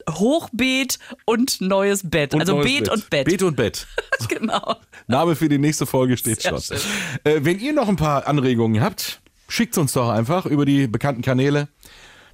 Hochbeet 0.09 0.99
und 1.25 1.61
neues 1.61 2.09
Bett. 2.09 2.35
Und 2.35 2.41
also 2.41 2.57
neues 2.57 2.67
Beet 2.67 2.89
und 2.91 3.11
Bett. 3.11 3.27
Beet 3.27 3.43
und 3.43 3.57
Bett. 3.57 3.87
genau. 4.29 4.77
Name 5.07 5.37
für 5.37 5.49
die 5.49 5.59
nächste 5.59 5.87
Folge 5.87 6.17
steht 6.17 6.43
Sehr 6.43 6.59
schon. 6.59 6.77
Äh, 7.25 7.41
wenn 7.45 7.59
ihr 7.59 7.73
noch 7.73 7.89
ein 7.89 7.97
paar 7.97 8.27
Anregungen 8.27 8.83
habt, 8.83 9.21
schickt 9.49 9.79
uns 9.79 9.93
doch 9.93 10.09
einfach 10.09 10.47
über 10.47 10.65
die 10.65 10.87
bekannten 10.87 11.23
Kanäle. 11.23 11.69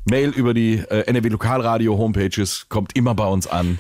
Mail 0.04 0.30
über 0.30 0.54
die 0.54 0.78
äh, 0.78 1.06
NRW 1.06 1.28
Lokalradio 1.28 1.96
Homepages 1.96 2.66
kommt 2.68 2.96
immer 2.96 3.14
bei 3.14 3.26
uns 3.26 3.46
an. 3.46 3.78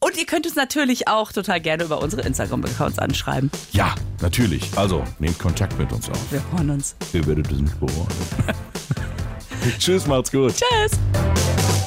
Und 0.00 0.16
ihr 0.16 0.26
könnt 0.26 0.46
uns 0.46 0.54
natürlich 0.54 1.08
auch 1.08 1.32
total 1.32 1.60
gerne 1.60 1.84
über 1.84 2.00
unsere 2.00 2.22
Instagram-Accounts 2.22 2.98
anschreiben. 2.98 3.50
Ja, 3.72 3.94
natürlich. 4.20 4.70
Also 4.76 5.02
nehmt 5.18 5.38
Kontakt 5.38 5.76
mit 5.78 5.92
uns 5.92 6.08
auf. 6.08 6.32
Wir 6.32 6.40
freuen 6.40 6.70
uns. 6.70 6.94
Ihr 7.12 7.26
werdet 7.26 7.50
es 7.50 7.58
nicht 7.58 7.80
bereuen. 7.80 8.06
Tschüss, 9.78 10.06
macht's 10.06 10.30
gut. 10.30 10.54
Tschüss. 10.54 11.77